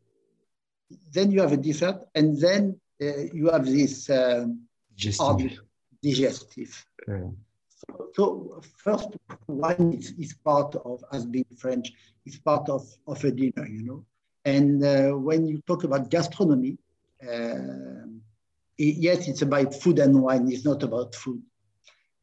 Then 1.12 1.32
you 1.32 1.42
have 1.42 1.52
a 1.52 1.58
dessert, 1.58 2.06
and 2.16 2.40
then 2.40 2.80
uh, 3.02 3.26
you 3.34 3.50
have 3.52 3.66
this 3.66 4.10
um, 4.10 4.62
digestive. 4.96 5.60
digestive. 6.02 6.86
Yeah. 7.08 7.30
So, 7.68 8.10
so, 8.16 8.62
first, 8.78 9.10
wine 9.48 9.94
is, 9.94 10.14
is, 10.18 10.34
part 10.34 10.76
of, 10.76 11.04
as 11.12 11.26
being 11.26 11.46
French, 11.58 11.92
is 12.26 12.38
part 12.38 12.70
of, 12.70 12.88
of 13.06 13.24
a 13.24 13.32
dinner, 13.32 13.68
you 13.68 13.84
know. 13.84 14.06
And 14.46 14.84
uh, 14.84 15.12
when 15.12 15.46
you 15.46 15.62
talk 15.68 15.84
about 15.84 16.10
gastronomy, 16.10 16.78
uh, 17.22 18.07
yes, 18.78 19.28
it's 19.28 19.42
about 19.42 19.74
food 19.74 20.00
and 20.00 20.22
wine. 20.22 20.52
It's 20.52 20.66
not 20.66 20.84
about 20.84 21.16
food. 21.16 21.42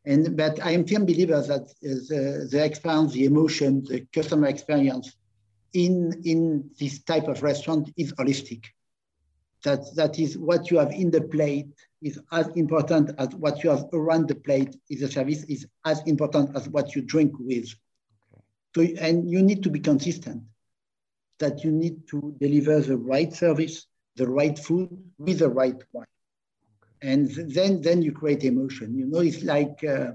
And 0.07 0.37
but 0.37 0.61
I 0.65 0.73
am 0.73 0.87
firm 0.87 1.07
believer 1.07 1.41
that 1.41 1.63
uh, 1.63 1.89
the, 2.09 2.49
the 2.51 2.65
experience, 2.65 3.13
the 3.13 3.25
emotion, 3.25 3.83
the 3.85 4.07
customer 4.13 4.49
experience 4.49 5.17
in 5.73 6.21
in 6.25 6.71
this 6.79 7.03
type 7.03 7.27
of 7.29 7.43
restaurant 7.43 7.91
is 7.97 8.13
holistic. 8.13 8.65
That 9.65 9.81
that 9.97 10.19
is 10.19 10.37
what 10.37 10.71
you 10.71 10.79
have 10.79 10.93
in 10.93 11.11
the 11.11 11.23
plate 11.23 11.69
is 12.03 12.21
as 12.33 12.49
important 12.49 13.13
as 13.19 13.29
what 13.35 13.65
you 13.65 13.71
have 13.71 13.87
around 13.95 14.29
the 14.29 14.35
plate. 14.35 14.77
Is 14.91 15.01
the 15.01 15.11
service 15.11 15.45
is 15.45 15.67
as 15.87 16.03
important 16.03 16.55
as 16.55 16.69
what 16.69 16.95
you 16.95 17.01
drink 17.01 17.33
with. 17.39 17.69
So 18.75 18.83
and 18.83 19.31
you 19.31 19.43
need 19.43 19.63
to 19.63 19.71
be 19.71 19.81
consistent. 19.81 20.43
That 21.39 21.65
you 21.65 21.73
need 21.73 22.07
to 22.09 22.37
deliver 22.39 22.81
the 22.81 22.99
right 22.99 23.33
service, 23.33 23.87
the 24.17 24.29
right 24.29 24.57
food 24.59 24.91
with 25.19 25.39
the 25.39 25.49
right 25.49 25.83
wine 25.93 26.07
and 27.05 27.31
then 27.31 27.83
then 27.83 28.03
you 28.03 28.13
create 28.13 28.45
emotion. 28.45 28.97
You 28.97 29.07
know, 29.07 29.21
it's 29.21 29.43
like 29.43 29.85
uh, 29.85 30.13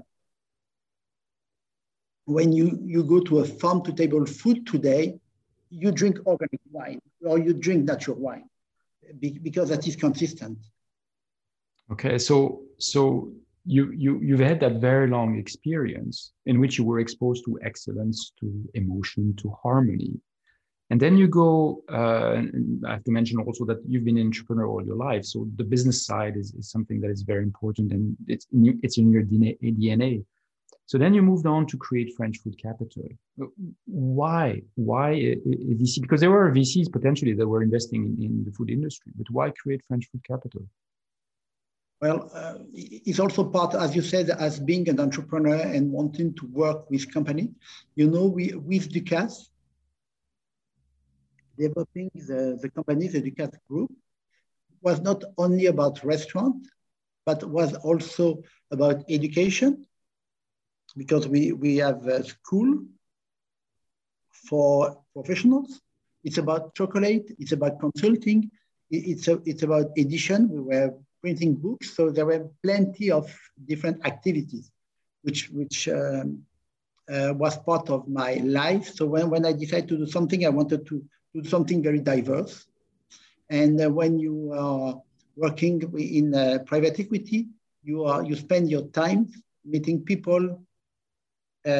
when 2.24 2.52
you 2.52 2.66
you 2.84 3.04
go 3.04 3.20
to 3.20 3.38
a 3.38 3.44
farm 3.44 3.82
to 3.84 3.92
table 3.92 4.26
food 4.26 4.66
today, 4.66 5.18
you 5.70 5.92
drink 5.92 6.18
organic 6.26 6.60
wine 6.70 7.00
or 7.24 7.38
you 7.38 7.54
drink 7.54 7.84
natural 7.84 8.18
wine 8.18 8.48
because 9.20 9.68
that 9.68 9.86
is 9.86 9.96
consistent. 9.96 10.58
Okay, 11.92 12.18
so 12.18 12.62
so 12.78 13.30
you 13.64 13.92
you 13.92 14.20
you've 14.20 14.40
had 14.50 14.60
that 14.60 14.80
very 14.80 15.08
long 15.08 15.38
experience 15.38 16.32
in 16.46 16.58
which 16.60 16.76
you 16.76 16.84
were 16.84 16.98
exposed 16.98 17.44
to 17.44 17.58
excellence, 17.62 18.32
to 18.40 18.46
emotion, 18.74 19.34
to 19.36 19.54
harmony, 19.62 20.12
and 20.90 21.00
then 21.00 21.16
you 21.16 21.28
go, 21.28 21.82
uh, 21.88 22.42
I 22.86 22.92
have 22.92 23.04
to 23.04 23.12
mention 23.12 23.38
also 23.38 23.64
that 23.66 23.80
you've 23.86 24.04
been 24.04 24.18
an 24.18 24.26
entrepreneur 24.26 24.66
all 24.66 24.84
your 24.84 24.96
life. 24.96 25.24
So 25.24 25.46
the 25.54 25.62
business 25.62 26.04
side 26.04 26.36
is, 26.36 26.52
is 26.54 26.68
something 26.68 27.00
that 27.00 27.10
is 27.10 27.22
very 27.22 27.44
important 27.44 27.92
and 27.92 28.16
it's 28.26 28.46
in, 28.52 28.80
it's 28.82 28.98
in 28.98 29.12
your 29.12 29.22
DNA. 29.22 30.24
So 30.86 30.98
then 30.98 31.14
you 31.14 31.22
moved 31.22 31.46
on 31.46 31.66
to 31.68 31.76
create 31.76 32.12
French 32.16 32.38
Food 32.38 32.60
Capital. 32.60 33.08
Why? 33.86 34.62
Why 34.74 35.36
VC? 35.46 36.02
Because 36.02 36.20
there 36.20 36.32
were 36.32 36.50
VCs 36.50 36.90
potentially 36.90 37.34
that 37.34 37.46
were 37.46 37.62
investing 37.62 38.06
in, 38.06 38.24
in 38.24 38.44
the 38.44 38.50
food 38.50 38.70
industry, 38.70 39.12
but 39.16 39.30
why 39.30 39.50
create 39.50 39.82
French 39.86 40.08
Food 40.10 40.24
Capital? 40.26 40.62
Well, 42.00 42.30
uh, 42.34 42.54
it's 42.72 43.20
also 43.20 43.44
part, 43.44 43.74
as 43.74 43.94
you 43.94 44.02
said, 44.02 44.30
as 44.30 44.58
being 44.58 44.88
an 44.88 44.98
entrepreneur 44.98 45.54
and 45.54 45.92
wanting 45.92 46.34
to 46.34 46.46
work 46.46 46.90
with 46.90 47.12
company. 47.14 47.50
You 47.94 48.10
know, 48.10 48.26
we 48.26 48.54
with 48.54 48.90
Ducasse, 48.90 49.50
developing 51.64 52.10
the, 52.14 52.58
the 52.62 52.70
company, 52.76 53.06
the 53.08 53.22
Ducasse 53.26 53.58
Group, 53.68 53.90
was 54.86 54.98
not 55.00 55.22
only 55.36 55.66
about 55.66 56.04
restaurant, 56.14 56.60
but 57.28 57.38
was 57.58 57.70
also 57.88 58.24
about 58.70 58.96
education, 59.08 59.70
because 60.96 61.24
we, 61.28 61.52
we 61.52 61.76
have 61.76 62.00
a 62.06 62.24
school 62.24 62.68
for 64.48 64.74
professionals. 65.14 65.80
It's 66.24 66.38
about 66.38 66.74
chocolate, 66.74 67.26
it's 67.38 67.52
about 67.52 67.78
consulting, 67.78 68.50
it's, 68.90 69.28
a, 69.28 69.40
it's 69.44 69.62
about 69.62 69.86
edition. 69.96 70.40
We 70.50 70.60
were 70.60 70.94
printing 71.20 71.54
books, 71.54 71.86
so 71.96 72.10
there 72.10 72.26
were 72.26 72.48
plenty 72.62 73.10
of 73.10 73.24
different 73.70 74.04
activities, 74.06 74.70
which, 75.22 75.50
which 75.50 75.88
um, 75.88 76.42
uh, 77.12 77.32
was 77.36 77.56
part 77.58 77.90
of 77.90 78.08
my 78.08 78.34
life. 78.60 78.86
So 78.96 79.06
when, 79.06 79.30
when 79.30 79.44
I 79.44 79.52
decided 79.52 79.88
to 79.90 79.98
do 79.98 80.06
something, 80.06 80.44
I 80.44 80.50
wanted 80.50 80.86
to 80.86 81.04
do 81.34 81.44
something 81.44 81.82
very 81.82 82.00
diverse. 82.00 82.66
And 83.48 83.80
uh, 83.80 83.90
when 83.90 84.18
you 84.18 84.52
are 84.52 85.00
working 85.36 85.82
in 85.98 86.34
uh, 86.34 86.58
private 86.66 86.98
equity, 87.00 87.48
you 87.82 88.04
are 88.04 88.22
you 88.24 88.36
spend 88.36 88.70
your 88.70 88.86
time 88.88 89.28
meeting 89.64 90.02
people 90.02 90.60
uh, 91.66 91.70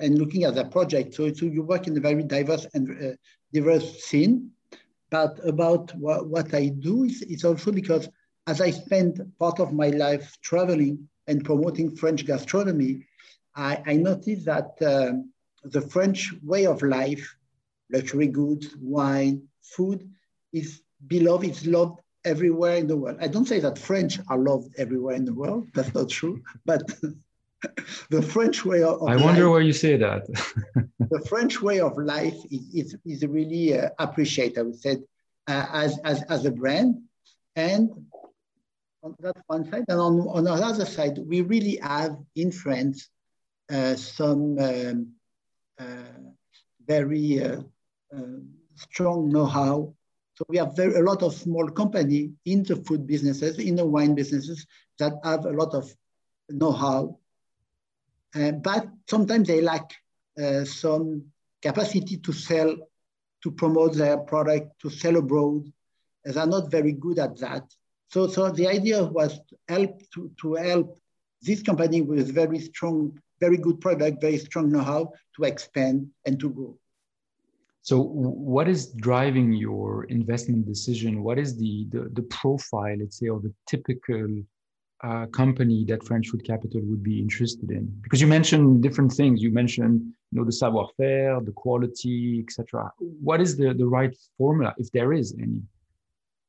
and 0.00 0.18
looking 0.18 0.44
at 0.44 0.54
the 0.54 0.64
project. 0.64 1.14
So, 1.14 1.32
so 1.32 1.46
you 1.46 1.62
work 1.62 1.86
in 1.86 1.96
a 1.96 2.00
very 2.00 2.22
diverse 2.22 2.66
and 2.74 2.90
uh, 2.90 3.16
diverse 3.52 4.04
scene. 4.04 4.50
But 5.10 5.40
about 5.44 5.90
wh 5.92 6.24
what 6.30 6.54
I 6.54 6.68
do 6.68 7.04
is, 7.04 7.22
is 7.22 7.44
also 7.44 7.72
because 7.72 8.08
as 8.46 8.60
I 8.60 8.70
spend 8.70 9.20
part 9.38 9.58
of 9.60 9.72
my 9.72 9.88
life 9.88 10.36
traveling 10.42 11.08
and 11.26 11.44
promoting 11.44 11.96
French 11.96 12.24
gastronomy, 12.26 13.06
I, 13.56 13.82
I 13.86 13.96
noticed 13.96 14.44
that 14.46 14.70
um, 14.82 15.32
the 15.64 15.80
French 15.80 16.32
way 16.42 16.66
of 16.66 16.82
life 16.82 17.36
luxury 17.92 18.26
goods, 18.26 18.76
wine, 18.80 19.42
food 19.62 20.08
is 20.52 20.82
beloved, 21.06 21.46
it's 21.46 21.66
loved 21.66 22.00
everywhere 22.24 22.76
in 22.76 22.86
the 22.86 22.96
world. 22.96 23.18
I 23.20 23.28
don't 23.28 23.46
say 23.46 23.60
that 23.60 23.78
French 23.78 24.18
are 24.28 24.38
loved 24.38 24.74
everywhere 24.78 25.14
in 25.14 25.24
the 25.24 25.34
world. 25.34 25.68
That's 25.74 25.94
not 25.94 26.08
true. 26.10 26.42
But 26.64 26.82
the 28.10 28.22
French 28.22 28.64
way 28.64 28.82
of 28.82 29.02
I 29.02 29.16
wonder 29.16 29.44
life, 29.44 29.50
why 29.52 29.60
you 29.60 29.72
say 29.72 29.96
that. 29.96 30.26
the 30.98 31.24
French 31.28 31.60
way 31.62 31.80
of 31.80 31.96
life 31.96 32.36
is, 32.50 32.74
is, 32.74 32.96
is 33.04 33.26
really 33.26 33.78
uh, 33.78 33.90
appreciated, 33.98 34.58
I 34.58 34.62
would 34.62 34.80
say, 34.80 34.98
uh, 35.46 35.66
as, 35.72 35.98
as, 36.04 36.22
as 36.24 36.44
a 36.44 36.50
brand. 36.50 37.02
And 37.56 37.90
on 39.02 39.16
that 39.20 39.36
one 39.46 39.70
side, 39.70 39.84
and 39.88 40.00
on, 40.00 40.20
on 40.28 40.44
the 40.44 40.52
other 40.52 40.84
side, 40.84 41.18
we 41.18 41.40
really 41.40 41.76
have 41.76 42.16
in 42.36 42.52
France 42.52 43.08
uh, 43.70 43.94
some 43.94 44.58
um, 44.58 45.12
uh, 45.78 45.84
very 46.86 47.42
uh, 47.42 47.60
strong 48.74 49.28
know-how. 49.28 49.94
So 50.34 50.44
we 50.48 50.56
have 50.56 50.74
very, 50.74 50.94
a 50.94 51.02
lot 51.02 51.22
of 51.22 51.34
small 51.34 51.68
company 51.68 52.32
in 52.46 52.62
the 52.62 52.76
food 52.76 53.06
businesses, 53.06 53.58
in 53.58 53.76
the 53.76 53.84
wine 53.84 54.14
businesses 54.14 54.66
that 54.98 55.12
have 55.22 55.44
a 55.44 55.50
lot 55.50 55.74
of 55.74 55.94
know-how, 56.48 57.18
uh, 58.34 58.52
but 58.52 58.86
sometimes 59.08 59.48
they 59.48 59.60
lack 59.60 59.92
uh, 60.40 60.64
some 60.64 61.24
capacity 61.62 62.16
to 62.18 62.32
sell, 62.32 62.76
to 63.42 63.50
promote 63.50 63.94
their 63.94 64.18
product, 64.18 64.80
to 64.80 64.90
sell 64.90 65.16
abroad. 65.16 65.70
They're 66.24 66.46
not 66.46 66.70
very 66.70 66.92
good 66.92 67.18
at 67.18 67.38
that. 67.38 67.64
So, 68.08 68.26
so 68.28 68.50
the 68.50 68.68
idea 68.68 69.04
was 69.04 69.38
to 69.48 69.56
help 69.68 70.00
to, 70.14 70.30
to 70.40 70.54
help 70.54 70.98
this 71.42 71.62
company 71.62 72.02
with 72.02 72.32
very 72.34 72.58
strong, 72.60 73.18
very 73.40 73.56
good 73.56 73.80
product, 73.80 74.20
very 74.20 74.38
strong 74.38 74.70
know-how 74.70 75.12
to 75.36 75.44
expand 75.44 76.08
and 76.26 76.38
to 76.40 76.50
grow. 76.50 76.76
So, 77.82 78.02
what 78.02 78.68
is 78.68 78.88
driving 78.92 79.52
your 79.52 80.04
investment 80.04 80.66
decision? 80.66 81.22
What 81.22 81.38
is 81.38 81.56
the 81.56 81.86
the, 81.90 82.10
the 82.12 82.22
profile, 82.22 82.96
let's 82.98 83.18
say, 83.18 83.28
or 83.28 83.40
the 83.40 83.52
typical 83.66 84.42
uh, 85.02 85.26
company 85.26 85.84
that 85.86 86.04
French 86.04 86.28
Food 86.28 86.44
Capital 86.44 86.82
would 86.84 87.02
be 87.02 87.18
interested 87.18 87.70
in? 87.70 87.86
Because 88.02 88.20
you 88.20 88.26
mentioned 88.26 88.82
different 88.82 89.12
things. 89.12 89.42
You 89.42 89.50
mentioned, 89.50 90.02
you 90.30 90.38
know, 90.38 90.44
the 90.44 90.52
savoir-faire, 90.52 91.40
the 91.40 91.52
quality, 91.52 92.44
etc. 92.46 92.92
What 92.98 93.40
is 93.40 93.56
the 93.56 93.72
the 93.72 93.86
right 93.86 94.14
formula, 94.36 94.74
if 94.76 94.90
there 94.92 95.12
is 95.14 95.34
any? 95.40 95.62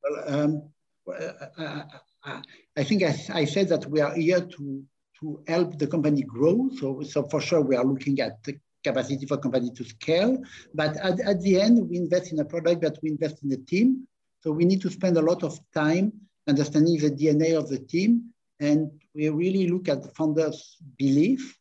Well, 0.04 0.18
um, 0.28 0.64
uh, 1.08 1.84
uh, 2.26 2.42
I 2.76 2.84
think 2.84 3.04
I, 3.04 3.16
I 3.34 3.46
said 3.46 3.70
that 3.70 3.86
we 3.86 4.02
are 4.02 4.14
here 4.14 4.42
to 4.42 4.84
to 5.22 5.42
help 5.48 5.78
the 5.78 5.88
company 5.88 6.24
grow. 6.24 6.70
So, 6.80 7.02
so 7.04 7.24
for 7.24 7.40
sure, 7.40 7.62
we 7.62 7.76
are 7.76 7.86
looking 7.86 8.20
at 8.20 8.44
the 8.44 8.60
capacity 8.84 9.26
for 9.26 9.38
company 9.38 9.72
to 9.72 9.84
scale. 9.84 10.38
But 10.74 10.98
at, 10.98 11.20
at 11.22 11.42
the 11.42 11.60
end, 11.62 11.90
we 11.90 11.98
invest 11.98 12.32
in 12.32 12.40
a 12.40 12.46
product 12.46 12.82
but 12.82 12.98
we 13.02 13.10
invest 13.10 13.44
in 13.44 13.52
a 13.52 13.58
team. 13.58 14.08
So 14.42 14.52
we 14.52 14.66
need 14.66 14.82
to 14.82 14.90
spend 14.90 15.18
a 15.18 15.22
lot 15.22 15.44
of 15.44 15.60
time 15.74 16.14
understanding 16.48 16.98
the 16.98 17.12
DNA 17.12 17.58
of 17.58 17.70
the 17.70 17.80
team. 17.80 18.34
And 18.60 18.92
we 19.14 19.30
really 19.30 19.68
look 19.68 19.90
at 19.90 20.04
the 20.04 20.10
founder's 20.10 20.78
belief. 20.98 21.58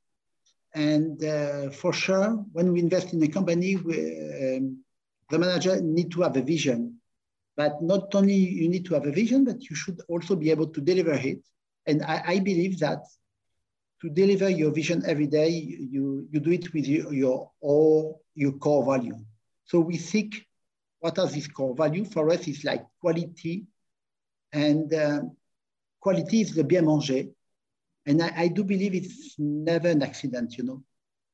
And 0.74 1.22
uh, 1.24 1.70
for 1.70 1.92
sure, 1.92 2.44
when 2.52 2.72
we 2.72 2.80
invest 2.80 3.12
in 3.12 3.22
a 3.22 3.28
company, 3.28 3.76
we, 3.76 3.94
um, 4.56 4.78
the 5.30 5.38
manager 5.38 5.80
need 5.80 6.10
to 6.12 6.22
have 6.22 6.36
a 6.36 6.42
vision. 6.42 6.96
But 7.56 7.82
not 7.82 8.14
only 8.14 8.34
you 8.34 8.68
need 8.68 8.84
to 8.86 8.94
have 8.94 9.06
a 9.06 9.12
vision, 9.12 9.44
but 9.44 9.68
you 9.68 9.76
should 9.76 10.00
also 10.08 10.36
be 10.36 10.50
able 10.50 10.68
to 10.68 10.80
deliver 10.80 11.12
it. 11.12 11.40
And 11.86 12.02
I, 12.02 12.22
I 12.26 12.38
believe 12.38 12.78
that 12.80 13.00
to 14.01 14.09
deliver 14.09 14.48
your 14.48 14.72
vision 14.72 15.03
every 15.07 15.26
day, 15.26 15.48
you, 15.48 16.26
you 16.30 16.40
do 16.40 16.51
it 16.51 16.72
with 16.72 16.86
your, 16.86 17.12
your 17.12 17.51
all 17.61 18.22
your 18.34 18.53
core 18.53 18.84
value. 18.84 19.16
So 19.66 19.80
we 19.80 19.96
seek 19.98 20.46
what 21.01 21.18
are 21.18 21.26
these 21.26 21.48
core 21.48 21.74
value? 21.74 22.05
For 22.05 22.30
us, 22.30 22.46
it's 22.46 22.62
like 22.62 22.84
quality, 23.01 23.66
and 24.53 24.92
uh, 24.92 25.20
quality 25.98 26.42
is 26.42 26.55
the 26.55 26.62
bien 26.62 26.86
manger. 26.86 27.24
And 28.07 28.22
I, 28.22 28.32
I, 28.36 28.48
do 28.48 28.64
believe 28.64 28.94
it's 28.94 29.34
never 29.38 29.88
an 29.88 30.03
accident, 30.03 30.57
you 30.57 30.64
know, 30.64 30.82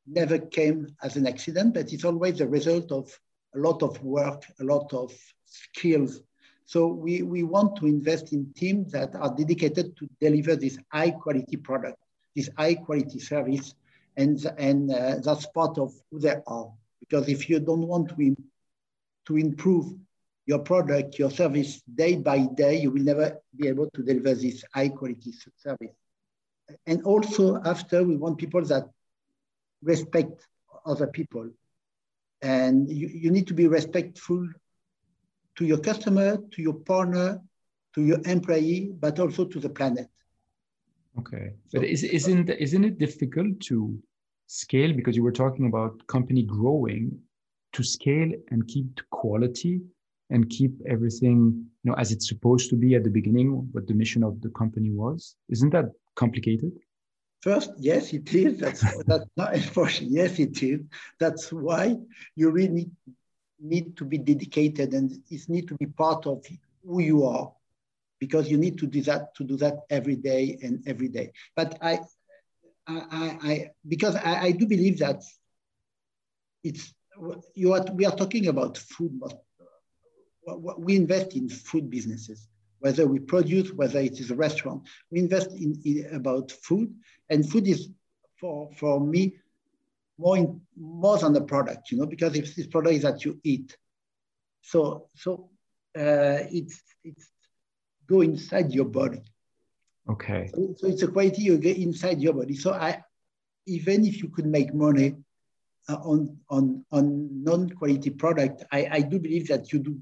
never 0.06 0.38
came 0.38 0.88
as 1.02 1.16
an 1.16 1.26
accident, 1.26 1.74
but 1.74 1.92
it's 1.92 2.04
always 2.04 2.40
a 2.40 2.46
result 2.46 2.90
of 2.90 3.08
a 3.54 3.58
lot 3.58 3.82
of 3.82 4.02
work, 4.02 4.42
a 4.60 4.64
lot 4.64 4.92
of 4.92 5.12
skills. 5.44 6.20
So 6.64 6.88
we, 6.88 7.22
we 7.22 7.44
want 7.44 7.76
to 7.76 7.86
invest 7.86 8.32
in 8.32 8.52
teams 8.54 8.90
that 8.92 9.14
are 9.14 9.34
dedicated 9.34 9.96
to 9.96 10.08
deliver 10.20 10.56
this 10.56 10.78
high 10.92 11.12
quality 11.12 11.56
product, 11.56 11.98
this 12.36 12.50
high 12.56 12.74
quality 12.74 13.18
service, 13.18 13.74
and, 14.16 14.38
and 14.58 14.92
uh, 14.92 15.16
that's 15.24 15.46
part 15.46 15.78
of 15.78 15.92
who 16.10 16.20
they 16.20 16.36
are. 16.46 16.70
Because 17.00 17.28
if 17.28 17.48
you 17.48 17.58
don't 17.58 17.88
want 17.88 18.10
to, 18.10 18.36
to 19.26 19.36
improve 19.36 19.86
your 20.46 20.60
product, 20.60 21.18
your 21.18 21.30
service 21.30 21.82
day 21.94 22.16
by 22.16 22.46
day, 22.54 22.78
you 22.80 22.90
will 22.90 23.02
never 23.02 23.38
be 23.56 23.68
able 23.68 23.90
to 23.90 24.02
deliver 24.02 24.34
this 24.34 24.62
high 24.72 24.88
quality 24.88 25.32
service. 25.56 25.94
And 26.86 27.02
also 27.04 27.60
after, 27.64 28.04
we 28.04 28.16
want 28.16 28.38
people 28.38 28.64
that 28.66 28.84
respect 29.82 30.46
other 30.84 31.06
people. 31.06 31.50
And 32.42 32.88
you, 32.88 33.08
you 33.08 33.30
need 33.30 33.46
to 33.48 33.54
be 33.54 33.66
respectful 33.66 34.48
to 35.56 35.64
your 35.64 35.78
customer, 35.78 36.38
to 36.52 36.62
your 36.62 36.74
partner, 36.74 37.40
to 37.94 38.02
your 38.02 38.20
employee, 38.26 38.92
but 38.98 39.18
also 39.18 39.44
to 39.46 39.58
the 39.58 39.70
planet. 39.70 40.08
Okay, 41.18 41.52
but 41.72 41.84
is, 41.84 42.02
isn't 42.02 42.50
isn't 42.50 42.84
it 42.84 42.98
difficult 42.98 43.60
to 43.60 43.98
scale 44.46 44.92
because 44.92 45.16
you 45.16 45.22
were 45.22 45.32
talking 45.32 45.66
about 45.66 46.06
company 46.06 46.42
growing 46.42 47.18
to 47.72 47.82
scale 47.82 48.30
and 48.50 48.66
keep 48.68 49.00
quality 49.10 49.80
and 50.30 50.48
keep 50.50 50.72
everything 50.88 51.64
you 51.82 51.90
know 51.90 51.96
as 51.96 52.12
it's 52.12 52.28
supposed 52.28 52.68
to 52.70 52.76
be 52.76 52.94
at 52.94 53.04
the 53.04 53.10
beginning 53.10 53.68
what 53.72 53.86
the 53.86 53.94
mission 53.94 54.22
of 54.22 54.40
the 54.40 54.50
company 54.50 54.90
was? 54.90 55.36
Isn't 55.48 55.70
that 55.70 55.86
complicated? 56.14 56.72
First 57.40 57.72
yes 57.78 58.12
it 58.12 58.32
is. 58.34 58.58
That's 58.58 58.82
that's 59.04 59.30
not 59.36 59.54
unfortunately 59.54 60.16
yes 60.16 60.38
it 60.38 60.62
is. 60.62 60.80
That's 61.18 61.52
why 61.52 61.96
you 62.34 62.50
really 62.50 62.68
need, 62.68 62.90
need 63.60 63.96
to 63.96 64.04
be 64.04 64.18
dedicated 64.18 64.92
and 64.92 65.12
it 65.30 65.48
need 65.48 65.68
to 65.68 65.74
be 65.76 65.86
part 65.86 66.26
of 66.26 66.44
who 66.84 67.00
you 67.00 67.24
are 67.24 67.52
because 68.18 68.50
you 68.50 68.56
need 68.56 68.78
to 68.78 68.86
do 68.86 69.02
that 69.02 69.34
to 69.34 69.44
do 69.44 69.56
that 69.56 69.80
every 69.90 70.16
day 70.16 70.58
and 70.62 70.82
every 70.86 71.08
day 71.08 71.32
but 71.54 71.78
i 71.82 71.98
i, 72.88 73.38
I 73.50 73.70
because 73.86 74.14
I, 74.16 74.42
I 74.42 74.50
do 74.52 74.66
believe 74.66 74.98
that 75.00 75.22
it's 76.62 76.94
you 77.54 77.72
are, 77.72 77.84
we 77.92 78.04
are 78.04 78.14
talking 78.14 78.48
about 78.48 78.76
food 78.78 79.20
we 80.78 80.96
invest 80.96 81.34
in 81.34 81.48
food 81.48 81.90
businesses, 81.90 82.48
whether 82.78 83.06
we 83.06 83.18
produce, 83.18 83.72
whether 83.72 83.98
it 84.00 84.20
is 84.20 84.30
a 84.30 84.36
restaurant. 84.36 84.88
We 85.10 85.20
invest 85.20 85.50
in, 85.52 85.80
in 85.84 86.14
about 86.14 86.52
food, 86.52 86.94
and 87.28 87.48
food 87.48 87.66
is 87.66 87.88
for 88.38 88.70
for 88.76 89.00
me 89.00 89.38
more 90.18 90.38
in, 90.38 90.60
more 90.76 91.18
than 91.18 91.32
the 91.32 91.42
product, 91.42 91.90
you 91.90 91.98
know, 91.98 92.06
because 92.06 92.36
if 92.36 92.54
this 92.54 92.66
product 92.66 92.94
is 92.94 93.02
that 93.02 93.24
you 93.24 93.40
eat, 93.44 93.76
so 94.62 95.08
so 95.14 95.50
uh, 95.98 96.46
it's 96.50 96.82
it's 97.04 97.28
go 98.08 98.20
inside 98.20 98.72
your 98.72 98.84
body. 98.86 99.22
Okay. 100.08 100.50
So, 100.54 100.74
so 100.78 100.86
it's 100.86 101.02
a 101.02 101.08
quality 101.08 101.42
you 101.42 101.58
get 101.58 101.76
inside 101.78 102.20
your 102.20 102.32
body. 102.32 102.54
So 102.54 102.72
I, 102.72 103.02
even 103.66 104.06
if 104.06 104.22
you 104.22 104.28
could 104.28 104.46
make 104.46 104.72
money 104.72 105.16
uh, 105.88 105.96
on 105.96 106.38
on 106.48 106.84
on 106.92 107.44
non-quality 107.44 108.10
product, 108.10 108.64
I, 108.72 108.88
I 108.90 109.00
do 109.00 109.18
believe 109.18 109.48
that 109.48 109.72
you 109.72 109.80
do 109.80 109.98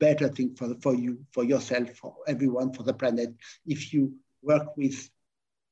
better 0.00 0.28
thing 0.28 0.54
for, 0.56 0.74
for 0.82 0.94
you, 0.94 1.18
for 1.32 1.44
yourself, 1.44 1.90
for 1.96 2.16
everyone, 2.26 2.72
for 2.72 2.82
the 2.82 2.92
planet, 2.92 3.32
if 3.66 3.92
you 3.92 4.12
work 4.42 4.76
with 4.76 5.08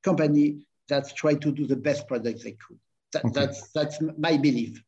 company 0.03 0.67
that 0.89 1.15
try 1.17 1.35
to 1.35 1.51
do 1.51 1.67
the 1.67 1.77
best 1.77 2.07
product 2.07 2.45
they 2.45 2.53
could. 2.53 2.79
That, 3.13 3.25
okay. 3.25 3.33
That's 3.35 3.71
that's 3.73 3.99
my 4.19 4.37
belief, 4.37 4.83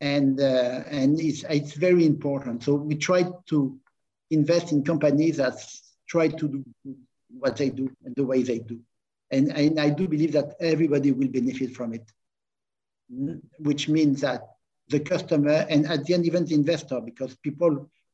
and 0.00 0.40
uh, 0.40 0.82
and 0.90 1.20
it's 1.20 1.44
it's 1.48 1.74
very 1.74 2.04
important. 2.04 2.64
So 2.64 2.74
we 2.74 2.96
try 2.96 3.24
to 3.50 3.78
invest 4.30 4.72
in 4.72 4.82
companies 4.82 5.36
that 5.36 5.54
try 6.12 6.26
to 6.40 6.46
do 6.54 6.60
what 7.42 7.54
they 7.60 7.70
do 7.80 7.86
and 8.04 8.12
the 8.18 8.26
way 8.30 8.40
they 8.42 8.60
do, 8.72 8.76
and 9.34 9.44
and 9.62 9.74
I 9.86 9.88
do 9.98 10.04
believe 10.14 10.32
that 10.38 10.48
everybody 10.72 11.10
will 11.18 11.32
benefit 11.38 11.70
from 11.78 11.88
it, 11.98 12.06
which 13.68 13.84
means 13.96 14.16
that 14.26 14.40
the 14.94 15.00
customer 15.12 15.58
and 15.72 15.80
at 15.94 16.00
the 16.04 16.12
end 16.14 16.24
even 16.26 16.44
the 16.44 16.56
investor, 16.62 16.98
because 17.10 17.32
people 17.46 17.72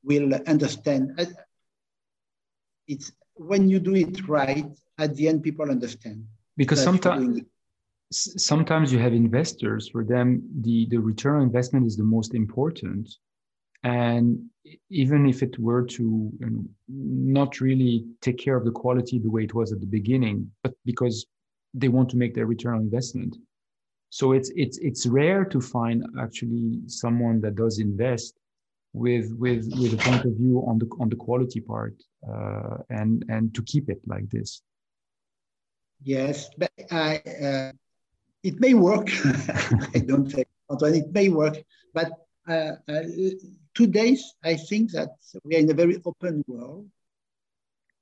will 0.09 0.29
understand. 0.55 1.03
It's 2.93 3.07
when 3.51 3.63
you 3.73 3.79
do 3.89 3.95
it 3.95 4.17
right, 4.29 4.67
at 5.05 5.11
the 5.17 5.25
end, 5.31 5.43
people 5.49 5.69
understand. 5.77 6.19
Because 6.57 6.83
sometimes 6.83 7.41
sometimes 8.11 8.87
you 8.93 8.99
have 9.05 9.15
investors 9.27 9.83
for 9.93 10.03
them 10.13 10.27
the 10.67 10.87
the 10.93 11.01
return 11.11 11.37
on 11.39 11.43
investment 11.51 11.87
is 11.91 11.97
the 12.03 12.11
most 12.17 12.31
important 12.43 13.05
and 13.85 14.45
even 14.91 15.27
if 15.27 15.43
it 15.43 15.59
were 15.59 15.85
to 15.85 16.31
not 16.89 17.61
really 17.61 18.05
take 18.21 18.39
care 18.39 18.57
of 18.57 18.65
the 18.65 18.71
quality 18.71 19.19
the 19.19 19.31
way 19.31 19.45
it 19.45 19.55
was 19.55 19.73
at 19.73 19.81
the 19.81 19.87
beginning 19.87 20.51
but 20.63 20.75
because 20.85 21.27
they 21.75 21.89
want 21.89 22.09
to 22.11 22.17
make 22.17 22.35
their 22.35 22.47
return 22.47 22.75
on 22.75 22.81
investment. 22.83 23.37
So 24.11 24.33
it's 24.33 24.51
it's 24.57 24.79
it's 24.79 25.07
rare 25.07 25.45
to 25.45 25.61
find 25.61 26.05
actually 26.19 26.81
someone 26.87 27.41
that 27.43 27.57
does 27.57 27.79
invest 27.79 28.39
with 28.95 29.33
with 29.39 29.69
with 29.79 29.93
a 29.93 29.97
point 29.99 30.25
of 30.25 30.33
view 30.33 30.65
on 30.67 30.79
the 30.79 30.89
on 30.99 31.09
the 31.11 31.17
quality 31.17 31.61
part 31.61 31.95
uh, 32.27 32.79
and 32.89 33.25
and 33.29 33.55
to 33.55 33.63
keep 33.63 33.91
it 33.91 34.01
like 34.07 34.29
this. 34.31 34.63
Yes 36.03 36.49
but 36.57 36.73
i 36.91 37.17
uh, 37.43 37.73
it 38.43 38.61
may 38.61 38.73
work. 38.73 39.09
I 39.95 39.99
don't 39.99 40.33
Antoine, 40.71 40.95
it 40.95 41.13
may 41.13 41.29
work 41.29 41.59
but 41.93 42.13
uh, 42.49 42.73
uh, 42.89 43.03
today 43.81 44.13
i 44.53 44.55
think 44.69 44.85
that 44.97 45.11
we 45.45 45.51
are 45.57 45.63
in 45.65 45.71
a 45.71 45.81
very 45.83 45.97
open 46.11 46.35
world 46.47 46.87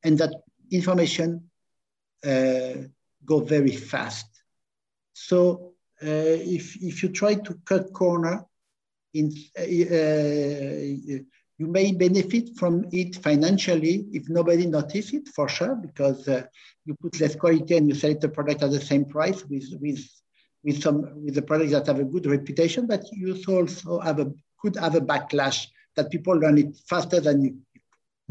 and 0.04 0.18
that 0.18 0.32
information 0.70 1.50
uh, 2.24 2.74
go 3.24 3.40
very 3.40 3.76
fast. 3.76 4.26
So 5.12 5.72
uh, 6.02 6.38
if 6.56 6.76
if 6.82 7.02
you 7.02 7.08
try 7.08 7.34
to 7.34 7.54
cut 7.64 7.92
corner 7.92 8.44
in, 9.14 9.32
uh, 9.58 9.64
you 11.58 11.66
may 11.66 11.92
benefit 11.92 12.50
from 12.58 12.84
it 12.92 13.16
financially 13.16 14.06
if 14.12 14.28
nobody 14.28 14.66
notices 14.66 15.14
it 15.14 15.28
for 15.28 15.48
sure, 15.48 15.74
because 15.74 16.28
uh, 16.28 16.44
you 16.84 16.94
put 16.94 17.18
less 17.20 17.34
quality 17.34 17.76
and 17.76 17.88
you 17.88 17.94
sell 17.94 18.14
the 18.14 18.28
product 18.28 18.62
at 18.62 18.70
the 18.70 18.80
same 18.80 19.06
price 19.06 19.42
with, 19.46 19.66
with, 19.80 20.06
with 20.62 20.82
some 20.82 21.24
with 21.24 21.34
the 21.34 21.42
products 21.42 21.72
that 21.72 21.86
have 21.86 21.98
a 21.98 22.04
good 22.04 22.26
reputation, 22.26 22.86
but 22.86 23.02
you 23.12 23.34
also 23.48 23.98
have 24.00 24.20
a 24.20 24.30
could 24.66 24.76
have 24.84 24.94
a 24.94 25.00
backlash 25.00 25.66
that 25.96 26.10
people 26.10 26.34
learn 26.34 26.58
it 26.58 26.76
faster 26.88 27.20
than 27.20 27.42
you. 27.44 27.52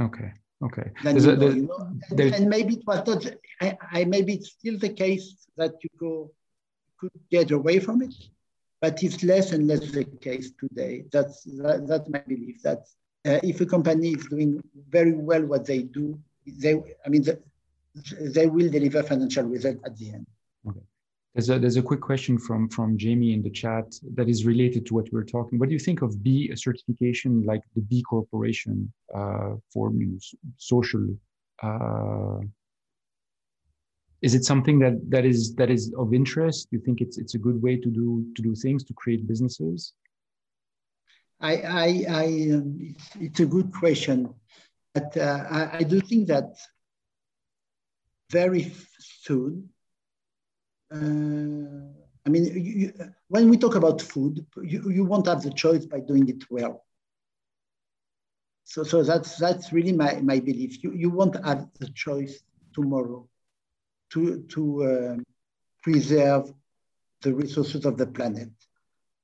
Okay. 0.08 0.32
Okay. 0.64 0.92
Than 1.04 1.16
you 1.18 1.36
know, 1.36 1.50
you 1.50 1.62
know? 1.64 1.92
And, 2.10 2.20
and, 2.20 2.50
maybe 2.50 2.76
it 2.76 2.84
was 2.88 3.02
not. 3.06 3.26
I, 3.62 3.78
I 3.92 4.06
maybe 4.06 4.36
it's 4.36 4.52
still 4.52 4.78
the 4.80 4.94
case 5.04 5.48
that 5.58 5.74
you 5.84 5.90
go 6.00 6.32
could 7.00 7.12
get 7.30 7.52
away 7.52 7.80
from 7.80 8.02
it 8.02 8.16
but 8.86 9.02
it's 9.04 9.24
less 9.24 9.52
and 9.52 9.68
less 9.68 9.92
the 9.92 10.04
case 10.04 10.52
today. 10.60 11.06
That's 11.12 11.44
that, 11.44 11.88
that's 11.88 12.08
my 12.10 12.20
belief. 12.20 12.62
That 12.62 12.82
uh, 13.26 13.40
if 13.44 13.60
a 13.62 13.66
company 13.66 14.10
is 14.12 14.26
doing 14.28 14.62
very 14.90 15.14
well 15.14 15.44
what 15.44 15.66
they 15.66 15.82
do, 15.84 16.20
they 16.46 16.74
I 17.06 17.10
mean 17.10 17.24
the, 17.24 17.40
they 18.36 18.48
will 18.48 18.70
deliver 18.70 19.02
financial 19.02 19.46
result 19.46 19.78
at 19.86 19.98
the 19.98 20.14
end. 20.14 20.28
There's 21.36 21.50
a, 21.50 21.60
there's 21.60 21.76
a 21.76 21.82
quick 21.82 22.02
question 22.02 22.40
from, 22.40 22.70
from 22.70 22.98
Jaime 22.98 23.34
in 23.34 23.44
the 23.44 23.50
chat 23.50 23.94
that 24.16 24.30
is 24.30 24.46
related 24.46 24.86
to 24.88 24.94
what 24.94 25.12
we 25.12 25.20
are 25.20 25.26
talking. 25.26 25.60
What 25.60 25.68
do 25.68 25.74
you 25.74 25.80
think 25.80 26.02
of 26.02 26.24
B 26.24 26.50
certification 26.56 27.44
like 27.44 27.62
the 27.76 27.82
B 27.82 28.02
Corporation 28.10 28.92
uh, 29.14 29.56
for 29.72 29.92
you 29.92 30.06
know, 30.08 30.18
social 30.58 31.06
uh, 31.62 32.40
is 34.22 34.34
it 34.34 34.44
something 34.44 34.80
that 34.80 34.96
that 35.10 35.26
is 35.26 35.54
that 35.56 35.70
is 35.70 35.94
of 35.98 36.14
interest? 36.14 36.70
Do 36.70 36.78
you 36.78 36.84
think 36.84 37.02
it's 37.02 37.18
it's 37.18 37.36
a 37.36 37.38
good 37.38 37.62
way 37.62 37.76
to 37.78 37.90
do 37.90 38.26
to 38.36 38.42
do 38.42 38.56
things 38.56 38.84
to 38.86 38.94
create 38.94 39.28
businesses? 39.28 39.94
I 41.40 41.54
I, 41.58 42.06
I 42.10 42.26
um, 42.56 42.78
it's, 42.82 43.10
it's, 43.20 43.40
a 43.42 43.46
good 43.46 43.72
question, 43.72 44.34
but 44.94 45.16
uh, 45.18 45.44
I, 45.50 45.78
I 45.78 45.84
do 45.84 46.00
think 46.00 46.28
that 46.28 46.58
very 48.32 48.74
soon. 49.00 49.70
Uh, 50.94 51.92
I 52.26 52.30
mean, 52.30 52.46
you, 52.56 52.94
when 53.28 53.50
we 53.50 53.58
talk 53.58 53.76
about 53.76 54.02
food, 54.02 54.46
you, 54.64 54.90
you 54.90 55.06
won't 55.06 55.28
have 55.28 55.44
the 55.44 55.52
choice 55.52 55.86
by 55.86 56.00
doing 56.00 56.28
it 56.30 56.44
well. 56.50 56.84
So, 58.64 58.84
so 58.84 59.04
that's 59.04 59.38
that's 59.38 59.72
really 59.72 59.92
my, 59.94 60.20
my 60.22 60.40
belief. 60.40 60.84
You, 60.84 60.94
you 60.94 61.10
won't 61.10 61.36
have 61.46 61.68
the 61.80 61.90
choice 61.90 62.44
tomorrow 62.74 63.28
to, 64.12 64.44
to 64.44 64.84
uh, 64.84 65.16
preserve 65.84 66.54
the 67.22 67.34
resources 67.34 67.86
of 67.86 67.98
the 67.98 68.08
planet. 68.08 68.50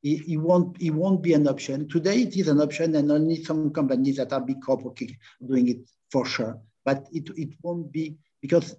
it, 0.04 0.28
it, 0.28 0.38
won't 0.38 0.82
it 0.82 0.92
won't 0.92 1.22
be 1.22 1.34
an 1.34 1.48
option. 1.48 1.88
Today 1.88 2.22
it 2.24 2.36
is 2.36 2.48
an 2.48 2.62
option, 2.62 2.96
and 2.96 3.12
only 3.12 3.44
some 3.44 3.72
companies 3.72 4.18
that 4.18 4.34
are 4.34 4.42
big 4.42 4.62
corp 4.62 4.86
okay, 4.88 5.16
doing 5.46 5.70
it 5.70 5.90
for 6.12 6.26
sure. 6.26 6.60
But 6.84 7.08
it, 7.12 7.30
it 7.38 7.50
won't 7.62 7.92
be 7.92 8.18
because 8.42 8.76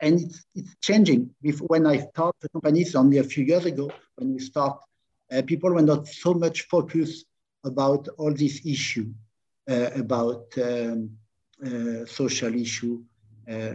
and 0.00 0.20
it's, 0.20 0.44
it's 0.54 0.76
changing. 0.80 1.30
When 1.60 1.86
I 1.86 1.98
started 1.98 2.36
the 2.40 2.48
companies 2.50 2.94
only 2.94 3.18
a 3.18 3.24
few 3.24 3.44
years 3.44 3.64
ago, 3.64 3.90
when 4.16 4.34
we 4.34 4.40
start, 4.40 4.78
uh, 5.32 5.42
people 5.46 5.70
were 5.72 5.82
not 5.82 6.06
so 6.06 6.34
much 6.34 6.62
focused 6.62 7.26
about 7.64 8.08
all 8.18 8.32
these 8.32 8.64
issue 8.64 9.08
uh, 9.68 9.90
about 9.94 10.46
um, 10.58 11.10
uh, 11.64 12.04
social 12.06 12.54
issue, 12.54 13.02
uh, 13.48 13.74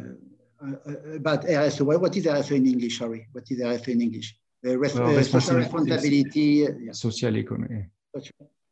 uh, 0.64 1.16
about 1.16 1.44
RSO. 1.44 2.00
What 2.00 2.16
is 2.16 2.26
RSO 2.26 2.52
in 2.52 2.68
English? 2.68 3.00
Sorry, 3.00 3.28
what 3.32 3.50
is 3.50 3.60
RSO 3.60 3.88
in 3.90 4.02
English? 4.02 4.38
Uh, 4.66 4.78
well, 4.78 5.24
social 5.24 5.58
responsibility. 5.58 6.68
Yeah. 6.80 6.92
Social 6.92 7.36
economy. 7.36 7.88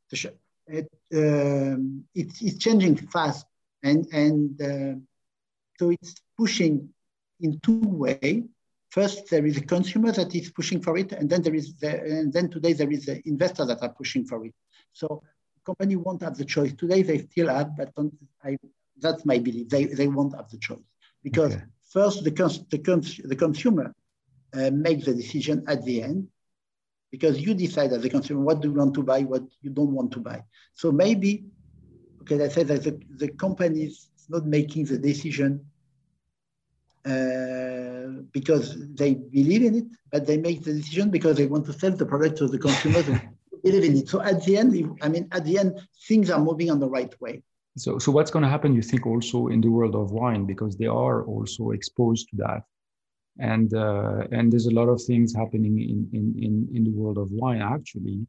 Social, 0.08 0.32
it, 0.68 0.88
um, 1.14 2.06
it's, 2.14 2.42
it's 2.42 2.58
changing 2.58 2.96
fast, 2.96 3.46
and 3.84 4.08
and 4.14 5.02
so 5.80 5.90
it's 5.90 6.14
pushing 6.38 6.90
in 7.40 7.60
two 7.60 7.82
ways. 7.82 8.44
First, 8.90 9.30
there 9.30 9.46
is 9.46 9.58
a 9.58 9.62
consumer 9.62 10.12
that 10.14 10.34
is 10.34 10.50
pushing 10.50 10.82
for 10.82 10.98
it, 10.98 11.12
and 11.12 11.30
then 11.30 11.44
there 11.44 11.54
is 11.54 11.76
the, 11.78 12.02
and 12.02 12.34
then 12.34 12.50
today 12.50 12.74
there 12.74 12.92
is 12.92 13.06
the 13.06 13.22
investor 13.28 13.64
that 13.66 13.84
are 13.84 13.90
pushing 13.90 14.26
for 14.26 14.44
it. 14.46 14.54
So 14.94 15.22
company 15.70 15.96
won't 15.96 16.22
have 16.22 16.38
the 16.38 16.46
choice. 16.46 16.74
Today 16.74 17.02
they 17.04 17.20
still 17.20 17.50
have, 17.50 17.78
but 17.78 17.92
I, 18.44 18.58
that's 19.00 19.26
my 19.26 19.38
belief. 19.38 19.70
They, 19.70 19.86
they 19.86 20.08
won't 20.08 20.36
have 20.36 20.50
the 20.50 20.58
choice 20.58 20.88
because 21.24 21.54
okay. 21.54 21.64
first 21.90 22.24
the, 22.24 22.32
cons, 22.32 22.66
the, 22.70 22.80
cons, 22.80 23.18
the 23.24 23.36
consumer 23.36 23.94
uh, 24.54 24.72
makes 24.72 25.06
the 25.06 25.14
decision 25.14 25.64
at 25.68 25.84
the 25.86 26.02
end 26.04 26.28
because 27.12 27.40
you 27.40 27.54
decide 27.54 27.92
as 27.94 28.04
a 28.04 28.10
consumer 28.10 28.42
what 28.42 28.62
do 28.62 28.70
you 28.70 28.74
want 28.74 28.94
to 28.96 29.04
buy, 29.04 29.22
what 29.22 29.44
you 29.62 29.72
don't 29.72 29.92
want 29.92 30.12
to 30.12 30.20
buy. 30.20 30.44
So 30.74 30.92
maybe, 30.92 31.46
okay, 32.22 32.44
I 32.44 32.50
said 32.50 32.68
that 32.68 32.84
the, 32.84 33.00
the 33.10 33.30
company 33.30 33.84
is 33.84 34.10
not 34.30 34.46
making 34.46 34.86
the 34.86 34.98
decision 34.98 35.66
uh, 37.10 38.22
because 38.32 38.66
they 38.94 39.14
believe 39.16 39.64
in 39.64 39.76
it, 39.76 39.88
but 40.12 40.28
they 40.28 40.38
make 40.38 40.64
the 40.64 40.74
decision 40.74 41.10
because 41.10 41.38
they 41.38 41.48
want 41.48 41.66
to 41.66 41.74
sell 41.74 41.92
the 41.92 42.06
product 42.06 42.38
to 42.38 42.48
the 42.48 42.60
consumers 42.60 43.06
who 43.06 43.16
believe 43.64 43.84
in 43.84 43.98
it. 43.98 44.10
So 44.10 44.22
at 44.22 44.44
the 44.44 44.58
end, 44.58 44.70
I 45.02 45.10
mean, 45.10 45.28
at 45.32 45.46
the 45.46 45.58
end, 45.58 45.80
things 46.08 46.30
are 46.30 46.40
moving 46.40 46.70
on 46.70 46.80
the 46.80 46.90
right 46.90 47.14
way. 47.22 47.44
So, 47.78 47.98
so 47.98 48.12
what's 48.12 48.32
going 48.32 48.44
to 48.44 48.50
happen, 48.50 48.76
you 48.76 48.82
think, 48.82 49.06
also 49.06 49.48
in 49.48 49.62
the 49.62 49.70
world 49.70 49.96
of 49.96 50.12
wine, 50.12 50.46
because 50.46 50.78
they 50.78 50.88
are 50.88 51.24
also 51.26 51.72
exposed 51.72 52.28
to 52.30 52.36
that, 52.38 52.64
and 53.40 53.74
uh, 53.74 54.28
and 54.32 54.52
there's 54.52 54.66
a 54.66 54.74
lot 54.80 54.90
of 54.90 55.02
things 55.02 55.34
happening 55.34 55.80
in 55.80 56.10
in 56.18 56.26
in, 56.46 56.68
in 56.76 56.84
the 56.84 56.92
world 56.92 57.18
of 57.18 57.32
wine 57.32 57.62
actually 57.62 58.28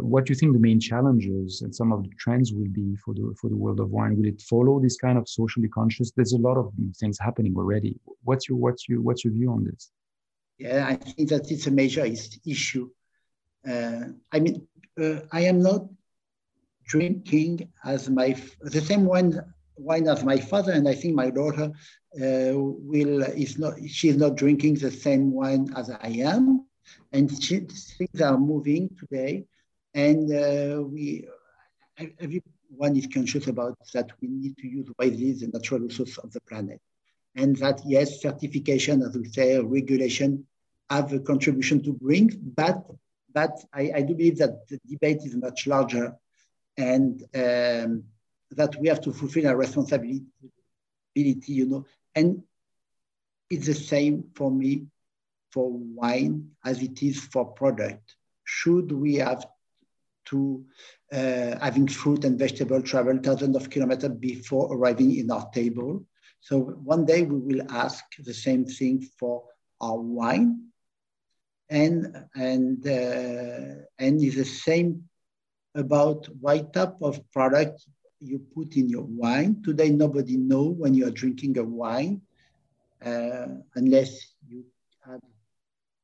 what 0.00 0.24
do 0.24 0.32
you 0.32 0.34
think 0.34 0.52
the 0.52 0.58
main 0.58 0.80
challenges 0.80 1.62
and 1.62 1.74
some 1.74 1.92
of 1.92 2.02
the 2.02 2.10
trends 2.18 2.52
will 2.52 2.68
be 2.68 2.96
for 2.96 3.14
the 3.14 3.34
for 3.40 3.48
the 3.50 3.56
world 3.56 3.80
of 3.80 3.90
wine? 3.90 4.16
Will 4.16 4.26
it 4.26 4.40
follow 4.40 4.80
this 4.80 4.96
kind 4.96 5.18
of 5.18 5.28
socially 5.28 5.68
conscious? 5.68 6.12
There's 6.12 6.32
a 6.32 6.38
lot 6.38 6.56
of 6.56 6.72
things 6.98 7.18
happening 7.18 7.54
already. 7.56 7.98
What's 8.24 8.48
your 8.48 8.58
what's 8.58 8.88
your 8.88 9.00
what's 9.00 9.24
your 9.24 9.32
view 9.32 9.50
on 9.50 9.64
this? 9.64 9.90
Yeah, 10.58 10.86
I 10.88 10.96
think 10.96 11.28
that 11.30 11.50
it's 11.50 11.66
a 11.66 11.70
major 11.70 12.04
issue. 12.46 12.90
Uh, 13.68 14.00
I 14.32 14.40
mean, 14.40 14.66
uh, 15.00 15.20
I 15.32 15.42
am 15.42 15.62
not 15.62 15.86
drinking 16.86 17.68
as 17.84 18.10
my 18.10 18.36
the 18.60 18.80
same 18.80 19.04
wine 19.04 19.40
wine 19.76 20.06
as 20.08 20.24
my 20.24 20.38
father, 20.38 20.72
and 20.72 20.88
I 20.88 20.94
think 20.94 21.14
my 21.14 21.30
daughter 21.30 21.72
uh, 22.20 22.52
will 22.54 23.22
is 23.22 23.58
not 23.58 23.74
she's 23.86 24.16
not 24.16 24.36
drinking 24.36 24.74
the 24.74 24.90
same 24.90 25.32
wine 25.32 25.72
as 25.76 25.90
I 25.90 26.08
am 26.24 26.61
and 27.12 27.30
things 27.30 28.20
are 28.20 28.38
moving 28.38 28.88
today, 28.98 29.44
and 29.94 30.30
uh, 30.32 30.82
we 30.82 31.26
everyone 32.20 32.96
is 32.96 33.06
conscious 33.06 33.46
about 33.46 33.76
that 33.92 34.10
we 34.20 34.28
need 34.28 34.56
to 34.58 34.66
use 34.66 34.88
wisely 34.98 35.32
the 35.32 35.48
natural 35.48 35.80
resources 35.80 36.18
of 36.18 36.32
the 36.32 36.40
planet, 36.40 36.80
and 37.36 37.56
that 37.56 37.80
yes, 37.86 38.20
certification, 38.20 39.02
as 39.02 39.16
we 39.16 39.28
say, 39.28 39.58
regulation, 39.58 40.44
have 40.90 41.12
a 41.12 41.20
contribution 41.20 41.82
to 41.82 41.92
bring, 41.92 42.30
but 42.56 42.84
but 43.34 43.52
I, 43.72 43.92
I 43.96 44.02
do 44.02 44.14
believe 44.14 44.38
that 44.38 44.66
the 44.68 44.78
debate 44.88 45.22
is 45.24 45.34
much 45.36 45.66
larger, 45.66 46.14
and 46.76 47.22
um, 47.34 48.04
that 48.50 48.76
we 48.80 48.88
have 48.88 49.00
to 49.02 49.12
fulfill 49.12 49.46
our 49.48 49.56
responsibility, 49.56 50.24
you 51.14 51.66
know, 51.66 51.86
and 52.14 52.42
it's 53.50 53.66
the 53.66 53.74
same 53.74 54.24
for 54.34 54.50
me 54.50 54.86
for 55.52 55.70
wine 55.70 56.50
as 56.64 56.82
it 56.82 57.02
is 57.02 57.20
for 57.20 57.44
product? 57.52 58.16
Should 58.44 58.92
we 58.92 59.16
have 59.16 59.46
to 60.26 60.64
uh, 61.12 61.58
having 61.60 61.88
fruit 61.88 62.24
and 62.24 62.38
vegetable 62.38 62.82
travel 62.82 63.18
thousands 63.22 63.56
of 63.56 63.70
kilometers 63.70 64.10
before 64.18 64.74
arriving 64.74 65.16
in 65.16 65.30
our 65.30 65.48
table? 65.50 66.04
So 66.40 66.60
one 66.60 67.04
day 67.04 67.22
we 67.22 67.38
will 67.38 67.70
ask 67.70 68.04
the 68.18 68.34
same 68.34 68.64
thing 68.64 69.08
for 69.18 69.44
our 69.80 69.98
wine, 69.98 70.68
and 71.70 72.26
and 72.34 72.86
uh, 72.86 73.82
and 73.98 74.22
is 74.22 74.36
the 74.36 74.44
same 74.44 75.04
about 75.74 76.26
what 76.40 76.72
type 76.72 76.96
of 77.00 77.20
product 77.32 77.86
you 78.20 78.38
put 78.54 78.76
in 78.76 78.88
your 78.88 79.04
wine. 79.04 79.62
Today, 79.64 79.90
nobody 79.90 80.36
know 80.36 80.64
when 80.64 80.94
you 80.94 81.06
are 81.06 81.10
drinking 81.10 81.58
a 81.58 81.64
wine 81.64 82.22
uh, 83.04 83.46
unless 83.74 84.34
you 84.46 84.64
add 85.06 85.20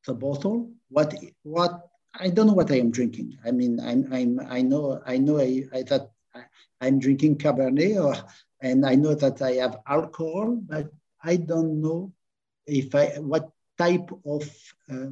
the 0.09 0.15
bottle. 0.15 0.73
What 0.89 1.15
what 1.45 1.73
I 2.15 2.31
don't 2.31 2.49
know 2.49 2.59
what 2.61 2.73
I 2.73 2.79
am 2.81 2.91
drinking. 2.91 3.39
I 3.45 3.53
mean, 3.53 3.79
I'm, 3.79 4.13
I'm 4.13 4.41
I 4.41 4.63
know 4.63 5.01
I 5.07 5.19
know 5.19 5.39
I, 5.39 5.63
I 5.73 5.83
that 5.85 6.11
I'm 6.81 6.99
drinking 6.99 7.39
Cabernet, 7.39 8.03
or 8.03 8.17
and 8.61 8.85
I 8.85 8.95
know 8.97 9.15
that 9.15 9.41
I 9.43 9.53
have 9.63 9.79
alcohol, 9.87 10.57
but 10.57 10.91
I 11.23 11.37
don't 11.37 11.81
know 11.81 12.13
if 12.67 12.95
I 12.95 13.07
what 13.21 13.51
type 13.77 14.11
of 14.27 14.43
uh, 14.91 15.11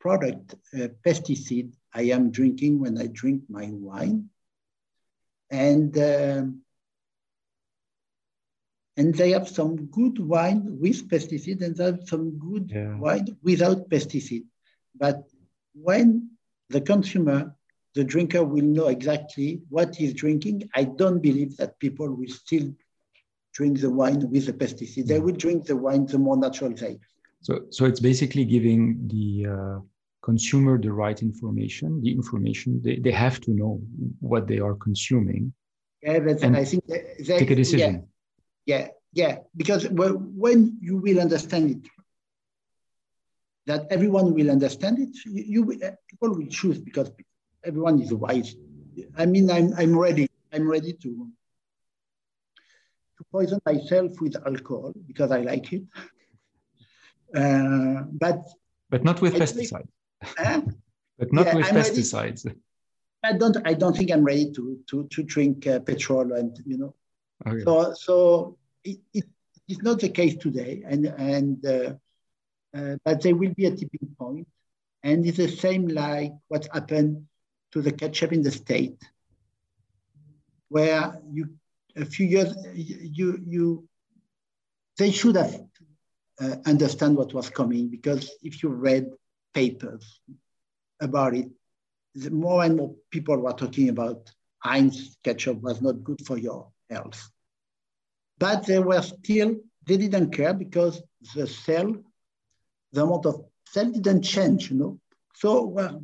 product 0.00 0.54
uh, 0.74 0.88
pesticide 1.06 1.72
I 1.94 2.02
am 2.16 2.30
drinking 2.32 2.80
when 2.80 2.98
I 2.98 3.06
drink 3.06 3.42
my 3.48 3.68
wine, 3.70 4.30
and. 5.50 5.96
Um, 5.98 6.63
and 8.96 9.14
they 9.14 9.30
have 9.32 9.48
some 9.48 9.86
good 9.86 10.18
wine 10.18 10.62
with 10.80 11.08
pesticide 11.08 11.62
and 11.62 11.76
they 11.76 11.84
have 11.84 12.00
some 12.06 12.38
good 12.38 12.70
yeah. 12.72 12.96
wine 12.96 13.36
without 13.42 13.88
pesticide. 13.90 14.44
But 14.94 15.24
when 15.74 16.30
the 16.70 16.80
consumer, 16.80 17.54
the 17.94 18.04
drinker 18.04 18.44
will 18.44 18.64
know 18.64 18.88
exactly 18.88 19.62
what 19.68 19.94
he's 19.96 20.14
drinking, 20.14 20.68
I 20.74 20.84
don't 20.84 21.20
believe 21.20 21.56
that 21.56 21.78
people 21.80 22.08
will 22.14 22.28
still 22.28 22.72
drink 23.52 23.80
the 23.80 23.90
wine 23.90 24.30
with 24.30 24.46
the 24.46 24.52
pesticide. 24.52 25.06
They 25.06 25.20
will 25.20 25.34
drink 25.34 25.66
the 25.66 25.76
wine 25.76 26.06
the 26.06 26.18
more 26.18 26.36
natural 26.36 26.72
way. 26.72 26.98
So, 27.42 27.60
so 27.70 27.84
it's 27.84 28.00
basically 28.00 28.44
giving 28.44 29.08
the 29.08 29.46
uh, 29.50 29.80
consumer 30.22 30.78
the 30.80 30.92
right 30.92 31.20
information, 31.20 32.00
the 32.02 32.10
information 32.10 32.80
they, 32.82 32.96
they 32.96 33.10
have 33.10 33.40
to 33.42 33.50
know 33.50 33.80
what 34.20 34.46
they 34.46 34.60
are 34.60 34.74
consuming. 34.74 35.52
Yeah, 36.02 36.20
but 36.20 36.42
and 36.42 36.56
I 36.56 36.64
think 36.64 36.86
they, 36.86 37.38
take 37.38 37.50
a 37.50 37.56
decision. 37.56 37.94
Yeah 37.94 38.00
yeah, 38.66 38.88
yeah, 39.12 39.38
because 39.56 39.86
when 39.88 40.78
you 40.80 40.96
will 40.96 41.20
understand 41.20 41.70
it, 41.70 41.90
that 43.66 43.86
everyone 43.90 44.34
will 44.34 44.50
understand 44.50 44.98
it, 44.98 45.16
you, 45.24 45.64
you 45.64 45.94
people 46.08 46.34
will 46.34 46.46
choose 46.46 46.78
because 46.78 47.10
everyone 47.64 48.00
is 48.00 48.12
wise. 48.12 48.54
I 49.16 49.26
mean, 49.26 49.50
I'm, 49.50 49.72
I'm 49.76 49.98
ready. 49.98 50.28
I'm 50.52 50.68
ready 50.68 50.92
to 50.92 51.28
to 53.16 53.24
poison 53.30 53.60
myself 53.64 54.20
with 54.20 54.36
alcohol 54.46 54.92
because 55.06 55.30
I 55.30 55.40
like 55.40 55.72
it. 55.72 55.82
Uh, 57.34 58.02
but 58.12 58.44
but 58.90 59.04
not 59.04 59.20
with 59.20 59.34
pesticides. 59.34 59.88
Uh, 60.38 60.60
but 61.18 61.32
not 61.32 61.46
yeah, 61.46 61.54
with 61.56 61.66
I'm 61.66 61.74
pesticides. 61.74 62.46
Ready. 62.46 62.58
I 63.24 63.32
don't. 63.32 63.56
I 63.64 63.74
don't 63.74 63.96
think 63.96 64.10
I'm 64.10 64.24
ready 64.24 64.52
to 64.52 64.78
to 64.88 65.08
to 65.08 65.22
drink 65.22 65.66
uh, 65.66 65.80
petrol 65.80 66.32
and 66.32 66.56
you 66.66 66.76
know 66.76 66.94
Okay. 67.46 67.62
So, 67.64 67.94
so 67.94 68.58
it, 68.82 68.98
it 69.12 69.24
is 69.68 69.82
not 69.82 70.00
the 70.00 70.08
case 70.08 70.36
today, 70.36 70.82
and 70.86 71.06
and 71.06 71.64
uh, 71.66 71.94
uh, 72.76 72.96
but 73.04 73.22
there 73.22 73.36
will 73.36 73.54
be 73.54 73.66
a 73.66 73.70
tipping 73.70 74.14
point, 74.18 74.48
and 75.02 75.26
it's 75.26 75.38
the 75.38 75.48
same 75.48 75.88
like 75.88 76.32
what 76.48 76.68
happened 76.72 77.26
to 77.72 77.82
the 77.82 77.92
ketchup 77.92 78.32
in 78.32 78.42
the 78.42 78.50
state, 78.50 78.98
where 80.68 81.20
you 81.30 81.50
a 81.96 82.04
few 82.04 82.26
years 82.26 82.54
you 82.74 83.38
you 83.46 83.88
they 84.98 85.10
should 85.10 85.36
have 85.36 85.60
uh, 86.40 86.56
understand 86.66 87.16
what 87.16 87.34
was 87.34 87.50
coming 87.50 87.88
because 87.88 88.30
if 88.42 88.62
you 88.62 88.68
read 88.68 89.10
papers 89.52 90.20
about 91.00 91.34
it, 91.34 91.48
more 92.30 92.64
and 92.64 92.76
more 92.76 92.94
people 93.10 93.36
were 93.36 93.52
talking 93.52 93.88
about 93.88 94.30
Heinz 94.58 95.16
ketchup 95.22 95.60
was 95.60 95.80
not 95.82 96.02
good 96.02 96.24
for 96.26 96.38
your 96.38 96.70
health. 96.90 97.30
But 98.38 98.66
they 98.66 98.78
were 98.78 99.02
still, 99.02 99.56
they 99.86 99.96
didn't 99.96 100.30
care 100.30 100.54
because 100.54 101.02
the 101.34 101.46
cell, 101.46 101.94
the 102.92 103.02
amount 103.02 103.26
of 103.26 103.44
cell 103.66 103.90
didn't 103.90 104.22
change, 104.22 104.70
you 104.70 104.76
know. 104.76 105.00
So 105.34 105.64
well, 105.64 106.02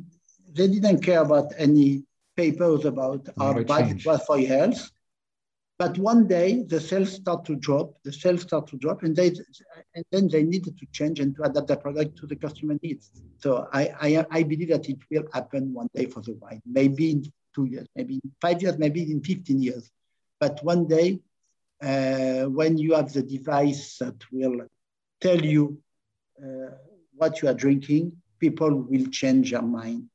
they 0.53 0.67
didn't 0.67 1.01
care 1.01 1.21
about 1.21 1.51
any 1.57 2.03
papers 2.35 2.85
about 2.85 3.27
our 3.39 3.63
bad 3.63 4.01
for 4.25 4.37
your 4.39 4.57
health. 4.57 4.89
But 5.77 5.97
one 5.97 6.27
day 6.27 6.63
the 6.67 6.79
cells 6.79 7.13
start 7.13 7.43
to 7.45 7.55
drop, 7.55 7.95
the 8.03 8.13
cells 8.13 8.43
start 8.43 8.67
to 8.67 8.77
drop, 8.77 9.01
and 9.01 9.15
they 9.15 9.29
and 9.95 10.05
then 10.11 10.27
they 10.27 10.43
needed 10.43 10.77
to 10.77 10.85
change 10.91 11.19
and 11.19 11.35
to 11.35 11.43
adapt 11.43 11.67
the 11.69 11.77
product 11.77 12.17
to 12.19 12.27
the 12.27 12.35
customer 12.35 12.75
needs. 12.83 13.09
So 13.39 13.67
I, 13.73 13.83
I, 13.99 14.25
I 14.29 14.43
believe 14.43 14.69
that 14.69 14.87
it 14.87 14.99
will 15.09 15.23
happen 15.33 15.73
one 15.73 15.89
day 15.95 16.05
for 16.05 16.21
the 16.21 16.33
wine, 16.33 16.61
maybe 16.67 17.11
in 17.11 17.23
two 17.55 17.65
years, 17.65 17.87
maybe 17.95 18.21
in 18.23 18.31
five 18.39 18.61
years, 18.61 18.77
maybe 18.77 19.11
in 19.11 19.23
15 19.23 19.59
years. 19.59 19.89
But 20.39 20.63
one 20.63 20.87
day, 20.87 21.19
uh, 21.81 22.43
when 22.45 22.77
you 22.77 22.93
have 22.93 23.11
the 23.11 23.23
device 23.23 23.97
that 23.97 24.15
will 24.31 24.61
tell 25.19 25.41
you 25.43 25.77
uh, 26.41 26.71
what 27.15 27.41
you 27.41 27.47
are 27.49 27.53
drinking, 27.53 28.11
people 28.39 28.73
will 28.89 29.05
change 29.07 29.51
their 29.51 29.61
mind. 29.61 30.07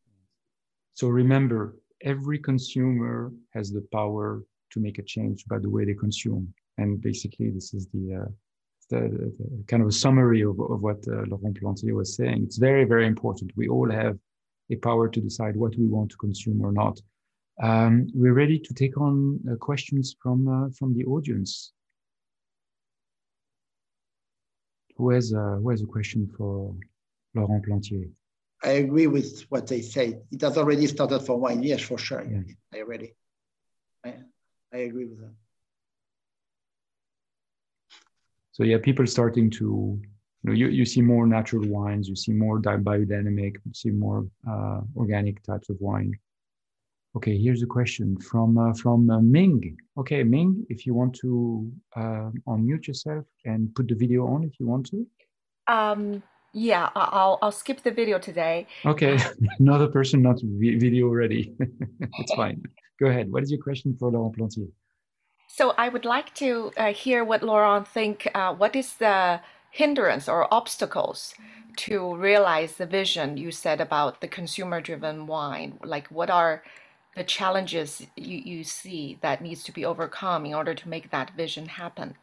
So 0.94 1.08
remember, 1.08 1.76
every 2.02 2.38
consumer 2.38 3.32
has 3.54 3.70
the 3.70 3.86
power 3.92 4.44
to 4.70 4.80
make 4.80 4.98
a 4.98 5.02
change 5.02 5.44
by 5.46 5.58
the 5.58 5.70
way 5.70 5.84
they 5.84 5.94
consume. 5.94 6.52
And 6.78 7.00
basically, 7.00 7.50
this 7.50 7.74
is 7.74 7.88
the, 7.92 8.22
uh, 8.22 8.30
the, 8.90 9.00
the, 9.38 9.64
kind 9.66 9.82
of 9.82 9.88
a 9.88 9.92
summary 9.92 10.42
of, 10.42 10.60
of 10.60 10.80
what 10.80 11.04
uh, 11.08 11.22
Laurent 11.28 11.58
Plantier 11.60 11.94
was 11.94 12.14
saying. 12.16 12.42
It's 12.44 12.58
very, 12.58 12.84
very 12.84 13.06
important. 13.06 13.52
We 13.56 13.68
all 13.68 13.90
have 13.90 14.18
a 14.70 14.76
power 14.76 15.08
to 15.08 15.20
decide 15.20 15.56
what 15.56 15.76
we 15.76 15.86
want 15.86 16.10
to 16.10 16.16
consume 16.16 16.60
or 16.62 16.72
not. 16.72 17.00
Um, 17.62 18.09
we're 18.12 18.34
ready 18.34 18.59
to 18.59 18.74
take 18.74 18.98
on 19.00 19.40
uh, 19.50 19.57
questions 19.57 20.14
from 20.22 20.46
uh, 20.46 20.68
from 20.78 20.94
the 20.94 21.04
audience. 21.07 21.72
Who 24.96 25.11
has 25.11 25.32
uh, 25.32 25.57
who 25.62 25.70
has 25.70 25.82
a 25.82 25.86
question 25.86 26.28
for 26.36 26.74
Laurent 27.34 27.64
Plantier? 27.66 28.11
I 28.62 28.70
agree 28.70 29.07
with 29.07 29.42
what 29.48 29.66
they 29.66 29.80
say. 29.80 30.18
It 30.30 30.40
has 30.40 30.59
already 30.59 30.86
started 30.86 31.20
for 31.20 31.38
wine. 31.38 31.62
Yes, 31.62 31.82
for 31.82 31.98
sure. 31.98 32.24
Yeah. 32.24 32.40
I 32.74 32.82
already. 32.82 33.14
I, 34.04 34.14
I 34.72 34.78
agree 34.78 35.07
with 35.07 35.20
that. 35.20 35.34
So 38.52 38.64
yeah, 38.64 38.78
people 38.82 39.07
starting 39.07 39.50
to, 39.50 40.00
you 40.00 40.44
know, 40.44 40.52
you, 40.52 40.68
you 40.68 40.86
see 40.86 41.02
more 41.02 41.26
natural 41.26 41.68
wines, 41.68 42.09
you 42.09 42.16
see 42.16 42.32
more 42.32 42.59
biodynamic, 42.59 43.57
you 43.66 43.74
see 43.74 43.90
more 43.90 44.26
uh, 44.50 44.80
organic 44.96 45.42
types 45.42 45.68
of 45.68 45.76
wine. 45.78 46.18
Okay, 47.16 47.38
here's 47.38 47.62
a 47.62 47.66
question 47.66 48.20
from 48.20 48.58
uh, 48.58 48.74
from 48.74 49.08
uh, 49.08 49.20
Ming. 49.20 49.78
Okay, 49.96 50.22
Ming, 50.22 50.66
if 50.68 50.84
you 50.84 50.92
want 50.92 51.14
to 51.22 51.72
uh, 51.96 52.28
unmute 52.46 52.86
yourself 52.86 53.24
and 53.46 53.74
put 53.74 53.88
the 53.88 53.94
video 53.94 54.26
on, 54.26 54.44
if 54.44 54.60
you 54.60 54.66
want 54.66 54.90
to. 54.90 55.06
Um, 55.66 56.22
yeah, 56.52 56.90
I'll 56.94 57.38
I'll 57.40 57.52
skip 57.52 57.82
the 57.82 57.90
video 57.90 58.18
today. 58.18 58.66
Okay, 58.84 59.18
another 59.58 59.88
person 59.88 60.20
not 60.20 60.40
video 60.42 61.08
ready. 61.08 61.54
it's 62.20 62.34
fine. 62.34 62.62
Go 63.00 63.06
ahead. 63.06 63.32
What 63.32 63.42
is 63.42 63.50
your 63.50 63.62
question 63.62 63.96
for 63.98 64.10
Laurent 64.10 64.36
Plantier? 64.36 64.68
So 65.48 65.72
I 65.78 65.88
would 65.88 66.04
like 66.04 66.34
to 66.34 66.70
uh, 66.76 66.92
hear 66.92 67.24
what 67.24 67.42
Laurent 67.42 67.88
think. 67.88 68.28
Uh, 68.34 68.52
what 68.54 68.76
is 68.76 68.92
the 68.96 69.40
hindrance 69.70 70.28
or 70.28 70.52
obstacles 70.52 71.34
to 71.76 72.14
realize 72.16 72.76
the 72.76 72.86
vision 72.86 73.38
you 73.38 73.50
said 73.50 73.80
about 73.80 74.20
the 74.20 74.28
consumer-driven 74.28 75.26
wine? 75.26 75.78
Like, 75.82 76.08
what 76.08 76.30
are 76.30 76.62
the 77.16 77.24
challenges 77.24 78.06
you, 78.16 78.38
you 78.38 78.64
see 78.64 79.18
that 79.22 79.42
needs 79.42 79.64
to 79.64 79.72
be 79.72 79.84
overcome 79.84 80.46
in 80.46 80.54
order 80.54 80.74
to 80.74 80.88
make 80.88 81.10
that 81.10 81.34
vision 81.36 81.66
happen? 81.66 82.14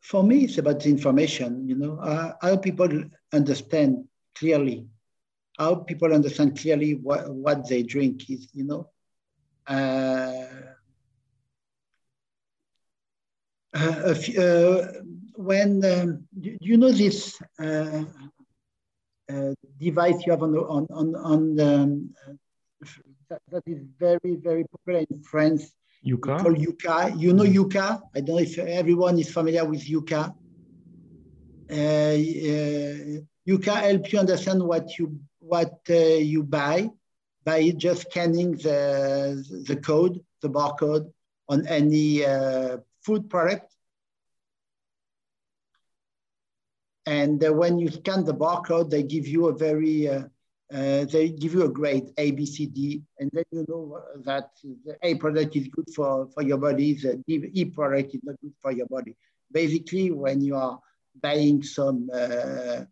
For 0.00 0.22
me, 0.22 0.44
it's 0.44 0.58
about 0.58 0.80
the 0.80 0.90
information. 0.90 1.68
You 1.68 1.76
know, 1.76 1.98
uh, 1.98 2.32
how 2.42 2.56
people 2.56 2.88
understand 3.32 4.04
clearly 4.34 4.86
how 5.58 5.74
people 5.74 6.12
understand 6.14 6.56
clearly 6.58 6.94
what, 6.94 7.28
what 7.34 7.68
they 7.68 7.82
drink 7.82 8.30
is, 8.30 8.48
you 8.54 8.64
know. 8.64 8.88
Uh, 9.66 10.46
uh, 13.74 14.14
uh, 14.38 14.86
when 15.34 15.84
um, 15.84 16.24
do 16.40 16.56
you 16.60 16.78
know 16.78 16.90
this 16.90 17.38
uh, 17.58 18.04
uh, 19.30 19.52
device 19.78 20.24
you 20.24 20.32
have 20.32 20.42
on 20.42 20.56
on 20.56 20.86
on, 20.90 21.14
on 21.16 21.60
um, 21.60 22.14
that, 23.28 23.40
that 23.50 23.62
is 23.66 23.82
very 23.98 24.36
very 24.36 24.64
popular 24.64 25.04
in 25.10 25.22
France. 25.22 25.72
Yuka. 26.06 26.40
Called 26.40 26.58
Yuka. 26.58 27.18
You 27.18 27.32
know 27.32 27.44
Yuka. 27.44 28.00
I 28.14 28.20
don't 28.20 28.36
know 28.36 28.42
if 28.42 28.56
everyone 28.58 29.18
is 29.18 29.30
familiar 29.30 29.64
with 29.64 29.84
Yuka. 29.84 30.34
Uh, 31.70 32.16
Yuka 33.48 33.74
help 33.88 34.12
you 34.12 34.18
understand 34.18 34.62
what 34.62 34.98
you 34.98 35.18
what 35.40 35.80
uh, 35.90 35.94
you 35.94 36.42
buy 36.42 36.88
by 37.48 37.70
just 37.70 38.02
scanning 38.10 38.52
the, 38.52 39.42
the 39.66 39.76
code, 39.76 40.20
the 40.42 40.50
barcode 40.50 41.10
on 41.48 41.66
any 41.66 42.24
uh, 42.24 42.76
food 43.02 43.30
product. 43.30 43.74
And 47.06 47.42
uh, 47.42 47.54
when 47.54 47.78
you 47.78 47.90
scan 47.90 48.24
the 48.24 48.34
barcode, 48.34 48.90
they 48.90 49.02
give 49.02 49.26
you 49.26 49.46
a 49.48 49.54
very, 49.54 50.08
uh, 50.72 50.76
uh, 50.76 51.04
they 51.04 51.30
give 51.30 51.54
you 51.54 51.64
a 51.64 51.68
grade, 51.68 52.12
A, 52.16 52.30
B, 52.30 52.44
C, 52.44 52.66
D, 52.66 53.02
and 53.18 53.30
then 53.32 53.44
you 53.50 53.64
know 53.68 54.00
that 54.24 54.50
the 54.84 54.96
A 55.02 55.14
product 55.14 55.56
is 55.56 55.68
good 55.68 55.88
for, 55.94 56.28
for 56.34 56.42
your 56.42 56.58
body, 56.58 56.94
the 56.94 57.22
E 57.26 57.64
product 57.64 58.14
is 58.14 58.20
not 58.22 58.36
good 58.40 58.52
for 58.60 58.72
your 58.72 58.86
body. 58.86 59.16
Basically, 59.50 60.10
when 60.10 60.40
you 60.40 60.56
are 60.56 60.78
buying 61.22 61.62
some 61.62 62.10
uh, 62.12 62.84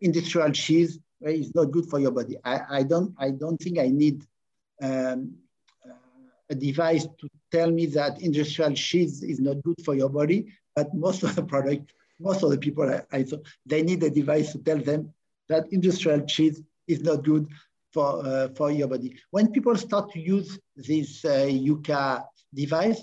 industrial 0.00 0.50
cheese, 0.52 0.98
it's 1.20 1.54
not 1.54 1.70
good 1.70 1.88
for 1.88 1.98
your 1.98 2.12
body. 2.12 2.36
I, 2.44 2.60
I 2.70 2.82
don't 2.82 3.14
I 3.18 3.30
don't 3.30 3.58
think 3.58 3.78
I 3.78 3.88
need 3.88 4.24
um, 4.82 5.34
uh, 5.84 5.92
a 6.50 6.54
device 6.54 7.04
to 7.04 7.28
tell 7.50 7.70
me 7.70 7.86
that 7.86 8.20
industrial 8.20 8.72
cheese 8.74 9.22
is 9.22 9.40
not 9.40 9.62
good 9.62 9.82
for 9.84 9.94
your 9.94 10.10
body. 10.10 10.46
But 10.74 10.94
most 10.94 11.22
of 11.22 11.34
the 11.34 11.42
product, 11.42 11.92
most 12.20 12.42
of 12.42 12.50
the 12.50 12.58
people 12.58 12.84
I, 12.90 13.02
I 13.18 13.24
they 13.64 13.82
need 13.82 14.02
a 14.02 14.10
device 14.10 14.52
to 14.52 14.58
tell 14.58 14.78
them 14.78 15.12
that 15.48 15.72
industrial 15.72 16.26
cheese 16.26 16.62
is 16.88 17.02
not 17.02 17.24
good 17.24 17.48
for 17.92 18.24
uh, 18.26 18.48
for 18.56 18.70
your 18.70 18.88
body. 18.88 19.16
When 19.30 19.52
people 19.52 19.76
start 19.76 20.12
to 20.12 20.20
use 20.20 20.58
this 20.76 21.24
uh, 21.24 21.48
Yuka 21.48 22.24
device, 22.54 23.00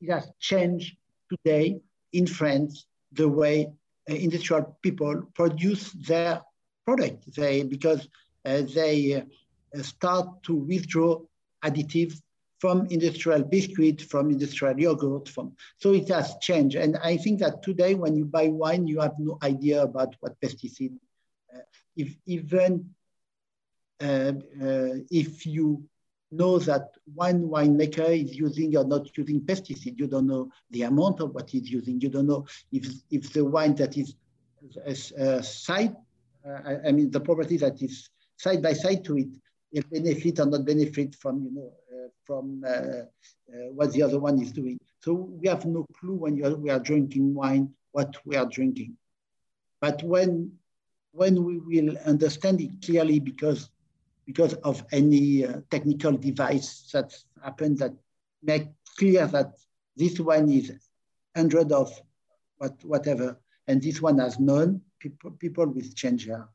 it 0.00 0.10
has 0.10 0.30
changed 0.38 0.96
today 1.30 1.80
in 2.12 2.26
France 2.26 2.86
the 3.12 3.28
way 3.28 3.72
uh, 4.10 4.14
industrial 4.14 4.78
people 4.82 5.22
produce 5.34 5.92
their 5.92 6.42
product. 6.86 7.34
They 7.34 7.62
because 7.62 8.08
uh, 8.44 8.62
they 8.74 8.96
uh, 9.16 9.82
start 9.82 10.42
to 10.44 10.54
withdraw 10.54 11.20
additives 11.64 12.20
from 12.58 12.86
industrial 12.86 13.42
biscuit, 13.42 14.00
from 14.00 14.30
industrial 14.30 14.78
yogurt, 14.78 15.28
from 15.28 15.54
so 15.78 15.92
it 15.92 16.08
has 16.08 16.34
changed. 16.40 16.76
And 16.76 16.96
I 16.98 17.16
think 17.16 17.40
that 17.40 17.62
today, 17.62 17.94
when 17.94 18.16
you 18.16 18.24
buy 18.24 18.48
wine, 18.48 18.86
you 18.86 19.00
have 19.00 19.18
no 19.18 19.38
idea 19.42 19.82
about 19.82 20.14
what 20.20 20.40
pesticide. 20.40 20.96
Uh, 21.54 21.60
if 21.96 22.16
even 22.26 22.90
uh, 24.02 24.32
uh, 24.62 24.94
if 25.10 25.46
you 25.46 25.82
know 26.32 26.58
that 26.58 26.88
one 27.14 27.42
winemaker 27.42 28.24
is 28.24 28.34
using 28.36 28.76
or 28.76 28.84
not 28.84 29.16
using 29.16 29.40
pesticide, 29.40 29.98
you 29.98 30.06
don't 30.06 30.26
know 30.26 30.50
the 30.70 30.82
amount 30.82 31.20
of 31.20 31.30
what 31.34 31.50
he's 31.50 31.70
using. 31.70 32.00
You 32.00 32.08
don't 32.08 32.26
know 32.26 32.46
if 32.72 32.86
if 33.10 33.32
the 33.32 33.44
wine 33.44 33.74
that 33.76 33.96
is 33.96 34.14
a, 34.84 35.22
a 35.22 35.42
side 35.42 35.94
uh, 36.46 36.60
I, 36.66 36.88
I, 36.88 36.92
mean, 36.92 37.10
the 37.10 37.20
property 37.20 37.56
that 37.58 37.82
is 37.82 38.10
side 38.36 38.62
by 38.62 38.74
side 38.74 39.04
to 39.04 39.16
it, 39.16 39.28
it 39.72 39.90
benefit 39.90 40.40
or 40.40 40.46
not 40.46 40.64
benefit 40.64 41.14
from, 41.14 41.42
you 41.44 41.50
know, 41.52 41.72
uh, 41.92 42.08
from 42.24 42.62
uh, 42.66 43.04
what 43.72 43.92
the 43.92 44.02
other 44.02 44.18
one 44.18 44.40
is 44.40 44.52
doing. 44.52 44.78
So 45.00 45.14
we 45.14 45.48
have 45.48 45.64
no 45.64 45.86
clue 45.98 46.14
when 46.14 46.44
are, 46.44 46.54
we 46.54 46.70
are 46.70 46.78
drinking 46.78 47.34
wine, 47.34 47.72
what 47.92 48.14
we 48.26 48.36
are 48.36 48.46
drinking. 48.46 48.96
But 49.80 50.02
when, 50.02 50.52
when 51.14 51.44
we 51.44 51.58
will 51.58 51.96
understand 52.06 52.60
it 52.60 52.70
clearly 52.84 53.20
because, 53.20 53.70
because 54.26 54.54
of 54.64 54.84
any 54.90 55.46
uh, 55.46 55.60
technical 55.70 56.12
device 56.12 56.90
that 56.92 57.14
happens 57.42 57.78
that 57.78 57.92
make 58.42 58.66
clear 58.98 59.26
that 59.28 59.54
this 59.96 60.18
one 60.18 60.50
is 60.50 60.70
100 61.34 61.70
of 61.70 61.92
what, 62.58 62.74
whatever, 62.84 63.38
and 63.68 63.80
this 63.80 64.02
one 64.02 64.18
has 64.18 64.40
none, 64.40 64.80
people, 64.98 65.30
people 65.30 65.66
will 65.66 65.88
change 65.94 66.26
their 66.26 66.48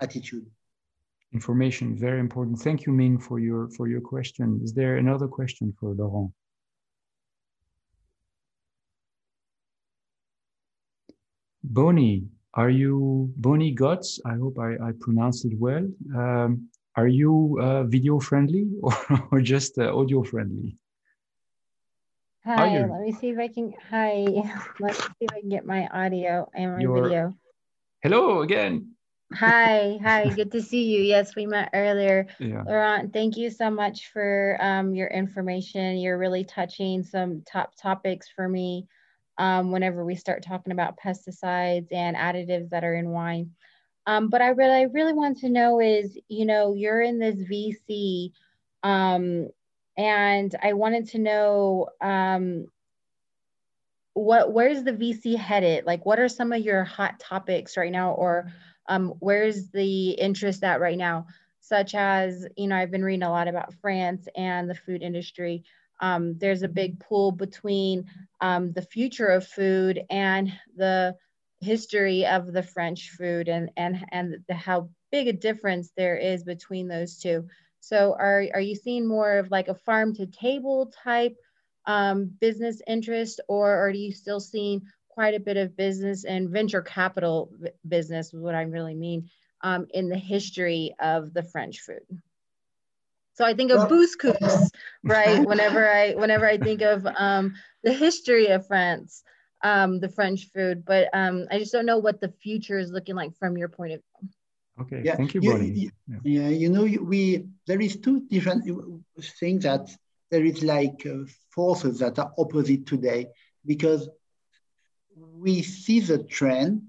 attitude. 0.00 0.46
Information, 1.32 1.96
very 1.96 2.20
important. 2.20 2.58
Thank 2.58 2.84
you, 2.84 2.92
Ming, 2.92 3.18
for 3.18 3.38
your, 3.38 3.70
for 3.70 3.88
your 3.88 4.02
question. 4.02 4.60
Is 4.62 4.74
there 4.74 4.98
another 4.98 5.26
question 5.26 5.72
for 5.80 5.94
Laurent? 5.94 6.30
Boni, 11.64 12.26
are 12.54 12.70
you 12.70 13.32
Boni 13.36 13.72
Guts? 13.72 14.20
I 14.24 14.34
hope 14.34 14.58
I, 14.58 14.74
I 14.74 14.92
pronounced 15.00 15.44
it 15.44 15.58
well. 15.58 15.86
Um, 16.14 16.68
are 16.96 17.08
you 17.08 17.58
uh, 17.60 17.84
video 17.84 18.20
friendly 18.20 18.68
or, 18.82 18.94
or 19.30 19.40
just 19.40 19.78
uh, 19.78 19.96
audio 19.96 20.22
friendly? 20.22 20.76
Hi, 22.44 22.84
let 22.84 23.00
me 23.00 23.12
see 23.12 23.30
if 23.30 23.38
I 23.38 23.48
can. 23.48 23.72
Hi, 23.90 24.26
let's 24.80 24.98
see 24.98 25.12
if 25.20 25.30
I 25.32 25.40
can 25.40 25.48
get 25.48 25.64
my 25.64 25.86
audio 25.86 26.50
and 26.54 26.72
my 26.72 26.80
Your, 26.80 27.02
video. 27.02 27.34
Hello 28.02 28.42
again. 28.42 28.94
Hi, 29.34 29.98
hi, 30.02 30.28
good 30.28 30.50
to 30.52 30.60
see 30.60 30.84
you. 30.84 31.02
Yes, 31.02 31.36
we 31.36 31.46
met 31.46 31.70
earlier. 31.72 32.26
Yeah. 32.40 32.64
Laurent, 32.66 33.12
thank 33.12 33.36
you 33.36 33.48
so 33.48 33.70
much 33.70 34.08
for 34.12 34.58
um, 34.60 34.92
your 34.92 35.06
information. 35.06 35.98
You're 35.98 36.18
really 36.18 36.44
touching 36.44 37.04
some 37.04 37.42
top 37.50 37.74
topics 37.80 38.28
for 38.34 38.48
me 38.48 38.88
um, 39.42 39.72
whenever 39.72 40.04
we 40.04 40.14
start 40.14 40.44
talking 40.44 40.72
about 40.72 40.96
pesticides 40.96 41.88
and 41.90 42.16
additives 42.16 42.70
that 42.70 42.84
are 42.84 42.94
in 42.94 43.10
wine. 43.10 43.50
Um, 44.06 44.28
but 44.28 44.40
I 44.40 44.50
really, 44.50 44.74
I 44.74 44.82
really 44.82 45.12
want 45.12 45.38
to 45.38 45.48
know 45.48 45.80
is, 45.80 46.16
you 46.28 46.46
know, 46.46 46.74
you're 46.74 47.02
in 47.02 47.18
this 47.18 47.34
VC, 47.34 48.30
um, 48.84 49.48
and 49.96 50.54
I 50.62 50.74
wanted 50.74 51.08
to 51.08 51.18
know 51.18 51.88
um, 52.00 52.68
what 54.14 54.52
where's 54.52 54.84
the 54.84 54.92
VC 54.92 55.36
headed? 55.36 55.86
Like, 55.86 56.06
what 56.06 56.20
are 56.20 56.28
some 56.28 56.52
of 56.52 56.62
your 56.62 56.84
hot 56.84 57.18
topics 57.18 57.76
right 57.76 57.90
now, 57.90 58.12
or 58.12 58.52
um, 58.88 59.14
where's 59.18 59.70
the 59.70 60.10
interest 60.10 60.62
at 60.62 60.80
right 60.80 60.98
now? 60.98 61.26
Such 61.58 61.96
as, 61.96 62.46
you 62.56 62.68
know, 62.68 62.76
I've 62.76 62.92
been 62.92 63.04
reading 63.04 63.24
a 63.24 63.30
lot 63.30 63.48
about 63.48 63.74
France 63.74 64.28
and 64.36 64.70
the 64.70 64.76
food 64.76 65.02
industry. 65.02 65.64
Um, 66.00 66.38
there's 66.38 66.62
a 66.62 66.68
big 66.68 67.00
pull 67.00 67.32
between 67.32 68.06
um, 68.42 68.72
the 68.72 68.82
future 68.82 69.28
of 69.28 69.46
food 69.46 70.02
and 70.10 70.52
the 70.76 71.14
history 71.60 72.26
of 72.26 72.52
the 72.52 72.62
French 72.62 73.10
food 73.10 73.48
and 73.48 73.70
and 73.76 74.04
and 74.10 74.36
the, 74.48 74.54
how 74.54 74.90
big 75.12 75.28
a 75.28 75.32
difference 75.32 75.92
there 75.96 76.16
is 76.16 76.42
between 76.42 76.88
those 76.88 77.18
two. 77.18 77.46
So 77.80 78.14
are 78.18 78.44
are 78.52 78.60
you 78.60 78.74
seeing 78.74 79.06
more 79.06 79.38
of 79.38 79.50
like 79.50 79.68
a 79.68 79.74
farm 79.74 80.14
to 80.16 80.26
table 80.26 80.92
type 81.04 81.36
um, 81.86 82.26
business 82.40 82.82
interest, 82.86 83.40
or 83.48 83.70
are 83.70 83.90
you 83.90 84.12
still 84.12 84.40
seeing 84.40 84.82
quite 85.08 85.34
a 85.34 85.40
bit 85.40 85.56
of 85.56 85.76
business 85.76 86.24
and 86.24 86.50
venture 86.50 86.82
capital 86.82 87.52
business, 87.86 88.32
is 88.32 88.40
what 88.40 88.54
I 88.54 88.62
really 88.62 88.94
mean, 88.94 89.28
um, 89.62 89.86
in 89.90 90.08
the 90.08 90.18
history 90.18 90.94
of 91.00 91.34
the 91.34 91.42
French 91.42 91.80
food? 91.80 92.22
So 93.34 93.44
I 93.44 93.54
think 93.54 93.70
of 93.70 93.78
well, 93.78 93.88
right? 95.04 95.46
whenever 95.46 95.90
I 95.90 96.14
whenever 96.14 96.46
I 96.46 96.58
think 96.58 96.82
of 96.82 97.06
um, 97.16 97.54
the 97.82 97.92
history 97.92 98.48
of 98.48 98.66
France, 98.66 99.22
um, 99.62 100.00
the 100.00 100.08
French 100.08 100.48
food, 100.54 100.84
but 100.84 101.08
um, 101.12 101.46
I 101.50 101.58
just 101.58 101.72
don't 101.72 101.86
know 101.86 101.98
what 101.98 102.20
the 102.20 102.32
future 102.42 102.78
is 102.78 102.90
looking 102.90 103.14
like 103.14 103.36
from 103.36 103.56
your 103.56 103.68
point 103.68 103.94
of 103.94 104.00
view. 104.20 104.28
Okay, 104.80 105.02
yeah. 105.04 105.16
thank 105.16 105.34
you, 105.34 105.40
Bonnie. 105.40 105.90
Yeah. 106.06 106.18
yeah, 106.24 106.48
you 106.48 106.68
know, 106.68 106.84
we 106.84 107.46
there 107.66 107.80
is 107.80 107.96
two 107.96 108.20
different 108.28 108.64
things 109.38 109.64
that 109.64 109.88
there 110.30 110.44
is 110.44 110.62
like 110.62 111.06
uh, 111.06 111.24
forces 111.50 111.98
that 111.98 112.18
are 112.18 112.32
opposite 112.38 112.86
today 112.86 113.26
because 113.64 114.08
we 115.14 115.62
see 115.62 116.00
the 116.00 116.22
trend 116.24 116.82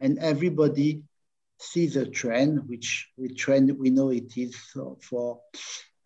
and 0.00 0.18
everybody 0.18 1.02
sees 1.58 1.94
the 1.94 2.06
trend, 2.06 2.68
which 2.68 3.08
we 3.16 3.28
trend 3.34 3.76
we 3.78 3.90
know 3.90 4.10
it 4.10 4.36
is 4.36 4.56
for, 5.08 5.40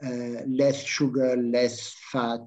uh, 0.05 0.43
less 0.47 0.83
sugar, 0.85 1.37
less 1.37 1.95
fat, 2.13 2.41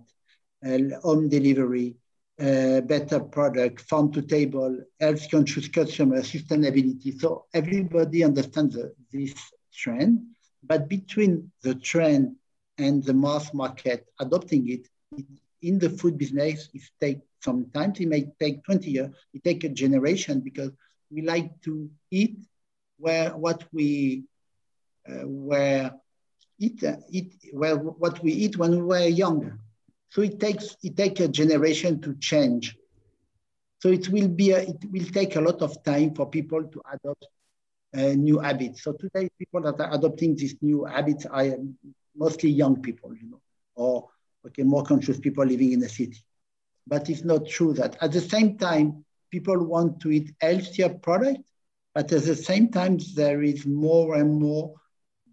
uh, 0.66 0.78
home 1.04 1.30
delivery, 1.30 1.96
uh, 2.40 2.82
better 2.82 3.20
product, 3.20 3.82
farm 3.82 4.12
to 4.12 4.22
table, 4.22 4.78
health 5.00 5.30
conscious 5.32 5.68
customer, 5.68 6.20
sustainability. 6.22 7.20
So 7.20 7.46
everybody 7.54 8.24
understands 8.24 8.76
the, 8.76 8.94
this 9.12 9.34
trend, 9.74 10.20
but 10.64 10.90
between 10.90 11.52
the 11.64 11.76
trend 11.76 12.36
and 12.78 13.04
the 13.04 13.14
mass 13.14 13.54
market 13.54 14.06
adopting 14.20 14.70
it, 14.70 14.88
it 15.18 15.26
in 15.62 15.80
the 15.80 15.90
food 15.90 16.18
business, 16.18 16.70
it 16.74 16.82
takes 17.00 17.22
some 17.42 17.66
time. 17.74 17.94
It 18.00 18.08
may 18.08 18.26
take 18.40 18.64
20 18.64 18.90
years. 18.92 19.10
It 19.34 19.44
take 19.44 19.64
a 19.64 19.70
generation 19.70 20.42
because 20.42 20.72
we 21.12 21.22
like 21.22 21.62
to 21.64 21.90
eat 22.12 22.38
where 22.98 23.32
what 23.32 23.64
we 23.74 24.24
uh, 25.10 25.28
where 25.28 25.92
eat, 26.60 26.84
uh, 26.84 26.98
eat 27.12 27.34
well 27.54 27.78
what 27.78 28.22
we 28.24 28.32
eat 28.32 28.58
when 28.58 28.72
we 28.72 28.82
were 28.82 29.06
younger. 29.08 29.58
So 30.10 30.22
it 30.22 30.40
takes 30.40 30.76
it 30.84 30.96
take 30.96 31.20
a 31.20 31.28
generation 31.28 32.02
to 32.02 32.16
change. 32.16 32.76
So 33.80 33.90
it 33.90 34.10
will 34.10 34.28
be 34.28 34.52
a, 34.52 34.60
it 34.60 34.86
will 34.92 35.06
take 35.06 35.36
a 35.36 35.42
lot 35.42 35.62
of 35.62 35.84
time 35.84 36.14
for 36.16 36.30
people 36.30 36.64
to 36.64 36.82
adopt 36.94 37.26
uh, 37.96 38.14
new 38.14 38.40
habits. 38.40 38.84
So 38.84 38.94
today, 38.94 39.30
people 39.38 39.62
that 39.62 39.80
are 39.80 39.94
adopting 39.94 40.36
these 40.36 40.56
new 40.62 40.86
habits 40.86 41.26
are 41.26 41.56
mostly 42.16 42.50
young 42.50 42.82
people, 42.82 43.14
you 43.16 43.30
know, 43.30 43.42
or 43.76 44.08
okay, 44.48 44.64
more 44.64 44.84
conscious 44.84 45.20
people 45.20 45.46
living 45.46 45.72
in 45.74 45.80
the 45.80 45.90
city. 45.90 46.24
But 46.88 47.10
it's 47.10 47.24
not 47.24 47.48
true 47.48 47.74
that 47.74 47.98
at 48.02 48.12
the 48.12 48.22
same 48.22 48.58
time, 48.58 49.04
people 49.32 49.64
want 49.66 50.00
to 50.02 50.12
eat 50.12 50.34
healthier 50.42 50.90
product, 50.90 51.40
but 51.96 52.12
at 52.12 52.24
the 52.26 52.36
same 52.36 52.68
time, 52.70 53.00
there 53.16 53.42
is 53.42 53.66
more 53.66 54.16
and 54.16 54.38
more 54.40 54.74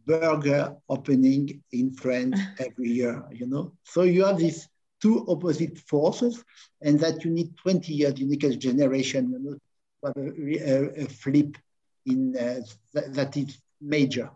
burger 0.07 0.77
opening 0.89 1.61
in 1.73 1.93
France 1.93 2.41
every 2.61 2.91
year, 2.91 3.25
you 3.33 3.47
know? 3.47 3.73
So 3.83 4.03
you 4.03 4.25
have 4.25 4.39
these 4.39 4.69
two 5.01 5.27
opposite 5.29 5.77
forces 5.79 6.45
and 6.81 7.01
that 7.01 7.25
you 7.25 7.33
need 7.33 7.57
20 7.57 7.93
years, 7.93 8.21
you 8.21 8.29
need 8.29 8.45
a 8.45 8.57
generation, 8.57 9.33
you 9.33 9.39
know, 9.41 9.55
to 9.55 10.07
have 10.07 10.17
a, 10.17 11.01
a, 11.01 11.05
a 11.05 11.09
flip 11.09 11.59
in 12.07 12.37
uh, 12.37 12.61
th 12.93 13.05
that 13.15 13.37
is 13.37 13.59
major 13.81 14.29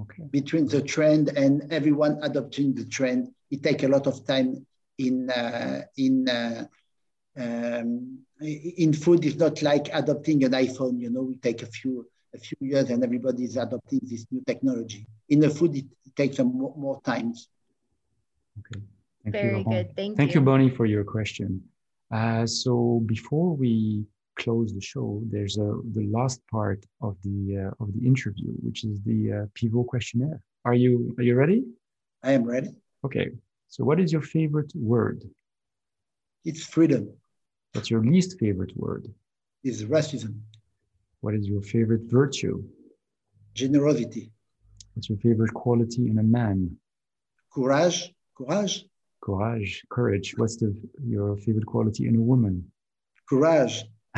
okay. 0.00 0.24
between 0.30 0.66
the 0.68 0.82
trend 0.82 1.28
and 1.28 1.72
everyone 1.72 2.18
adopting 2.22 2.74
the 2.74 2.84
trend. 2.84 3.28
It 3.50 3.62
takes 3.62 3.84
a 3.84 3.88
lot 3.88 4.06
of 4.06 4.26
time 4.26 4.66
in 4.98 5.30
uh, 5.30 5.82
in 5.96 6.28
uh, 6.28 6.64
um, 7.36 8.18
in 8.40 8.92
food. 8.92 9.24
It's 9.24 9.36
not 9.36 9.62
like 9.62 9.88
adopting 9.92 10.44
an 10.44 10.52
iPhone. 10.52 11.00
You 11.00 11.10
know, 11.10 11.22
we 11.22 11.36
take 11.36 11.62
a 11.62 11.66
few 11.66 12.06
a 12.34 12.38
few 12.38 12.58
years 12.60 12.90
and 12.90 13.02
everybody 13.02 13.44
is 13.44 13.56
adopting 13.56 14.00
this 14.02 14.26
new 14.30 14.42
technology. 14.46 15.06
In 15.28 15.40
the 15.40 15.50
food, 15.50 15.76
it, 15.76 15.86
it 16.04 16.14
takes 16.14 16.38
more, 16.38 16.74
more 16.76 17.00
times. 17.02 17.48
Okay. 18.58 18.82
Thank 19.24 19.34
Very 19.34 19.58
you, 19.58 19.64
good. 19.64 19.96
Thank, 19.96 20.16
Thank 20.16 20.34
you. 20.34 20.40
you, 20.40 20.46
Bonnie, 20.46 20.70
for 20.70 20.86
your 20.86 21.04
question. 21.04 21.62
Uh, 22.10 22.46
so 22.46 23.02
before 23.06 23.54
we 23.56 24.04
close 24.38 24.74
the 24.74 24.80
show, 24.80 25.22
there's 25.30 25.58
a, 25.58 25.78
the 25.92 26.06
last 26.10 26.40
part 26.50 26.84
of 27.02 27.16
the 27.22 27.70
uh, 27.70 27.82
of 27.82 27.92
the 27.94 28.06
interview, 28.06 28.52
which 28.62 28.84
is 28.84 29.00
the 29.02 29.32
uh, 29.32 29.46
Pivot 29.54 29.86
questionnaire. 29.86 30.40
Are 30.64 30.74
you 30.74 31.14
are 31.18 31.24
you 31.24 31.34
ready? 31.34 31.64
I 32.22 32.32
am 32.32 32.44
ready. 32.44 32.70
Okay. 33.04 33.30
So, 33.68 33.84
what 33.84 34.00
is 34.00 34.12
your 34.12 34.22
favorite 34.22 34.72
word? 34.74 35.22
It's 36.44 36.64
freedom. 36.64 37.10
What's 37.78 37.90
your 37.90 38.02
least 38.02 38.40
favorite 38.40 38.76
word? 38.76 39.06
Is 39.62 39.84
racism. 39.84 40.40
What 41.20 41.34
is 41.34 41.46
your 41.46 41.62
favorite 41.62 42.10
virtue? 42.10 42.64
Generosity. 43.54 44.32
What's 44.94 45.08
your 45.08 45.18
favorite 45.18 45.54
quality 45.54 46.10
in 46.10 46.18
a 46.18 46.24
man? 46.24 46.76
Courage. 47.54 48.12
Courage. 48.36 48.84
Courage. 49.22 49.84
Courage. 49.90 50.36
What's 50.36 50.56
the, 50.56 50.74
your 51.06 51.36
favorite 51.36 51.66
quality 51.66 52.08
in 52.08 52.16
a 52.16 52.20
woman? 52.20 52.68
Courage. 53.30 53.84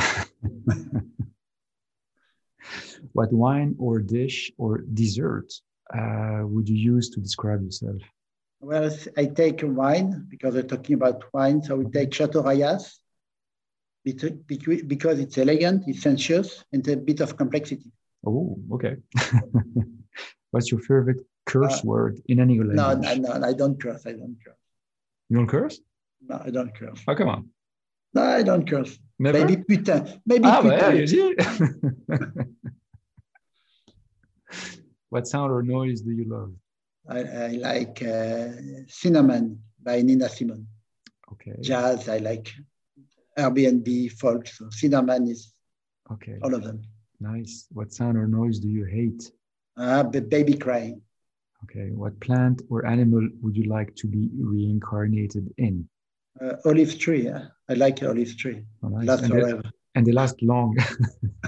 what 3.12 3.30
wine 3.30 3.76
or 3.78 3.98
dish 3.98 4.50
or 4.56 4.78
dessert 4.78 5.52
uh, 5.92 6.44
would 6.44 6.66
you 6.66 6.76
use 6.76 7.10
to 7.10 7.20
describe 7.20 7.62
yourself? 7.62 8.00
Well, 8.60 8.90
I 9.18 9.26
take 9.26 9.60
wine 9.62 10.28
because 10.30 10.54
we're 10.54 10.62
talking 10.62 10.94
about 10.94 11.24
wine. 11.34 11.62
So 11.62 11.76
we 11.76 11.84
take 11.90 12.14
Chateau 12.14 12.42
Rayas 12.42 13.00
because 14.04 15.18
it's 15.18 15.38
elegant, 15.38 15.84
it's 15.86 16.02
sensuous, 16.02 16.64
and 16.72 16.86
a 16.88 16.96
bit 16.96 17.20
of 17.20 17.36
complexity. 17.36 17.90
Oh, 18.26 18.58
okay. 18.72 18.96
What's 20.50 20.70
your 20.70 20.80
favorite 20.80 21.24
curse 21.46 21.78
uh, 21.78 21.82
word 21.84 22.20
in 22.26 22.40
any 22.40 22.58
language? 22.58 22.76
No, 22.76 22.94
no, 22.94 23.14
no, 23.14 23.46
I 23.46 23.52
don't 23.52 23.80
curse. 23.80 24.06
I 24.06 24.12
don't 24.12 24.36
curse. 24.44 24.56
You 25.28 25.36
don't 25.36 25.46
curse? 25.46 25.80
No, 26.28 26.40
I 26.44 26.50
don't 26.50 26.74
curse. 26.74 27.00
Oh, 27.06 27.14
come 27.14 27.28
on. 27.28 27.48
No, 28.14 28.22
I 28.22 28.42
don't 28.42 28.68
curse. 28.68 28.98
Never? 29.18 29.38
Maybe 29.38 29.62
putain. 29.62 30.20
Maybe 30.26 30.44
ah, 30.44 30.60
putain. 30.62 31.36
Bah, 31.36 31.56
yeah, 32.08 32.44
what 35.10 35.26
sound 35.26 35.52
or 35.52 35.62
noise 35.62 36.00
do 36.00 36.10
you 36.10 36.24
love? 36.24 36.52
I, 37.08 37.20
I 37.20 37.48
like 37.48 38.02
uh, 38.02 38.54
Sinnerman 38.86 39.58
by 39.82 40.02
Nina 40.02 40.28
Simone. 40.28 40.66
Okay. 41.32 41.54
Jazz, 41.60 42.08
I 42.08 42.18
like 42.18 42.52
R&B, 43.40 44.08
folk. 44.08 44.46
So 44.46 44.66
Sinnerman 44.66 45.28
is 45.30 45.52
okay. 46.12 46.38
all 46.42 46.54
of 46.54 46.62
them. 46.62 46.82
Nice. 47.20 47.66
What 47.72 47.92
sound 47.92 48.16
or 48.16 48.26
noise 48.26 48.58
do 48.58 48.68
you 48.68 48.84
hate? 48.84 49.30
Uh, 49.76 50.02
the 50.04 50.20
baby 50.20 50.54
crying. 50.54 51.02
Okay. 51.64 51.90
What 51.90 52.18
plant 52.20 52.62
or 52.70 52.86
animal 52.86 53.28
would 53.42 53.56
you 53.56 53.64
like 53.64 53.94
to 53.96 54.06
be 54.06 54.30
reincarnated 54.38 55.52
in? 55.58 55.88
Uh, 56.40 56.54
olive 56.64 56.98
tree. 56.98 57.26
Yeah? 57.26 57.48
I 57.68 57.74
like 57.74 58.02
olive 58.02 58.36
tree. 58.36 58.62
Oh, 58.82 58.88
nice. 58.88 59.06
Last 59.06 59.22
and 59.24 59.32
forever. 59.32 59.62
They, 59.62 59.70
and 59.94 60.06
they 60.06 60.12
last 60.12 60.40
long. 60.42 60.76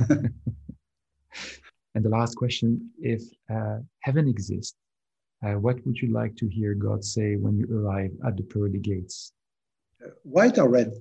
and 1.95 2.05
the 2.05 2.09
last 2.09 2.37
question: 2.37 2.91
If 3.01 3.23
uh, 3.51 3.79
heaven 4.01 4.29
exists, 4.29 4.77
uh, 5.45 5.55
what 5.55 5.85
would 5.87 5.97
you 5.97 6.13
like 6.13 6.37
to 6.37 6.49
hear 6.49 6.75
God 6.75 7.05
say 7.05 7.37
when 7.37 7.57
you 7.57 7.67
arrive 7.71 8.13
at 8.27 8.37
the 8.37 8.43
pearly 8.43 8.79
gates? 8.79 9.33
Uh, 10.05 10.11
white 10.23 10.59
or 10.59 10.69
red? 10.69 10.93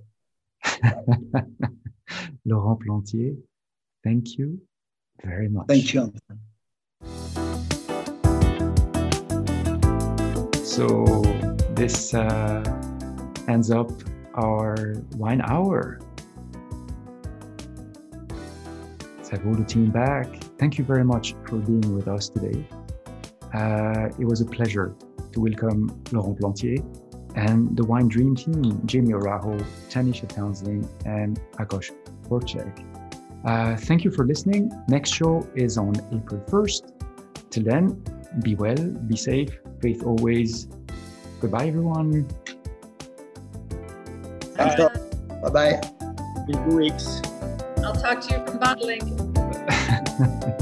Laurent 2.45 2.79
Plantier, 2.79 3.37
thank 4.03 4.37
you 4.37 4.59
very 5.23 5.49
much. 5.49 5.67
Thank 5.67 5.93
you. 5.93 6.13
So 10.63 11.05
this 11.71 12.13
uh, 12.13 12.63
ends 13.47 13.71
up 13.71 13.91
our 14.35 14.95
wine 15.17 15.41
hour. 15.41 15.99
Le 19.45 19.63
team 19.63 19.89
back. 19.89 20.27
Thank 20.59 20.77
you 20.77 20.83
very 20.83 21.05
much 21.05 21.35
for 21.45 21.55
being 21.55 21.95
with 21.95 22.07
us 22.07 22.27
today. 22.27 22.65
Uh, 23.53 24.09
it 24.19 24.25
was 24.25 24.41
a 24.41 24.45
pleasure 24.45 24.93
to 25.31 25.39
welcome 25.39 26.03
Laurent 26.11 26.37
Plantier 26.37 26.83
and 27.35 27.75
the 27.75 27.83
Wine 27.83 28.07
Dream 28.07 28.35
team, 28.35 28.63
Jaime 28.91 29.13
Araujo, 29.13 29.57
Tanisha 29.89 30.27
Townsend, 30.27 30.87
and 31.05 31.39
Akos 31.53 31.91
Forczek. 32.27 32.85
Uh, 33.45 33.75
thank 33.75 34.03
you 34.03 34.11
for 34.11 34.25
listening. 34.25 34.71
Next 34.87 35.13
show 35.13 35.47
is 35.55 35.77
on 35.77 35.95
April 36.13 36.41
1st. 36.47 36.91
Till 37.49 37.63
then, 37.63 38.03
be 38.43 38.55
well, 38.55 38.77
be 39.07 39.15
safe, 39.15 39.57
faith 39.81 40.03
always. 40.03 40.67
Goodbye, 41.39 41.67
everyone. 41.67 42.27
Bye 44.57 45.49
bye. 45.49 45.81
In 46.47 46.69
two 46.69 46.77
weeks. 46.77 47.21
I'll 47.83 47.93
talk 47.93 48.21
to 48.21 48.37
you 48.37 48.45
from 48.45 48.59
bottling. 48.59 50.57